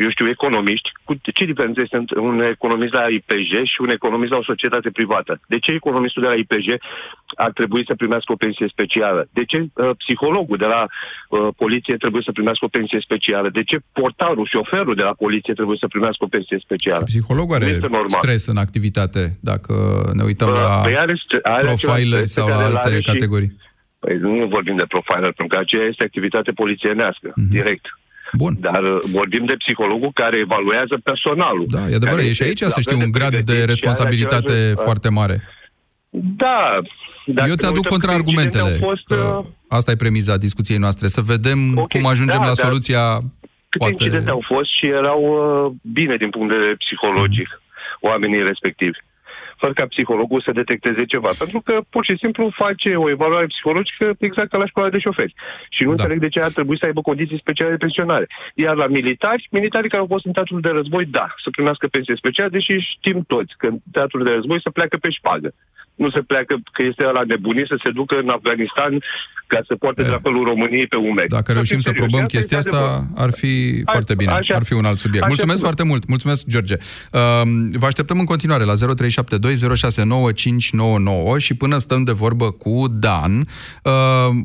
eu 0.03 0.11
știu, 0.11 0.29
economiști. 0.29 0.89
Cu 1.05 1.15
ce 1.35 1.45
diferență 1.45 1.81
este 1.81 2.05
un 2.17 2.41
economist 2.43 2.93
la 2.93 3.09
IPJ 3.09 3.51
și 3.73 3.81
un 3.81 3.91
economist 3.91 4.31
la 4.31 4.37
o 4.37 4.43
societate 4.43 4.91
privată? 4.91 5.41
De 5.49 5.59
ce 5.59 5.71
economistul 5.71 6.23
de 6.23 6.29
la 6.29 6.35
IPJ 6.35 6.67
ar 7.37 7.53
trebui 7.53 7.83
să 7.87 7.95
primească 7.95 8.33
o 8.33 8.37
pensie 8.37 8.69
specială? 8.71 9.29
De 9.33 9.45
ce 9.45 9.59
uh, 9.59 9.91
psihologul 9.97 10.57
de 10.57 10.65
la 10.65 10.87
uh, 10.87 11.49
poliție 11.57 11.97
trebuie 11.97 12.23
să 12.25 12.33
primească 12.33 12.65
o 12.65 12.69
pensie 12.69 13.01
specială? 13.03 13.49
De 13.49 13.63
ce 13.63 13.77
portarul, 13.93 14.47
șoferul 14.51 14.95
de 14.95 15.03
la 15.03 15.15
poliție 15.19 15.55
trebuie 15.55 15.77
să 15.81 15.87
primească 15.87 16.25
o 16.25 16.29
pensie 16.37 16.59
specială? 16.65 17.05
Și 17.07 17.13
psihologul 17.13 17.55
are 17.55 17.81
stres 18.07 18.47
în 18.47 18.57
activitate, 18.57 19.39
dacă 19.41 19.75
ne 20.13 20.23
uităm 20.23 20.49
uh, 20.49 20.55
la 20.55 20.81
păi 20.83 20.97
are, 20.99 21.15
are 21.43 21.67
profileri 21.67 22.29
sau 22.29 22.49
la 22.49 22.57
alte 22.57 23.01
categorii. 23.01 23.49
Și, 23.49 23.63
păi 23.99 24.17
nu 24.17 24.47
vorbim 24.47 24.77
de 24.77 24.87
profiler, 24.89 25.33
pentru 25.33 25.47
că 25.47 25.59
aceea 25.59 25.87
este 25.87 26.03
activitate 26.03 26.51
polițienească, 26.51 27.29
uh-huh. 27.31 27.51
direct. 27.51 27.87
Bun. 28.37 28.55
Dar 28.61 28.83
uh, 28.83 28.99
vorbim 29.12 29.44
de 29.44 29.55
psihologul 29.59 30.11
care 30.14 30.37
evaluează 30.38 31.01
personalul. 31.03 31.66
Da, 31.68 31.88
e 31.90 31.94
adevărat. 31.94 32.25
E 32.25 32.33
și 32.33 32.42
aici, 32.42 32.62
să 32.77 32.81
știu, 32.81 32.99
un 32.99 33.11
grad 33.11 33.38
de 33.40 33.64
responsabilitate 33.64 34.53
același... 34.53 34.83
foarte 34.87 35.09
mare. 35.09 35.42
Da. 36.11 36.79
Eu 37.49 37.55
ți-aduc 37.55 37.87
contraargumentele. 37.87 38.70
Fost, 38.70 39.07
că 39.07 39.38
uh, 39.38 39.47
asta 39.68 39.90
e 39.90 39.97
premiza 39.97 40.37
discuției 40.37 40.79
noastre. 40.79 41.07
Să 41.07 41.20
vedem 41.20 41.59
okay, 41.73 42.01
cum 42.01 42.11
ajungem 42.11 42.38
da, 42.38 42.47
la 42.47 42.55
soluția... 42.55 43.03
Câte 43.68 43.85
poate... 43.85 43.92
incidente 43.92 44.31
au 44.31 44.42
fost 44.47 44.70
și 44.79 44.87
erau 44.87 45.23
uh, 45.23 45.73
bine 45.92 46.16
din 46.16 46.31
punct 46.31 46.49
de 46.49 46.55
vedere 46.55 46.75
psihologic 46.75 47.49
mm. 47.49 48.09
oamenii 48.11 48.42
respectivi 48.42 48.99
fără 49.57 49.73
ca 49.73 49.87
psihologul 49.87 50.40
să 50.40 50.53
detecteze 50.53 51.05
ceva. 51.05 51.31
Pentru 51.38 51.61
că 51.61 51.81
pur 51.90 52.05
și 52.05 52.17
simplu 52.17 52.51
face 52.62 52.90
o 52.97 53.11
evaluare 53.11 53.47
psihologică 53.47 54.14
exact 54.19 54.49
ca 54.51 54.59
la 54.59 54.67
școala 54.67 54.90
de 54.90 54.99
șoferi. 54.99 55.35
Și 55.71 55.83
nu 55.83 55.88
da. 55.88 55.95
înțeleg 55.95 56.19
de 56.21 56.29
ce 56.29 56.40
ar 56.40 56.51
trebui 56.51 56.79
să 56.79 56.87
aibă 56.87 57.01
condiții 57.01 57.38
speciale 57.38 57.71
de 57.71 57.85
pensionare. 57.85 58.27
Iar 58.55 58.75
la 58.77 58.87
militari, 58.87 59.49
militarii 59.51 59.88
care 59.88 60.03
au 60.03 60.12
fost 60.14 60.27
în 60.27 60.33
teatrul 60.33 60.61
de 60.61 60.69
război, 60.69 61.05
da, 61.05 61.35
să 61.43 61.51
primească 61.51 61.87
pensie 61.87 62.14
specială, 62.17 62.49
deși 62.49 62.75
știm 62.79 63.25
toți 63.27 63.55
că 63.59 63.67
în 63.67 63.79
teatrul 63.93 64.25
de 64.25 64.31
război 64.31 64.61
se 64.61 64.71
pleacă 64.71 64.97
pe 64.97 65.11
șpagă 65.11 65.55
nu 65.94 66.11
se 66.11 66.20
pleacă, 66.20 66.54
că 66.72 66.83
este 66.83 67.02
la 67.02 67.22
nebunii 67.22 67.66
să 67.66 67.76
se 67.83 67.90
ducă 67.90 68.14
în 68.22 68.28
Afganistan 68.28 68.92
ca 69.46 69.61
să 69.66 69.74
poarte 69.74 70.02
e. 70.02 70.04
drapelul 70.04 70.44
României 70.44 70.87
pe 70.87 70.96
umeri. 70.96 71.28
Dacă 71.28 71.52
reușim 71.52 71.80
să 71.80 71.92
probăm 71.92 72.24
chestia 72.24 72.59
asta, 72.59 73.07
ar 73.16 73.30
fi 73.30 73.83
a, 73.85 73.90
foarte 73.90 74.14
bine. 74.14 74.30
Așa, 74.30 74.54
ar 74.54 74.64
fi 74.64 74.72
un 74.72 74.85
alt 74.85 74.98
subiect. 74.98 75.24
Așa, 75.24 75.33
Mulțumesc 75.35 75.59
așa. 75.59 75.66
foarte 75.66 75.85
mult. 75.90 76.09
Mulțumesc, 76.09 76.46
George. 76.46 76.74
Uh, 77.12 77.20
vă 77.72 77.87
așteptăm 77.87 78.18
în 78.18 78.24
continuare 78.24 78.64
la 78.64 78.74
0372069599 78.74 78.78
și 81.37 81.54
până 81.54 81.78
stăm 81.78 82.04
de 82.04 82.12
vorbă 82.12 82.50
cu 82.50 82.85
Dan, 82.90 83.33
uh, 83.38 83.92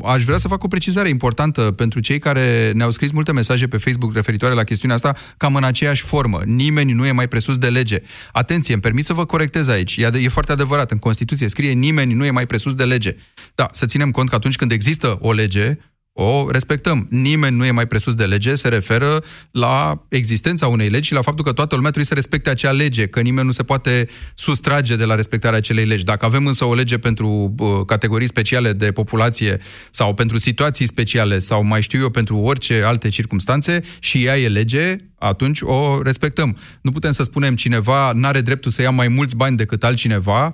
aș 0.06 0.24
vrea 0.24 0.38
să 0.38 0.48
fac 0.48 0.64
o 0.64 0.68
precizare 0.68 1.10
importantă 1.10 1.62
pentru 1.62 2.00
cei 2.00 2.20
care 2.20 2.72
ne-au 2.74 2.90
scris 2.90 3.12
multe 3.12 3.34
mesaje 3.34 3.68
pe 3.68 3.78
Facebook 3.78 4.14
referitoare 4.14 4.54
la 4.54 4.64
chestiunea 4.64 4.96
asta, 4.96 5.14
cam 5.38 5.56
în 5.56 5.64
aceeași 5.64 6.04
formă. 6.04 6.40
Nimeni 6.46 6.92
nu 6.92 7.06
e 7.06 7.12
mai 7.12 7.28
presus 7.28 7.58
de 7.58 7.68
lege. 7.68 7.98
Atenție, 8.32 8.74
îmi 8.74 8.82
permit 8.82 9.06
să 9.06 9.14
vă 9.14 9.26
corectez 9.26 9.68
aici. 9.68 9.98
E, 9.98 10.10
e 10.22 10.28
foarte 10.28 10.52
adevărat. 10.52 10.92
În 10.92 10.98
Constituție 10.98 11.39
Constituție 11.40 11.74
scrie 11.74 11.90
nimeni 11.90 12.14
nu 12.14 12.26
e 12.26 12.32
mai 12.32 12.46
presus 12.46 12.76
de 12.76 12.84
lege. 12.84 13.16
Da, 13.56 13.68
să 13.72 13.86
ținem 13.86 14.12
cont 14.12 14.30
că 14.30 14.36
atunci 14.36 14.56
când 14.56 14.72
există 14.72 15.18
o 15.22 15.32
lege, 15.32 15.78
o 16.14 16.52
respectăm. 16.52 17.08
Nimeni 17.10 17.56
nu 17.56 17.66
e 17.66 17.72
mai 17.72 17.88
presus 17.88 18.16
de 18.16 18.26
lege, 18.26 18.56
se 18.56 18.68
referă 18.68 19.24
la 19.52 20.06
existența 20.10 20.68
unei 20.68 20.90
legi 20.90 21.08
și 21.08 21.14
la 21.14 21.22
faptul 21.22 21.46
că 21.46 21.52
toată 21.52 21.76
lumea 21.76 21.92
trebuie 21.92 22.06
să 22.06 22.14
respecte 22.14 22.50
acea 22.50 22.72
lege, 22.72 23.08
că 23.08 23.22
nimeni 23.22 23.46
nu 23.46 23.52
se 23.52 23.64
poate 23.64 24.08
sustrage 24.36 24.96
de 24.96 25.06
la 25.06 25.16
respectarea 25.16 25.58
acelei 25.58 25.86
legi. 25.86 26.04
Dacă 26.04 26.26
avem 26.26 26.46
însă 26.46 26.66
o 26.66 26.74
lege 26.74 26.98
pentru 26.98 27.54
uh, 27.58 27.68
categorii 27.86 28.28
speciale 28.28 28.74
de 28.74 28.92
populație 28.92 29.60
sau 29.92 30.14
pentru 30.14 30.38
situații 30.38 30.86
speciale 30.86 31.40
sau 31.40 31.64
mai 31.64 31.82
știu 31.82 32.00
eu 32.00 32.10
pentru 32.10 32.38
orice 32.38 32.82
alte 32.84 33.10
circunstanțe 33.10 33.82
și 34.00 34.26
ea 34.26 34.40
e 34.40 34.48
lege, 34.48 34.96
atunci 35.20 35.60
o 35.62 36.02
respectăm. 36.02 36.58
Nu 36.82 36.92
putem 36.92 37.12
să 37.12 37.24
spunem 37.24 37.56
cineva 37.56 38.12
n-are 38.12 38.42
dreptul 38.42 38.72
să 38.72 38.82
ia 38.82 38.92
mai 38.92 39.08
mulți 39.08 39.36
bani 39.36 39.58
decât 39.58 39.84
altcineva 39.84 40.46
uh, 40.46 40.54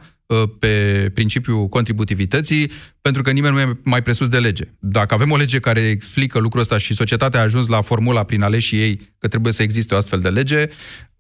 pe 0.60 1.10
principiul 1.14 1.68
contributivității, 1.68 2.72
pentru 3.02 3.22
că 3.22 3.32
nimeni 3.32 3.54
nu 3.54 3.60
e 3.60 3.80
mai 3.84 4.02
presus 4.02 4.30
de 4.30 4.40
lege. 4.40 4.64
Dacă 4.80 5.14
avem 5.14 5.32
o 5.32 5.38
lege 5.38 5.60
care 5.60 5.80
explică 5.80 6.40
lucrul 6.40 6.62
ăsta 6.62 6.78
și 6.78 6.94
societatea 6.94 7.40
a 7.40 7.44
ajuns 7.44 7.68
la 7.68 7.82
formula 7.82 8.24
prin 8.24 8.44
aleșii 8.44 8.80
ei 8.80 9.00
că 9.20 9.28
trebuie 9.28 9.54
să 9.54 9.64
existe 9.64 9.94
o 9.94 9.98
astfel 9.98 10.20
de 10.20 10.30
lege, 10.30 10.66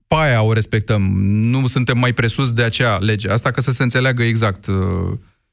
pe 0.07 0.15
aia 0.15 0.41
o 0.41 0.53
respectăm. 0.53 1.01
Nu 1.23 1.65
suntem 1.65 1.97
mai 1.97 2.13
presus 2.13 2.53
de 2.53 2.63
acea 2.63 2.97
lege. 2.97 3.29
Asta 3.29 3.51
ca 3.51 3.61
să 3.61 3.71
se 3.71 3.83
înțeleagă 3.83 4.23
exact 4.23 4.67
uh, 4.67 4.75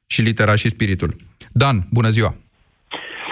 și 0.07 0.21
litera 0.21 0.55
și 0.55 0.69
spiritul. 0.69 1.15
Dan, 1.51 1.87
bună 1.91 2.09
ziua! 2.09 2.35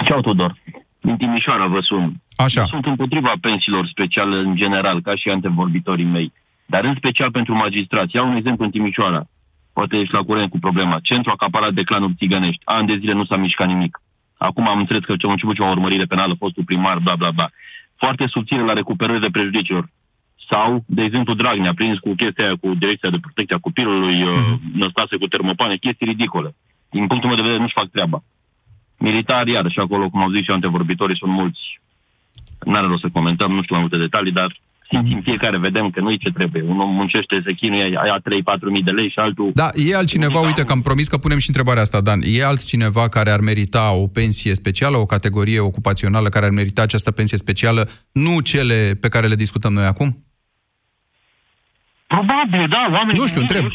Ceau, 0.06 0.22
Tudor. 0.22 0.58
Din 1.00 1.18
Timișoara 1.18 1.68
vă 1.68 1.80
sun. 1.82 2.22
Așa. 2.36 2.66
Sunt 2.66 2.86
împotriva 2.86 3.34
pensiilor 3.42 3.88
speciale 3.88 4.38
în 4.38 4.56
general, 4.56 5.02
ca 5.02 5.16
și 5.16 5.30
antevorbitorii 5.30 6.06
mei. 6.06 6.34
Dar 6.66 6.84
în 6.84 6.96
special 6.98 7.32
pentru 7.32 7.54
magistrați. 7.54 8.16
Iau 8.16 8.30
un 8.30 8.36
exemplu 8.36 8.66
în 8.66 8.72
Timișoara. 8.72 9.28
Poate 9.74 9.98
ești 9.98 10.14
la 10.14 10.24
curent 10.24 10.50
cu 10.50 10.60
problema. 10.60 11.00
Centru 11.04 11.32
acaparat 11.32 11.74
de 11.74 11.84
clanuri 11.84 12.14
țigănești. 12.18 12.62
Ani 12.64 12.88
de 12.88 12.98
zile 12.98 13.14
nu 13.14 13.26
s-a 13.26 13.36
mișcat 13.36 13.68
nimic. 13.68 14.02
Acum 14.38 14.68
am 14.68 14.80
înțeles 14.80 15.04
că 15.04 15.16
ce-au 15.16 15.32
început 15.32 15.56
ceva 15.56 15.70
urmărire 15.70 16.06
penală, 16.06 16.34
fostul 16.34 16.64
primar, 16.64 17.00
bla 17.00 17.16
bla 17.16 17.32
bla. 17.32 17.50
Foarte 17.98 18.28
subțire 18.28 18.62
la 18.62 18.74
recuperările 18.74 19.30
prejudiciilor. 19.30 19.90
Sau, 20.50 20.84
de 20.86 21.04
exemplu, 21.04 21.34
Dragnea, 21.34 21.74
prins 21.74 22.00
cu 22.00 22.14
chestia 22.14 22.46
aia 22.46 22.56
cu 22.62 22.74
Direcția 22.74 23.10
de 23.10 23.18
Protecție 23.22 23.56
a 23.56 23.66
Copilului, 23.68 24.18
uh-huh. 24.24 24.58
năstase 24.74 25.18
cu 25.18 25.28
termopane, 25.28 25.76
chestii 25.76 26.06
ridicole. 26.06 26.56
Din 26.90 27.08
punctul 27.08 27.30
meu 27.30 27.38
de 27.38 27.42
vedere, 27.42 27.62
nu-și 27.62 27.80
fac 27.80 27.90
treaba. 27.90 28.24
Militari, 28.98 29.52
iar 29.52 29.70
și 29.70 29.80
acolo, 29.80 30.10
cum 30.10 30.22
au 30.22 30.32
zis 30.32 30.44
și 30.44 30.52
antevorbitorii, 30.52 31.18
sunt 31.18 31.32
mulți. 31.32 31.80
N-are 32.66 32.88
rost 32.88 33.02
să 33.02 33.10
comentăm, 33.14 33.52
nu 33.52 33.62
știu 33.62 33.76
mai 33.76 33.84
multe 33.84 34.06
detalii, 34.06 34.32
dar 34.32 34.56
simțim 34.92 35.22
fiecare, 35.22 35.58
vedem 35.58 35.90
că 35.90 36.00
nu 36.00 36.12
e 36.12 36.16
ce 36.16 36.32
trebuie. 36.32 36.62
Un 36.62 36.80
om 36.80 36.94
muncește, 36.94 37.42
se 37.46 37.54
chinuie, 37.54 37.90
ia 37.92 38.18
3-4 38.20 38.22
mii 38.72 38.84
de 38.84 38.92
lei 38.92 39.10
și 39.10 39.20
altul... 39.20 39.52
Da, 39.54 39.70
e 39.76 39.96
altcineva, 39.96 40.40
uite 40.40 40.64
că 40.64 40.72
am 40.72 40.82
promis 40.82 41.08
că 41.08 41.18
punem 41.18 41.38
și 41.38 41.50
întrebarea 41.50 41.82
asta, 41.82 42.02
Dan. 42.02 42.20
E 42.26 42.46
altcineva 42.46 43.10
care 43.10 43.30
ar 43.30 43.40
merita 43.40 43.94
o 43.94 44.08
pensie 44.08 44.54
specială, 44.54 44.98
o 44.98 45.06
categorie 45.06 45.60
ocupațională 45.60 46.30
care 46.30 46.46
ar 46.46 46.52
merita 46.52 46.82
această 46.82 47.12
pensie 47.12 47.38
specială, 47.38 47.90
nu 48.12 48.40
cele 48.40 48.98
pe 49.02 49.08
care 49.08 49.28
le 49.28 49.36
discutăm 49.36 49.74
noi 49.74 49.86
acum? 49.86 50.26
Probabil, 52.08 52.68
da, 52.68 52.88
oamenii... 52.92 53.20
Nu 53.20 53.28
știu, 53.28 53.42
întreb. 53.42 53.66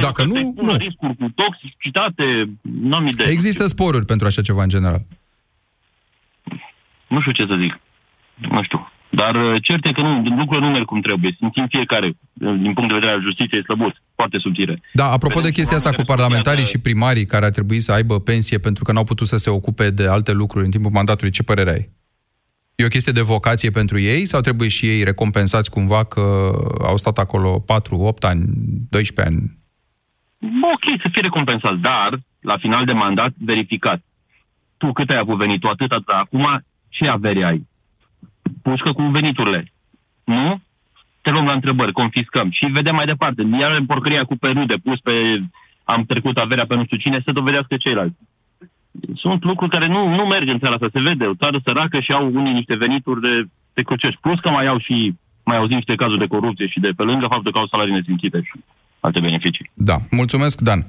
Dacă 0.00 0.24
nu, 0.24 0.54
nu. 0.62 0.76
Riscuri 0.76 1.16
cu 1.16 1.32
toxicitate, 1.34 2.24
n-am 2.60 3.06
idee. 3.06 3.26
Există 3.30 3.66
sporuri 3.66 4.04
pentru 4.04 4.26
așa 4.26 4.42
ceva 4.42 4.62
în 4.62 4.68
general. 4.68 5.00
Nu 7.06 7.20
știu 7.20 7.32
ce 7.32 7.44
să 7.46 7.56
zic. 7.60 7.80
Nu 8.50 8.62
știu. 8.62 8.92
Dar 9.10 9.34
uh, 9.34 9.62
cert 9.62 9.84
e 9.84 9.92
că 9.92 10.00
nu, 10.00 10.22
lucrurile 10.36 10.66
nu 10.66 10.72
merg 10.72 10.84
cum 10.84 11.00
trebuie. 11.00 11.34
Simțim 11.38 11.66
fiecare, 11.68 12.06
uh, 12.06 12.54
din 12.60 12.72
punct 12.72 12.88
de 12.88 12.94
vedere 12.94 13.12
al 13.12 13.22
justiției, 13.22 13.62
slăbut, 13.62 14.02
foarte 14.14 14.38
subțire. 14.38 14.82
Da, 14.92 15.04
apropo 15.04 15.40
de 15.40 15.50
chestia 15.50 15.76
asta 15.76 15.90
cu 15.90 16.02
parlamentarii 16.02 16.64
și 16.64 16.80
primarii 16.80 17.26
care 17.26 17.44
ar 17.44 17.50
trebui 17.50 17.80
să 17.80 17.92
aibă 17.92 18.20
pensie 18.20 18.58
pentru 18.58 18.84
că 18.84 18.92
n-au 18.92 19.04
putut 19.04 19.26
să 19.26 19.36
se 19.36 19.50
ocupe 19.50 19.90
de 19.90 20.08
alte 20.08 20.32
lucruri 20.32 20.64
în 20.64 20.70
timpul 20.70 20.90
mandatului, 20.90 21.32
ce 21.32 21.42
părere 21.42 21.70
ai? 21.70 21.88
E 22.74 22.84
o 22.84 22.96
chestie 22.96 23.12
de 23.12 23.30
vocație 23.34 23.70
pentru 23.70 23.98
ei 23.98 24.26
sau 24.26 24.40
trebuie 24.40 24.68
și 24.68 24.86
ei 24.86 25.04
recompensați 25.04 25.70
cumva 25.70 26.04
că 26.04 26.24
au 26.82 26.96
stat 26.96 27.18
acolo 27.18 27.58
4, 27.66 27.96
8 27.96 28.24
ani, 28.24 28.42
12 28.90 29.34
ani? 29.34 29.58
Ok, 30.74 31.00
să 31.02 31.08
fie 31.12 31.22
recompensat, 31.22 31.76
dar 31.78 32.18
la 32.40 32.56
final 32.58 32.84
de 32.84 32.92
mandat 32.92 33.32
verificat. 33.38 34.00
Tu 34.76 34.92
cât 34.92 35.10
ai 35.10 35.16
avut 35.16 35.36
venit, 35.36 35.60
tu 35.60 35.68
atât, 35.68 35.90
atât. 35.90 36.08
Acum 36.08 36.64
ce 36.88 37.06
avere 37.06 37.44
ai? 37.44 37.68
Pușcă 38.62 38.92
cu 38.92 39.02
veniturile. 39.02 39.72
Nu? 40.24 40.60
Te 41.22 41.30
luăm 41.30 41.44
la 41.44 41.52
întrebări, 41.52 41.92
confiscăm 41.92 42.50
și 42.50 42.66
vedem 42.66 42.94
mai 42.94 43.06
departe. 43.06 43.48
Iar 43.60 43.82
porcăria 43.86 44.24
cu 44.24 44.36
Peru 44.36 44.64
de 44.64 44.74
pus 44.84 45.00
pe 45.00 45.42
am 45.84 46.04
trecut 46.04 46.36
averea 46.36 46.66
pe 46.66 46.74
nu 46.74 46.84
știu 46.84 46.96
cine, 46.96 47.20
să 47.24 47.32
dovedească 47.32 47.76
ceilalți 47.76 48.18
sunt 49.16 49.44
lucruri 49.44 49.70
care 49.70 49.86
nu, 49.86 50.14
nu 50.14 50.24
merg 50.26 50.48
în 50.48 50.58
țara 50.58 50.72
asta. 50.72 50.88
Se 50.92 51.00
vede, 51.00 51.24
o 51.24 51.34
țară 51.34 51.60
săracă 51.64 52.00
și 52.00 52.12
au 52.12 52.30
unii 52.32 52.52
niște 52.52 52.74
venituri 52.74 53.20
de, 53.20 53.44
de 53.74 53.82
crucești. 53.82 54.20
Plus 54.20 54.40
că 54.40 54.50
mai 54.50 54.66
au 54.66 54.78
și 54.78 55.14
mai 55.44 55.56
auzim 55.56 55.76
niște 55.76 55.94
cazuri 55.94 56.18
de 56.18 56.26
corupție 56.26 56.66
și 56.66 56.80
de 56.80 56.90
pe 56.96 57.02
lângă 57.02 57.26
faptul 57.26 57.52
că 57.52 57.58
au 57.58 57.66
salarii 57.66 57.92
nesimțite 57.92 58.40
și 58.42 58.52
alte 59.00 59.20
beneficii. 59.20 59.70
Da, 59.74 60.00
mulțumesc, 60.10 60.60
Dan. 60.60 60.86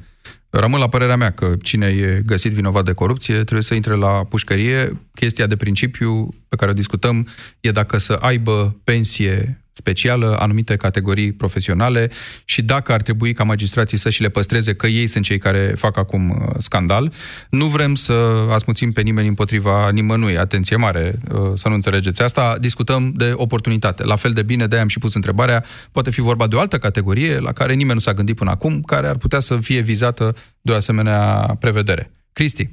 Rămân 0.49 0.79
la 0.79 0.89
părerea 0.89 1.15
mea 1.15 1.31
că 1.31 1.53
cine 1.61 1.87
e 1.87 2.21
găsit 2.25 2.51
vinovat 2.51 2.85
de 2.85 2.93
corupție 2.93 3.35
trebuie 3.35 3.61
să 3.61 3.73
intre 3.73 3.93
la 3.93 4.25
pușcărie. 4.29 4.91
Chestia 5.13 5.45
de 5.45 5.55
principiu 5.55 6.35
pe 6.49 6.55
care 6.55 6.71
o 6.71 6.73
discutăm 6.73 7.27
e 7.59 7.71
dacă 7.71 7.97
să 7.97 8.17
aibă 8.21 8.79
pensie 8.83 9.60
specială 9.71 10.35
anumite 10.39 10.75
categorii 10.75 11.33
profesionale 11.33 12.09
și 12.45 12.61
dacă 12.61 12.93
ar 12.93 13.01
trebui 13.01 13.33
ca 13.33 13.43
magistrații 13.43 13.97
să 13.97 14.09
și 14.09 14.21
le 14.21 14.29
păstreze 14.29 14.75
că 14.75 14.87
ei 14.87 15.07
sunt 15.07 15.23
cei 15.23 15.37
care 15.37 15.59
fac 15.59 15.97
acum 15.97 16.29
uh, 16.29 16.35
scandal. 16.57 17.11
Nu 17.49 17.65
vrem 17.65 17.95
să 17.95 18.13
asmuțim 18.53 18.91
pe 18.91 19.01
nimeni 19.01 19.27
împotriva 19.27 19.89
nimănui. 19.91 20.37
Atenție 20.37 20.75
mare, 20.75 21.13
uh, 21.31 21.51
să 21.53 21.67
nu 21.67 21.73
înțelegeți 21.73 22.21
asta. 22.21 22.55
Discutăm 22.59 23.11
de 23.15 23.31
oportunitate. 23.35 24.05
La 24.05 24.15
fel 24.15 24.31
de 24.31 24.43
bine, 24.43 24.67
de 24.67 24.79
am 24.79 24.87
și 24.87 24.99
pus 24.99 25.13
întrebarea, 25.13 25.63
poate 25.91 26.11
fi 26.11 26.21
vorba 26.21 26.47
de 26.47 26.55
o 26.55 26.59
altă 26.59 26.77
categorie 26.77 27.39
la 27.39 27.51
care 27.51 27.73
nimeni 27.73 27.93
nu 27.93 27.99
s-a 27.99 28.13
gândit 28.13 28.35
până 28.35 28.49
acum, 28.49 28.81
care 28.81 29.07
ar 29.07 29.17
putea 29.17 29.39
să 29.39 29.57
fie 29.57 29.81
vizată 29.81 30.35
de 30.61 30.71
o 30.71 30.75
asemenea 30.75 31.45
prevedere. 31.59 32.11
Cristi. 32.33 32.69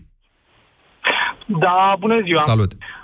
Da, 1.46 1.96
bună 1.98 2.20
ziua! 2.24 2.38
Salut! 2.46 2.72
Uh, 2.72 2.97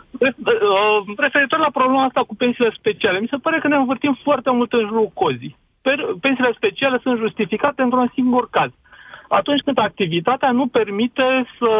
referitor 1.16 1.58
la 1.58 1.76
problema 1.78 2.04
asta 2.04 2.20
cu 2.26 2.34
pensiile 2.34 2.72
speciale, 2.78 3.18
mi 3.20 3.32
se 3.34 3.42
pare 3.44 3.58
că 3.58 3.68
ne 3.68 3.76
învârtim 3.76 4.18
foarte 4.22 4.50
mult 4.50 4.72
în 4.72 4.84
jurul 4.88 5.10
cozii. 5.14 5.56
Pensiile 6.20 6.52
speciale 6.56 6.98
sunt 7.02 7.18
justificate 7.18 7.82
într-un 7.82 8.10
singur 8.14 8.48
caz. 8.50 8.70
Atunci 9.28 9.64
când 9.66 9.78
activitatea 9.78 10.50
nu 10.50 10.66
permite 10.66 11.26
să, 11.58 11.70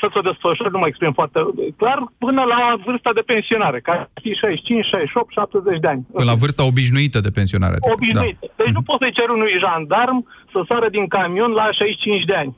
să 0.00 0.06
se 0.14 0.20
desfășoare, 0.28 0.70
nu 0.72 0.78
mă 0.78 0.86
exprim 0.88 1.12
foarte 1.12 1.40
clar, 1.80 1.98
până 2.18 2.42
la 2.52 2.60
vârsta 2.86 3.10
de 3.18 3.28
pensionare, 3.32 3.78
ca 3.80 3.94
să 4.12 4.18
fie 4.22 4.34
65, 4.34 4.84
68, 4.84 5.32
70 5.32 5.80
de 5.84 5.88
ani. 5.92 6.02
Până 6.12 6.30
la 6.30 6.40
vârsta 6.42 6.62
obișnuită 6.72 7.18
de 7.26 7.36
pensionare. 7.38 7.76
Obișnuită. 7.94 8.38
Da. 8.40 8.52
Deci 8.58 8.66
mm-hmm. 8.68 8.78
nu 8.78 8.82
poți 8.88 9.00
să-i 9.02 9.16
ceri 9.18 9.36
unui 9.38 9.54
jandarm 9.64 10.18
să 10.52 10.58
sară 10.70 10.88
din 10.96 11.06
camion 11.16 11.50
la 11.60 11.66
65 11.72 12.24
de 12.30 12.36
ani. 12.42 12.52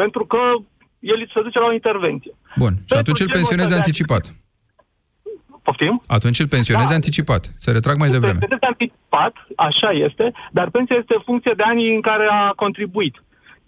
Pentru 0.00 0.22
că 0.32 0.40
el 1.12 1.18
se 1.34 1.40
duce 1.46 1.58
la 1.58 1.68
o 1.70 1.76
intervenție. 1.80 2.32
Bun. 2.62 2.72
Și 2.88 2.92
Pentru 2.94 3.02
atunci 3.02 3.20
îl 3.24 3.36
pensionezi 3.38 3.74
anticipat. 3.80 4.24
Poftim? 5.66 5.94
Atunci 6.16 6.38
îl 6.42 6.48
pensionezi 6.56 6.92
da. 6.94 6.98
anticipat. 7.00 7.42
Se 7.64 7.70
retrag 7.76 7.96
mai 8.02 8.10
devreme. 8.16 8.38
Pensionezi 8.38 8.68
anticipat, 8.72 9.34
așa 9.68 9.90
este, 10.06 10.26
dar 10.56 10.66
pensia 10.76 10.96
este 11.02 11.16
funcție 11.28 11.54
de 11.56 11.64
anii 11.72 11.90
în 11.96 12.02
care 12.10 12.26
a 12.40 12.42
contribuit. 12.64 13.14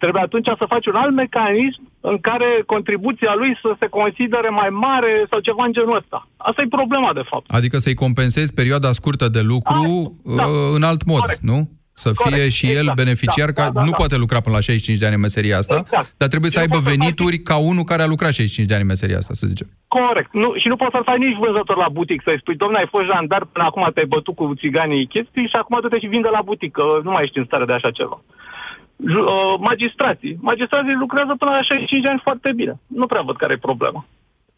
Trebuie 0.01 0.21
atunci 0.21 0.49
să 0.61 0.65
faci 0.73 0.85
un 0.91 0.97
alt 1.03 1.13
mecanism 1.23 1.81
în 2.11 2.17
care 2.27 2.49
contribuția 2.65 3.33
lui 3.41 3.51
să 3.63 3.71
se 3.79 3.87
considere 3.99 4.49
mai 4.61 4.69
mare 4.87 5.13
sau 5.29 5.39
ceva 5.39 5.63
în 5.65 5.73
genul 5.77 5.99
ăsta. 6.01 6.19
Asta 6.37 6.61
e 6.61 6.77
problema, 6.79 7.11
de 7.13 7.25
fapt. 7.31 7.45
Adică 7.59 7.77
să-i 7.77 8.01
compensezi 8.05 8.53
perioada 8.53 8.91
scurtă 8.91 9.27
de 9.37 9.41
lucru 9.53 9.81
a, 9.85 10.35
da. 10.35 10.45
Uh, 10.45 10.51
în 10.77 10.83
alt 10.83 11.01
mod, 11.05 11.19
Corect. 11.19 11.41
nu? 11.51 11.59
Să 12.03 12.09
fie 12.21 12.31
Corect, 12.31 12.57
și 12.59 12.65
el 12.79 12.85
exact, 12.85 13.01
beneficiar, 13.03 13.49
da, 13.51 13.55
că 13.57 13.61
da, 13.61 13.75
da, 13.77 13.81
nu 13.87 13.91
da. 13.93 13.99
poate 14.01 14.15
lucra 14.23 14.39
până 14.45 14.55
la 14.55 14.61
65 14.61 14.99
de 15.01 15.05
ani 15.07 15.17
în 15.19 15.25
meseria 15.27 15.57
asta, 15.61 15.77
exact. 15.79 16.09
dar 16.21 16.29
trebuie 16.33 16.51
să 16.55 16.59
aibă 16.63 16.79
venituri 16.91 17.37
ca 17.49 17.57
unul 17.71 17.85
care 17.91 18.01
a 18.03 18.11
lucrat 18.13 18.31
65 18.33 18.67
de 18.69 18.73
ani 18.75 18.85
în 18.85 18.93
meseria 18.93 19.17
asta, 19.21 19.33
să 19.41 19.45
zicem. 19.51 19.67
Corect. 19.97 20.31
Nu, 20.41 20.49
și 20.61 20.67
nu 20.71 20.77
poți 20.81 20.93
să-l 20.95 21.09
faci 21.09 21.23
nici 21.25 21.41
vânzător 21.43 21.77
la 21.85 21.89
butic, 21.97 22.19
să-i 22.25 22.41
spui, 22.41 22.59
domnule, 22.61 22.81
ai 22.81 22.93
fost 22.95 23.05
jandar, 23.11 23.41
până 23.53 23.65
acum 23.65 23.83
te-ai 23.93 24.11
bătut 24.15 24.35
cu 24.39 24.45
țiganii 24.61 25.11
chestii 25.13 25.51
și 25.51 25.57
acum 25.61 25.75
du-te 25.81 25.99
și 25.99 26.13
vinde 26.13 26.29
la 26.37 26.45
butică, 26.49 26.83
nu 27.05 27.11
mai 27.11 27.23
ești 27.25 27.39
în 27.39 27.47
stare 27.49 27.65
de 27.69 27.75
așa 27.77 27.91
ceva. 27.99 28.17
Uh, 28.99 29.53
magistrații. 29.69 30.37
Magistrații 30.49 31.01
lucrează 31.03 31.33
până 31.41 31.51
la 31.51 31.61
65 31.61 32.01
de 32.01 32.09
ani 32.09 32.25
foarte 32.27 32.49
bine. 32.59 32.73
Nu 32.87 33.05
prea 33.11 33.21
văd 33.21 33.37
care 33.37 33.53
e 33.53 33.67
problema. 33.69 34.05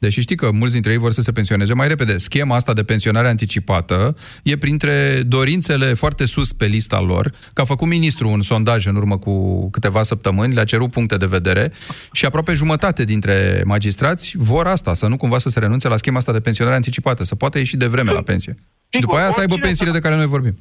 Deși 0.02 0.22
știi 0.22 0.36
că 0.36 0.52
mulți 0.52 0.74
dintre 0.74 0.92
ei 0.92 0.98
vor 0.98 1.12
să 1.12 1.22
se 1.22 1.32
pensioneze 1.32 1.74
mai 1.74 1.88
repede. 1.88 2.18
Schema 2.18 2.56
asta 2.56 2.74
de 2.74 2.84
pensionare 2.84 3.28
anticipată 3.28 4.16
e 4.44 4.58
printre 4.58 5.22
dorințele 5.28 5.94
foarte 5.94 6.26
sus 6.26 6.54
pe 6.54 6.66
lista 6.66 7.00
lor, 7.00 7.34
că 7.54 7.62
a 7.62 7.66
făcut 7.66 7.88
ministru 7.88 8.30
un 8.30 8.42
sondaj 8.42 8.86
în 8.86 8.96
urmă 8.96 9.18
cu 9.18 9.70
câteva 9.70 10.04
săptămâni, 10.04 10.54
le-a 10.54 10.64
cerut 10.64 10.92
puncte 10.92 11.18
de 11.18 11.26
vedere 11.26 11.72
și 12.12 12.26
aproape 12.26 12.54
jumătate 12.54 13.04
dintre 13.04 13.62
magistrați 13.66 14.34
vor 14.38 14.68
asta, 14.68 14.94
să 14.94 15.08
nu 15.08 15.18
cumva 15.18 15.38
să 15.38 15.50
se 15.50 15.60
renunțe 15.60 15.88
la 15.88 15.98
schema 15.98 16.18
asta 16.18 16.32
de 16.32 16.40
pensionare 16.40 16.76
anticipată, 16.76 17.24
să 17.24 17.36
poată 17.36 17.58
ieși 17.58 17.78
de 17.78 17.88
vreme 17.88 18.12
la 18.12 18.22
pensie. 18.22 18.56
Și 18.90 19.00
după 19.00 19.16
aia 19.16 19.30
să 19.30 19.40
aibă 19.40 19.56
pensiile 19.56 19.92
de 19.92 20.00
care 20.00 20.16
noi 20.16 20.26
vorbim 20.26 20.56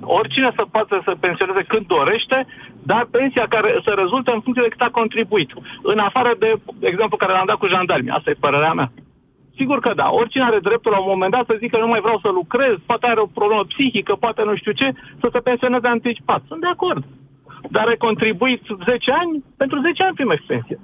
oricine 0.00 0.50
să 0.58 0.62
poată 0.70 1.00
să 1.04 1.16
pensioneze 1.20 1.62
când 1.62 1.86
dorește, 1.86 2.46
dar 2.82 3.08
pensia 3.10 3.46
care 3.54 3.80
să 3.84 3.90
rezulte 3.90 4.30
în 4.30 4.40
funcție 4.40 4.66
de 4.66 4.72
cât 4.74 4.80
a 4.80 4.98
contribuit. 5.00 5.50
În 5.82 5.98
afară 5.98 6.34
de 6.38 6.50
exemplu 6.78 7.16
care 7.16 7.32
l-am 7.32 7.50
dat 7.50 7.58
cu 7.60 7.72
jandarmi. 7.74 8.10
Asta 8.16 8.30
e 8.30 8.44
părerea 8.46 8.72
mea. 8.72 8.90
Sigur 9.58 9.78
că 9.80 9.92
da. 9.94 10.08
Oricine 10.10 10.44
are 10.44 10.58
dreptul 10.68 10.92
la 10.92 11.00
un 11.00 11.12
moment 11.14 11.32
dat 11.32 11.44
să 11.46 11.56
zică 11.58 11.76
nu 11.78 11.86
mai 11.86 12.00
vreau 12.00 12.18
să 12.24 12.28
lucrez, 12.28 12.74
poate 12.86 13.06
are 13.06 13.20
o 13.20 13.34
problemă 13.38 13.64
psihică, 13.64 14.12
poate 14.14 14.42
nu 14.42 14.56
știu 14.56 14.72
ce, 14.72 14.88
să 15.20 15.28
se 15.32 15.38
pensioneze 15.38 15.86
anticipat. 15.86 16.42
Sunt 16.48 16.60
de 16.60 16.66
acord. 16.66 17.04
Dar 17.70 17.86
ai 17.86 17.96
contribuit 17.96 18.62
10 18.84 19.10
ani, 19.10 19.44
pentru 19.56 19.80
10 19.80 20.02
ani 20.02 20.14
primești 20.14 20.46
pensie. 20.46 20.78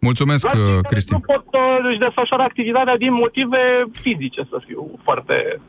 Mulțumesc, 0.00 0.46
Cristi. 0.90 1.12
Nu 1.12 1.20
pot 1.20 1.44
uh, 1.52 1.88
își 1.90 1.98
desfășura 1.98 2.44
activitatea 2.44 2.96
din 2.96 3.12
motive 3.12 3.84
fizice, 3.92 4.42
să 4.50 4.58
fiu 4.66 4.98
foarte 5.02 5.60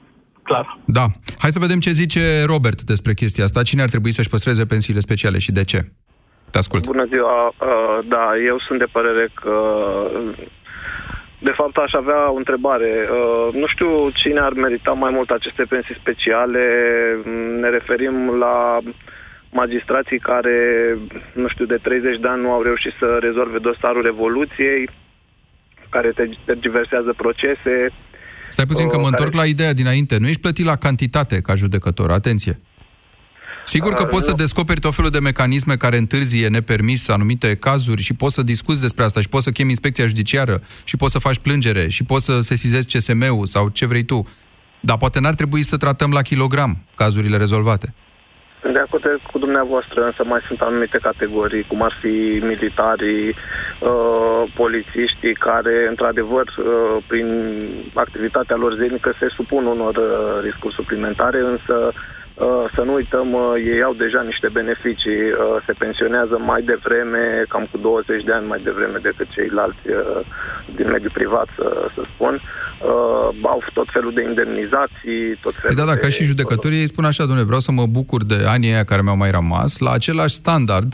clar. 0.44 0.78
Da. 0.86 1.06
Hai 1.38 1.50
să 1.50 1.60
vedem 1.60 1.80
ce 1.80 1.92
zice 1.92 2.44
Robert 2.46 2.82
despre 2.82 3.14
chestia 3.14 3.44
asta. 3.44 3.62
Cine 3.62 3.82
ar 3.82 3.90
trebui 3.90 4.12
să-și 4.12 4.30
păstreze 4.30 4.66
pensiile 4.66 5.00
speciale 5.00 5.38
și 5.38 5.52
de 5.52 5.64
ce? 5.64 5.80
Te 6.52 6.58
ascult. 6.58 6.86
Bună 6.86 7.06
ziua. 7.06 7.48
Uh, 7.48 8.06
da, 8.08 8.26
eu 8.46 8.60
sunt 8.60 8.80
de 8.80 8.88
părere 8.92 9.30
că 9.34 9.56
de 11.44 11.54
fapt, 11.56 11.78
aș 11.78 11.94
avea 11.94 12.32
o 12.32 12.36
întrebare. 12.36 12.92
Uh, 13.12 13.54
nu 13.54 13.68
știu 13.68 14.10
cine 14.10 14.40
ar 14.40 14.54
merita 14.54 14.92
mai 14.92 15.12
mult 15.12 15.30
aceste 15.30 15.64
pensii 15.64 16.00
speciale. 16.00 16.66
Ne 17.62 17.70
referim 17.70 18.38
la 18.38 18.80
magistrații 19.52 20.20
care, 20.20 20.58
nu 21.34 21.48
știu, 21.48 21.66
de 21.66 21.78
30 21.78 22.20
de 22.20 22.28
ani 22.28 22.42
nu 22.42 22.52
au 22.52 22.62
reușit 22.62 22.94
să 23.00 23.18
rezolve 23.20 23.58
dosarul 23.58 24.02
Revoluției, 24.02 24.90
care 25.90 26.14
tergiversează 26.46 27.14
procese. 27.18 27.76
Stai 28.54 28.66
puțin 28.66 28.88
că 28.88 28.98
mă 28.98 29.04
care... 29.04 29.16
întorc 29.16 29.34
la 29.34 29.46
ideea 29.46 29.74
dinainte. 29.74 30.18
Nu 30.18 30.28
ești 30.28 30.42
plătit 30.42 30.66
la 30.66 30.76
cantitate 30.76 31.42
ca 31.42 31.56
judecător, 31.56 32.12
atenție. 32.12 32.60
Sigur 33.66 33.94
că 33.94 34.02
Uh, 34.04 34.10
poți 34.10 34.24
să 34.24 34.30
nu. 34.30 34.36
descoperi 34.36 34.80
tot 34.80 34.96
felul 34.96 35.10
de 35.10 35.20
mecanisme 35.20 35.76
care 35.76 35.98
întârzie 35.98 36.48
nepermis 36.48 37.08
anumite 37.08 37.56
cazuri 37.56 38.02
și 38.02 38.14
poți 38.14 38.34
să 38.34 38.44
discuți 38.44 38.82
despre 38.82 39.04
asta 39.04 39.22
și 39.22 39.30
poți 39.30 39.44
să 39.44 39.52
chemi 39.52 39.70
inspecția 39.70 40.08
judiciară 40.08 40.62
și 40.84 40.96
poți 40.98 41.12
să 41.12 41.20
faci 41.20 41.38
plângere 41.38 41.90
și 41.90 42.04
poți 42.04 42.26
să 42.26 42.42
sesizezi 42.42 42.98
CSM-ul 42.98 43.46
sau 43.46 43.70
ce 43.70 43.86
vrei 43.86 44.04
tu. 44.04 44.28
Dar 44.80 44.98
poate 44.98 45.20
n-ar 45.20 45.34
trebui 45.34 45.64
să 45.64 45.78
tratăm 45.78 46.12
la 46.12 46.22
kilogram 46.22 46.78
cazurile 46.96 47.38
rezolvate. 47.38 47.94
Sunt 48.64 48.76
de 48.76 48.82
acord 48.82 49.22
cu 49.32 49.38
dumneavoastră, 49.40 50.06
însă 50.06 50.24
mai 50.26 50.42
sunt 50.48 50.62
anumite 50.62 50.98
categorii, 50.98 51.64
cum 51.64 51.82
ar 51.82 51.98
fi 52.02 52.40
militarii, 52.52 53.28
uh, 53.30 54.44
polițiștii, 54.56 55.34
care, 55.34 55.88
într-adevăr, 55.90 56.48
uh, 56.58 56.98
prin 57.08 57.28
activitatea 57.94 58.56
lor 58.56 58.74
zilnică 58.76 59.14
se 59.20 59.28
supun 59.28 59.66
unor 59.66 59.96
uh, 59.96 60.42
riscuri 60.42 60.74
suplimentare, 60.74 61.40
însă 61.40 61.76
uh, 61.88 61.94
să 62.76 62.82
nu 62.86 62.94
uităm, 62.94 63.28
uh, 63.34 63.54
ei 63.74 63.82
au 63.84 63.94
deja 63.94 64.22
niște 64.22 64.48
beneficii, 64.60 65.24
uh, 65.32 65.64
se 65.66 65.74
pensionează 65.84 66.36
mai 66.52 66.62
devreme, 66.72 67.24
cam 67.50 67.68
cu 67.72 67.78
20 67.78 68.24
de 68.24 68.34
ani 68.34 68.48
mai 68.48 68.62
devreme 68.64 68.98
decât 69.08 69.28
ceilalți 69.36 69.86
uh, 69.90 70.22
din 70.78 70.88
mediul 70.94 71.18
privat, 71.20 71.48
să, 71.58 71.68
să 71.96 72.02
spun. 72.14 72.34
Uh, 72.42 73.28
au 73.54 73.60
tot 73.74 73.88
felul 73.96 74.14
de 74.14 74.24
indemnizații, 74.30 75.22
tot 75.46 75.56
felul 75.62 75.72
Păi 75.76 75.80
da, 75.82 75.86
da, 75.92 75.98
de... 75.98 76.02
ca 76.04 76.10
și 76.10 76.24
judecătorii 76.24 76.80
ei 76.80 76.94
spun 76.94 77.06
așa, 77.06 77.24
domnule, 77.24 77.50
vreau 77.52 77.64
să 77.68 77.72
mă 77.72 77.86
bucur 77.86 78.24
de 78.24 78.38
anii 78.56 78.72
aia 78.74 78.84
care 78.84 79.02
mi-au 79.02 79.18
mai 79.24 79.32
rămas 79.32 79.72
la 79.80 79.92
același 79.92 80.34
standard 80.34 80.92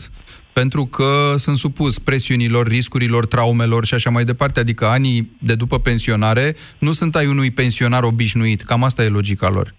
pentru 0.52 0.84
că 0.86 1.10
sunt 1.36 1.56
supus 1.56 1.98
presiunilor, 1.98 2.66
riscurilor, 2.66 3.26
traumelor 3.26 3.84
și 3.84 3.94
așa 3.94 4.10
mai 4.10 4.24
departe. 4.24 4.60
Adică 4.60 4.84
anii 4.86 5.36
de 5.38 5.54
după 5.54 5.78
pensionare 5.78 6.56
nu 6.78 6.92
sunt 6.92 7.16
ai 7.16 7.26
unui 7.26 7.50
pensionar 7.50 8.02
obișnuit. 8.02 8.60
Cam 8.62 8.84
asta 8.84 9.02
e 9.02 9.08
logica 9.08 9.48
lor. 9.48 9.74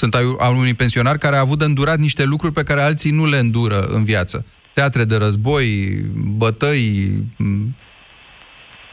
Sunt 0.00 0.14
ai 0.14 0.26
ai 0.38 0.52
unui 0.62 0.74
pensionar 0.74 1.16
care 1.16 1.36
a 1.36 1.46
avut 1.46 1.58
de 1.58 1.64
îndurat 1.64 1.98
niște 1.98 2.24
lucruri 2.24 2.52
pe 2.58 2.62
care 2.68 2.80
alții 2.80 3.10
nu 3.18 3.24
le 3.26 3.38
îndură 3.38 3.80
în 3.96 4.04
viață. 4.04 4.46
Teatre 4.74 5.04
de 5.04 5.16
război, 5.16 5.66
bătăi, 6.40 6.84
m, 7.38 7.74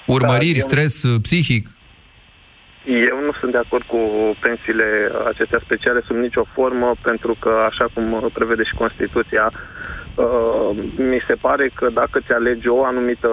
urmăriri, 0.05 0.61
eu- 0.61 0.67
stres 0.69 1.03
uh, 1.03 1.21
psihic. 1.21 1.65
Eu 3.11 3.17
nu 3.25 3.33
sunt 3.39 3.51
de 3.51 3.57
acord 3.65 3.85
cu 3.93 3.99
pensiile 4.45 4.87
acestea 5.31 5.61
speciale 5.63 6.01
sub 6.07 6.15
nicio 6.15 6.45
formă, 6.53 6.95
pentru 7.01 7.37
că, 7.39 7.51
așa 7.69 7.85
cum 7.93 8.29
prevede 8.33 8.63
și 8.63 8.79
Constituția, 8.83 9.45
uh, 9.51 10.04
mi 11.11 11.19
se 11.27 11.33
pare 11.45 11.71
că 11.73 11.89
dacă 11.93 12.19
ți 12.25 12.31
alegi 12.31 12.67
o 12.67 12.85
anumită 12.85 13.29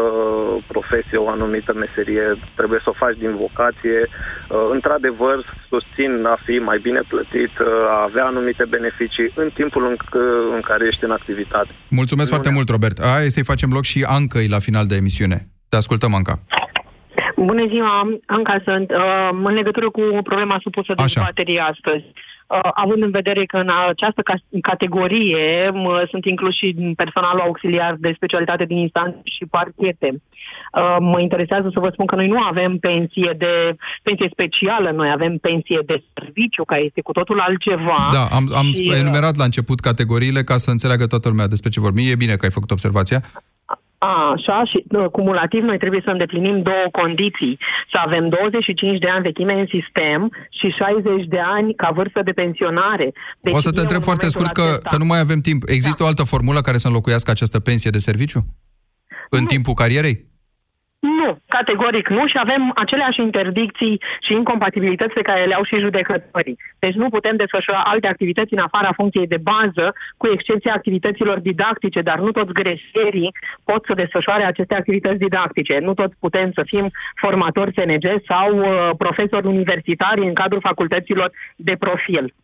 profesie, 0.66 1.18
o 1.18 1.28
anumită 1.28 1.72
meserie, 1.72 2.26
trebuie 2.54 2.80
să 2.82 2.90
o 2.90 2.98
faci 3.02 3.16
din 3.18 3.36
vocație. 3.36 3.98
Uh, 4.08 4.68
Într-adevăr, 4.70 5.36
susțin 5.68 6.24
a 6.24 6.38
fi 6.44 6.54
mai 6.58 6.78
bine 6.78 7.00
plătit, 7.08 7.58
uh, 7.58 7.66
a 7.96 8.02
avea 8.08 8.24
anumite 8.24 8.64
beneficii 8.68 9.32
în 9.34 9.50
timpul 9.54 9.82
în, 9.90 9.96
c- 10.04 10.54
în 10.54 10.60
care 10.60 10.86
ești 10.86 11.04
în 11.04 11.10
activitate. 11.10 11.70
Mulțumesc 11.88 12.28
foarte 12.30 12.50
mult, 12.50 12.68
Robert. 12.68 12.96
Hai 13.04 13.34
să-i 13.34 13.50
facem 13.52 13.70
loc 13.72 13.84
și 13.84 14.06
Ancăi 14.08 14.48
la 14.48 14.58
final 14.58 14.86
de 14.86 14.94
emisiune. 14.94 15.36
Te 15.68 15.76
ascultăm, 15.76 16.14
Anca. 16.14 16.34
Bună 17.36 17.66
ziua, 17.68 17.94
Anca 18.26 18.56
sunt. 18.64 18.90
Uh, 18.90 19.30
în 19.44 19.54
legătură 19.54 19.90
cu 19.90 20.02
problema 20.22 20.58
supusă 20.62 20.92
de 20.96 21.02
dezbaterii 21.02 21.58
astăzi, 21.58 22.04
uh, 22.06 22.12
având 22.74 23.02
în 23.02 23.10
vedere 23.10 23.44
că 23.44 23.56
în 23.56 23.70
această 23.88 24.20
ca- 24.22 24.60
categorie 24.62 25.70
mă, 25.72 26.06
sunt 26.10 26.24
inclus 26.24 26.54
și 26.56 26.92
personalul 26.96 27.40
auxiliar 27.40 27.96
de 27.98 28.12
specialitate 28.14 28.64
din 28.64 28.76
instanțe 28.76 29.20
și 29.24 29.44
parchete, 29.50 30.08
uh, 30.12 30.96
mă 31.00 31.20
interesează 31.20 31.68
să 31.72 31.80
vă 31.80 31.88
spun 31.92 32.06
că 32.06 32.14
noi 32.14 32.28
nu 32.28 32.38
avem 32.38 32.78
pensie 32.78 33.34
de 33.38 33.76
pensie 34.02 34.28
specială, 34.32 34.90
noi 34.90 35.10
avem 35.10 35.38
pensie 35.38 35.80
de 35.86 36.02
serviciu, 36.14 36.64
care 36.64 36.82
este 36.82 37.00
cu 37.00 37.12
totul 37.12 37.40
altceva. 37.40 38.08
Da, 38.12 38.24
am, 38.36 38.44
am 38.56 38.70
și, 38.70 38.86
uh, 38.88 38.96
enumerat 39.00 39.36
la 39.36 39.44
început 39.44 39.80
categoriile 39.80 40.42
ca 40.42 40.56
să 40.56 40.70
înțeleagă 40.70 41.06
toată 41.06 41.28
lumea 41.28 41.46
despre 41.46 41.70
ce 41.70 41.80
vorbim. 41.80 42.04
E 42.10 42.22
bine 42.24 42.34
că 42.36 42.44
ai 42.44 42.56
făcut 42.58 42.70
observația. 42.70 43.20
A, 44.10 44.30
așa, 44.36 44.64
și 44.70 44.78
uh, 44.88 45.04
cumulativ 45.16 45.62
noi 45.62 45.78
trebuie 45.78 46.02
să 46.04 46.10
îndeplinim 46.10 46.62
două 46.62 46.86
condiții. 47.00 47.58
Să 47.92 47.98
avem 48.06 48.28
25 48.28 48.98
de 48.98 49.08
ani 49.08 49.22
vechime 49.22 49.52
în 49.52 49.68
sistem 49.76 50.20
și 50.58 50.68
60 50.68 51.26
de 51.26 51.40
ani 51.56 51.74
ca 51.74 51.90
vârstă 51.90 52.20
de 52.24 52.32
pensionare. 52.32 53.12
Deci 53.40 53.54
o 53.54 53.58
să 53.58 53.70
te 53.70 53.76
eu, 53.76 53.82
întreb 53.82 54.00
în 54.00 54.08
foarte 54.10 54.26
momentul 54.26 54.40
scurt 54.40 54.52
că, 54.60 54.66
acesta- 54.68 54.88
că 54.90 54.96
nu 55.02 55.04
mai 55.04 55.20
avem 55.20 55.40
timp. 55.40 55.60
Există 55.66 56.02
o 56.02 56.06
altă 56.06 56.24
formulă 56.32 56.60
care 56.60 56.76
să 56.76 56.86
înlocuiască 56.88 57.30
această 57.30 57.58
pensie 57.60 57.90
de 57.90 57.98
serviciu? 57.98 58.40
În 59.30 59.44
timpul 59.44 59.74
carierei? 59.74 60.31
Nu, 61.02 61.38
categoric 61.48 62.08
nu 62.08 62.26
și 62.26 62.38
avem 62.38 62.72
aceleași 62.74 63.20
interdicții 63.20 64.00
și 64.20 64.32
incompatibilități 64.32 65.12
pe 65.12 65.22
care 65.22 65.44
le 65.44 65.54
au 65.54 65.64
și 65.64 65.78
judecătorii. 65.78 66.58
Deci 66.78 66.94
nu 66.94 67.08
putem 67.08 67.36
desfășura 67.36 67.80
alte 67.84 68.06
activități 68.06 68.52
în 68.52 68.58
afara 68.58 68.92
funcției 68.92 69.26
de 69.26 69.36
bază, 69.42 69.94
cu 70.16 70.26
excepția 70.32 70.72
activităților 70.74 71.38
didactice, 71.38 72.00
dar 72.00 72.18
nu 72.18 72.30
toți 72.30 72.52
greșerii 72.52 73.30
pot 73.64 73.84
să 73.84 73.94
desfășoare 73.94 74.44
aceste 74.44 74.74
activități 74.74 75.18
didactice. 75.18 75.78
Nu 75.78 75.94
toți 75.94 76.16
putem 76.20 76.52
să 76.52 76.62
fim 76.66 76.90
formatori 77.14 77.72
SNG 77.72 78.06
sau 78.26 78.58
uh, 78.58 78.90
profesori 78.98 79.46
universitari 79.46 80.26
în 80.26 80.34
cadrul 80.34 80.60
facultăților 80.60 81.30
de 81.56 81.74
profil. 81.78 82.34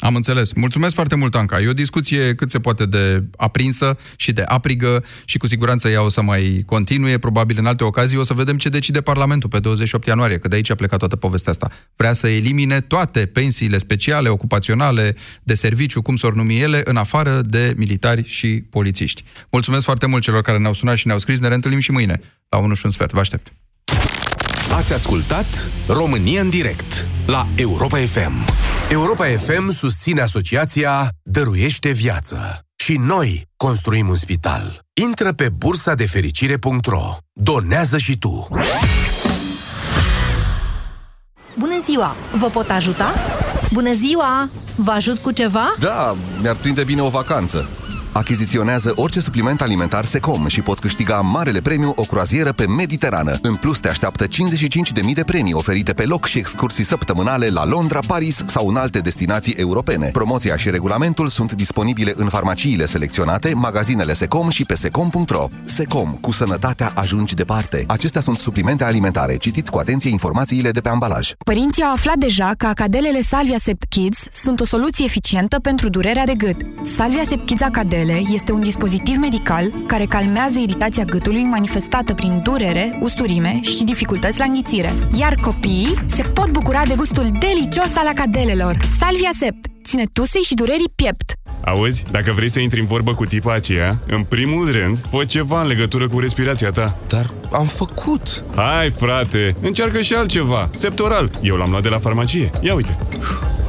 Am 0.00 0.14
înțeles. 0.14 0.52
Mulțumesc 0.52 0.94
foarte 0.94 1.14
mult, 1.14 1.34
Anca. 1.34 1.60
E 1.60 1.68
o 1.68 1.72
discuție 1.72 2.34
cât 2.34 2.50
se 2.50 2.60
poate 2.60 2.84
de 2.86 3.24
aprinsă 3.36 3.98
și 4.16 4.32
de 4.32 4.42
aprigă 4.42 5.04
și 5.24 5.38
cu 5.38 5.46
siguranță 5.46 5.88
ea 5.88 6.02
o 6.02 6.08
să 6.08 6.22
mai 6.22 6.62
continue, 6.66 7.18
probabil 7.18 7.56
în 7.58 7.66
alte 7.66 7.84
ocazii. 7.84 8.18
O 8.18 8.22
să 8.22 8.34
vedem 8.34 8.56
ce 8.56 8.68
decide 8.68 9.00
Parlamentul 9.00 9.48
pe 9.48 9.58
28 9.58 10.06
ianuarie, 10.06 10.38
că 10.38 10.48
de 10.48 10.56
aici 10.56 10.70
a 10.70 10.74
plecat 10.74 10.98
toată 10.98 11.16
povestea 11.16 11.52
asta. 11.52 11.70
Vrea 11.96 12.12
să 12.12 12.28
elimine 12.28 12.80
toate 12.80 13.26
pensiile 13.26 13.78
speciale, 13.78 14.28
ocupaționale, 14.28 15.16
de 15.42 15.54
serviciu, 15.54 16.02
cum 16.02 16.16
s-or 16.16 16.34
numi 16.34 16.60
ele, 16.60 16.80
în 16.84 16.96
afară 16.96 17.40
de 17.40 17.74
militari 17.76 18.28
și 18.28 18.64
polițiști. 18.70 19.24
Mulțumesc 19.50 19.84
foarte 19.84 20.06
mult 20.06 20.22
celor 20.22 20.42
care 20.42 20.58
ne-au 20.58 20.74
sunat 20.74 20.96
și 20.96 21.06
ne-au 21.06 21.18
scris. 21.18 21.38
Ne 21.38 21.48
reîntâlnim 21.48 21.80
și 21.80 21.90
mâine, 21.90 22.20
la 22.48 22.58
1 22.58 22.74
și 22.74 22.84
un 22.84 22.90
sfert. 22.90 23.12
Vă 23.12 23.20
aștept. 23.20 23.52
Ați 24.76 24.92
ascultat 24.92 25.70
România 25.88 26.40
în 26.40 26.50
direct 26.50 27.06
la 27.26 27.46
Europa 27.56 27.96
FM. 27.98 28.32
Europa 28.90 29.26
FM 29.26 29.70
susține 29.70 30.20
asociația 30.20 31.08
Dăruiește 31.22 31.90
Viață. 31.90 32.58
Și 32.76 32.96
noi 32.96 33.48
construim 33.56 34.08
un 34.08 34.16
spital. 34.16 34.78
Intră 35.02 35.32
pe 35.32 35.48
bursa 35.48 35.94
de 35.94 36.06
fericire.ro. 36.06 37.16
Donează 37.32 37.98
și 37.98 38.18
tu. 38.18 38.48
Bună 41.58 41.80
ziua! 41.80 42.16
Vă 42.38 42.46
pot 42.46 42.70
ajuta? 42.70 43.14
Bună 43.72 43.92
ziua! 43.92 44.50
Vă 44.76 44.90
ajut 44.90 45.18
cu 45.18 45.30
ceva? 45.30 45.74
Da, 45.78 46.16
mi-ar 46.40 46.56
prinde 46.56 46.84
bine 46.84 47.02
o 47.02 47.08
vacanță. 47.08 47.68
Achiziționează 48.12 48.92
orice 48.96 49.20
supliment 49.20 49.60
alimentar 49.60 50.04
Secom 50.04 50.46
și 50.46 50.60
poți 50.60 50.80
câștiga 50.80 51.20
marele 51.20 51.60
premiu 51.60 51.92
o 51.96 52.02
croazieră 52.02 52.52
pe 52.52 52.66
Mediterană. 52.66 53.38
În 53.42 53.54
plus, 53.54 53.78
te 53.78 53.88
așteaptă 53.88 54.26
55.000 54.26 55.12
de 55.14 55.22
premii 55.26 55.52
oferite 55.52 55.92
pe 55.92 56.04
loc 56.04 56.26
și 56.26 56.38
excursii 56.38 56.84
săptămânale 56.84 57.48
la 57.48 57.66
Londra, 57.66 57.98
Paris 58.06 58.44
sau 58.46 58.68
în 58.68 58.76
alte 58.76 58.98
destinații 58.98 59.52
europene. 59.52 60.08
Promoția 60.12 60.56
și 60.56 60.70
regulamentul 60.70 61.28
sunt 61.28 61.52
disponibile 61.52 62.12
în 62.16 62.28
farmaciile 62.28 62.86
selecționate, 62.86 63.54
magazinele 63.54 64.12
Secom 64.12 64.48
și 64.48 64.64
pe 64.64 64.74
secom.ro. 64.74 65.48
Secom, 65.64 66.12
cu 66.12 66.32
sănătatea 66.32 66.92
ajungi 66.94 67.34
departe. 67.34 67.84
Acestea 67.86 68.20
sunt 68.20 68.38
suplimente 68.38 68.84
alimentare. 68.84 69.36
Citiți 69.36 69.70
cu 69.70 69.78
atenție 69.78 70.10
informațiile 70.10 70.70
de 70.70 70.80
pe 70.80 70.88
ambalaj. 70.88 71.32
Părinții 71.44 71.82
au 71.82 71.92
aflat 71.92 72.16
deja 72.16 72.52
că 72.56 72.66
acadelele 72.66 73.20
Salvia 73.20 73.58
Sept 73.62 73.84
Kids 73.88 74.18
sunt 74.32 74.60
o 74.60 74.64
soluție 74.64 75.04
eficientă 75.04 75.58
pentru 75.58 75.88
durerea 75.88 76.24
de 76.24 76.32
gât. 76.32 76.56
Salvia 76.82 77.22
Sept 77.28 77.46
Kids 77.46 77.62
Acadele 78.00 78.22
este 78.32 78.52
un 78.52 78.62
dispozitiv 78.62 79.16
medical 79.16 79.72
care 79.86 80.06
calmează 80.06 80.58
iritația 80.58 81.04
gâtului 81.04 81.42
manifestată 81.42 82.14
prin 82.14 82.40
durere, 82.42 82.98
usturime 83.00 83.58
și 83.62 83.84
dificultăți 83.84 84.38
la 84.38 84.44
înghițire. 84.44 84.92
Iar 85.18 85.34
copiii 85.34 85.94
se 86.06 86.22
pot 86.22 86.50
bucura 86.50 86.82
de 86.86 86.94
gustul 86.96 87.28
delicios 87.38 87.96
al 87.96 88.06
acadelelor. 88.06 88.76
Salvia 88.98 89.30
Sept 89.38 89.66
ține 89.84 90.04
tusei 90.12 90.42
și 90.42 90.54
durerii 90.54 90.92
piept. 90.94 91.32
Auzi, 91.64 92.04
dacă 92.10 92.32
vrei 92.32 92.48
să 92.48 92.60
intri 92.60 92.80
în 92.80 92.86
vorbă 92.86 93.14
cu 93.14 93.24
tipa 93.24 93.52
aceea, 93.52 93.98
în 94.06 94.22
primul 94.22 94.70
rând, 94.70 94.98
fă 95.10 95.24
ceva 95.24 95.60
în 95.60 95.66
legătură 95.66 96.06
cu 96.06 96.18
respirația 96.18 96.70
ta. 96.70 96.98
Dar 97.08 97.30
am 97.52 97.64
făcut. 97.64 98.44
Hai, 98.54 98.90
frate, 98.90 99.54
încearcă 99.60 100.00
și 100.00 100.14
altceva. 100.14 100.68
Septoral. 100.72 101.30
Eu 101.42 101.56
l-am 101.56 101.70
luat 101.70 101.82
de 101.82 101.88
la 101.88 101.98
farmacie. 101.98 102.50
Ia 102.60 102.74
uite. 102.74 102.96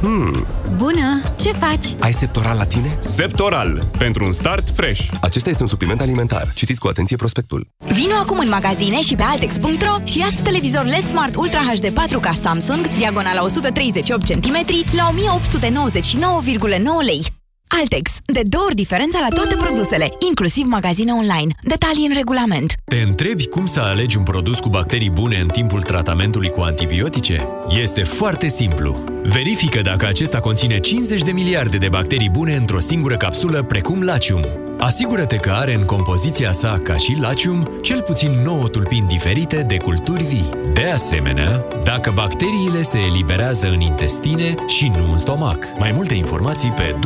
Hmm. 0.02 0.46
Bună! 0.76 1.22
Ce 1.40 1.52
faci? 1.52 1.86
Ai 1.98 2.12
Septoral 2.12 2.56
la 2.56 2.64
tine? 2.64 2.98
Septoral. 3.06 3.84
Pentru 3.98 4.24
un 4.24 4.32
start 4.32 4.70
fresh. 4.70 5.08
Acesta 5.20 5.50
este 5.50 5.62
un 5.62 5.68
supliment 5.68 6.00
alimentar. 6.00 6.52
Citiți 6.54 6.80
cu 6.80 6.88
atenție 6.88 7.16
prospectul. 7.16 7.66
Vino 7.78 8.14
acum 8.14 8.38
în 8.38 8.48
magazine 8.48 9.00
și 9.00 9.14
pe 9.14 9.22
Altex.ro 9.22 10.04
și 10.04 10.18
ia 10.18 10.28
televizor 10.42 10.84
LED 10.84 11.06
Smart 11.06 11.36
Ultra 11.36 11.60
HD 11.60 11.86
4K 11.86 12.40
Samsung, 12.40 12.96
diagonala 12.96 13.42
138 13.42 14.24
cm, 14.24 14.66
la 14.96 15.10
1899,9 15.10 17.04
lei. 17.04 17.41
Altex. 17.80 18.10
De 18.24 18.40
două 18.44 18.64
ori 18.64 18.74
diferența 18.74 19.18
la 19.28 19.34
toate 19.34 19.54
produsele, 19.54 20.08
inclusiv 20.28 20.66
magazine 20.66 21.12
online. 21.12 21.52
Detalii 21.62 22.06
în 22.06 22.14
regulament. 22.14 22.74
Te 22.84 22.96
întrebi 22.96 23.46
cum 23.46 23.66
să 23.66 23.80
alegi 23.80 24.16
un 24.16 24.22
produs 24.22 24.58
cu 24.58 24.68
bacterii 24.68 25.10
bune 25.10 25.36
în 25.36 25.48
timpul 25.48 25.82
tratamentului 25.82 26.50
cu 26.50 26.60
antibiotice? 26.60 27.46
Este 27.68 28.02
foarte 28.02 28.48
simplu. 28.48 29.04
Verifică 29.22 29.80
dacă 29.80 30.06
acesta 30.06 30.40
conține 30.40 30.80
50 30.80 31.22
de 31.22 31.32
miliarde 31.32 31.76
de 31.76 31.88
bacterii 31.88 32.30
bune 32.30 32.56
într-o 32.56 32.78
singură 32.78 33.16
capsulă, 33.16 33.62
precum 33.62 34.02
Lacium. 34.02 34.44
Asigură-te 34.78 35.36
că 35.36 35.50
are 35.50 35.74
în 35.74 35.84
compoziția 35.84 36.52
sa, 36.52 36.80
ca 36.84 36.96
și 36.96 37.16
Lacium, 37.20 37.70
cel 37.82 38.02
puțin 38.02 38.30
9 38.44 38.68
tulpini 38.68 39.06
diferite 39.06 39.56
de 39.56 39.76
culturi 39.76 40.22
vii. 40.22 40.50
De 40.74 40.84
asemenea, 40.84 41.64
dacă 41.84 42.12
bacteriile 42.14 42.82
se 42.82 42.98
eliberează 42.98 43.68
în 43.68 43.80
intestine 43.80 44.54
și 44.66 44.88
nu 44.88 45.10
în 45.10 45.18
stomac. 45.18 45.58
Mai 45.78 45.92
multe 45.94 46.14
informații 46.14 46.70
pe 46.70 46.96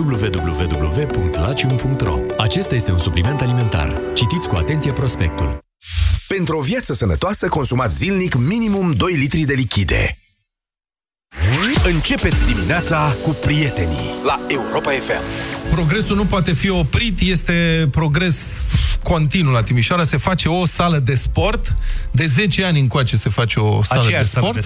www.lacium.ro 0.58 2.18
Acesta 2.38 2.74
este 2.74 2.92
un 2.92 2.98
supliment 2.98 3.40
alimentar. 3.40 4.00
Citiți 4.14 4.48
cu 4.48 4.54
atenție 4.56 4.92
prospectul. 4.92 5.58
Pentru 6.28 6.56
o 6.58 6.60
viață 6.60 6.92
sănătoasă, 6.92 7.48
consumați 7.48 7.96
zilnic 7.96 8.34
minimum 8.34 8.92
2 8.92 9.12
litri 9.12 9.40
de 9.40 9.54
lichide. 9.54 10.18
Începeți 11.84 12.46
dimineața 12.46 13.14
cu 13.22 13.30
prietenii 13.30 14.10
la 14.24 14.40
Europa 14.48 14.90
FM. 14.90 15.22
Progresul 15.70 16.16
nu 16.16 16.24
poate 16.24 16.52
fi 16.52 16.70
oprit, 16.70 17.20
este 17.20 17.88
progres 17.90 18.64
continuu 19.02 19.52
la 19.52 19.62
Timișoara. 19.62 20.04
Se 20.04 20.16
face 20.16 20.48
o 20.48 20.66
sală 20.66 20.98
de 20.98 21.14
sport. 21.14 21.74
De 22.10 22.26
10 22.26 22.64
ani 22.64 22.80
încoace 22.80 23.16
se 23.16 23.28
face 23.28 23.60
o 23.60 23.82
sală 23.82 24.00
Aceeași 24.02 24.32
de 24.32 24.38
sport. 24.38 24.44
sală 24.44 24.46
de 24.46 24.52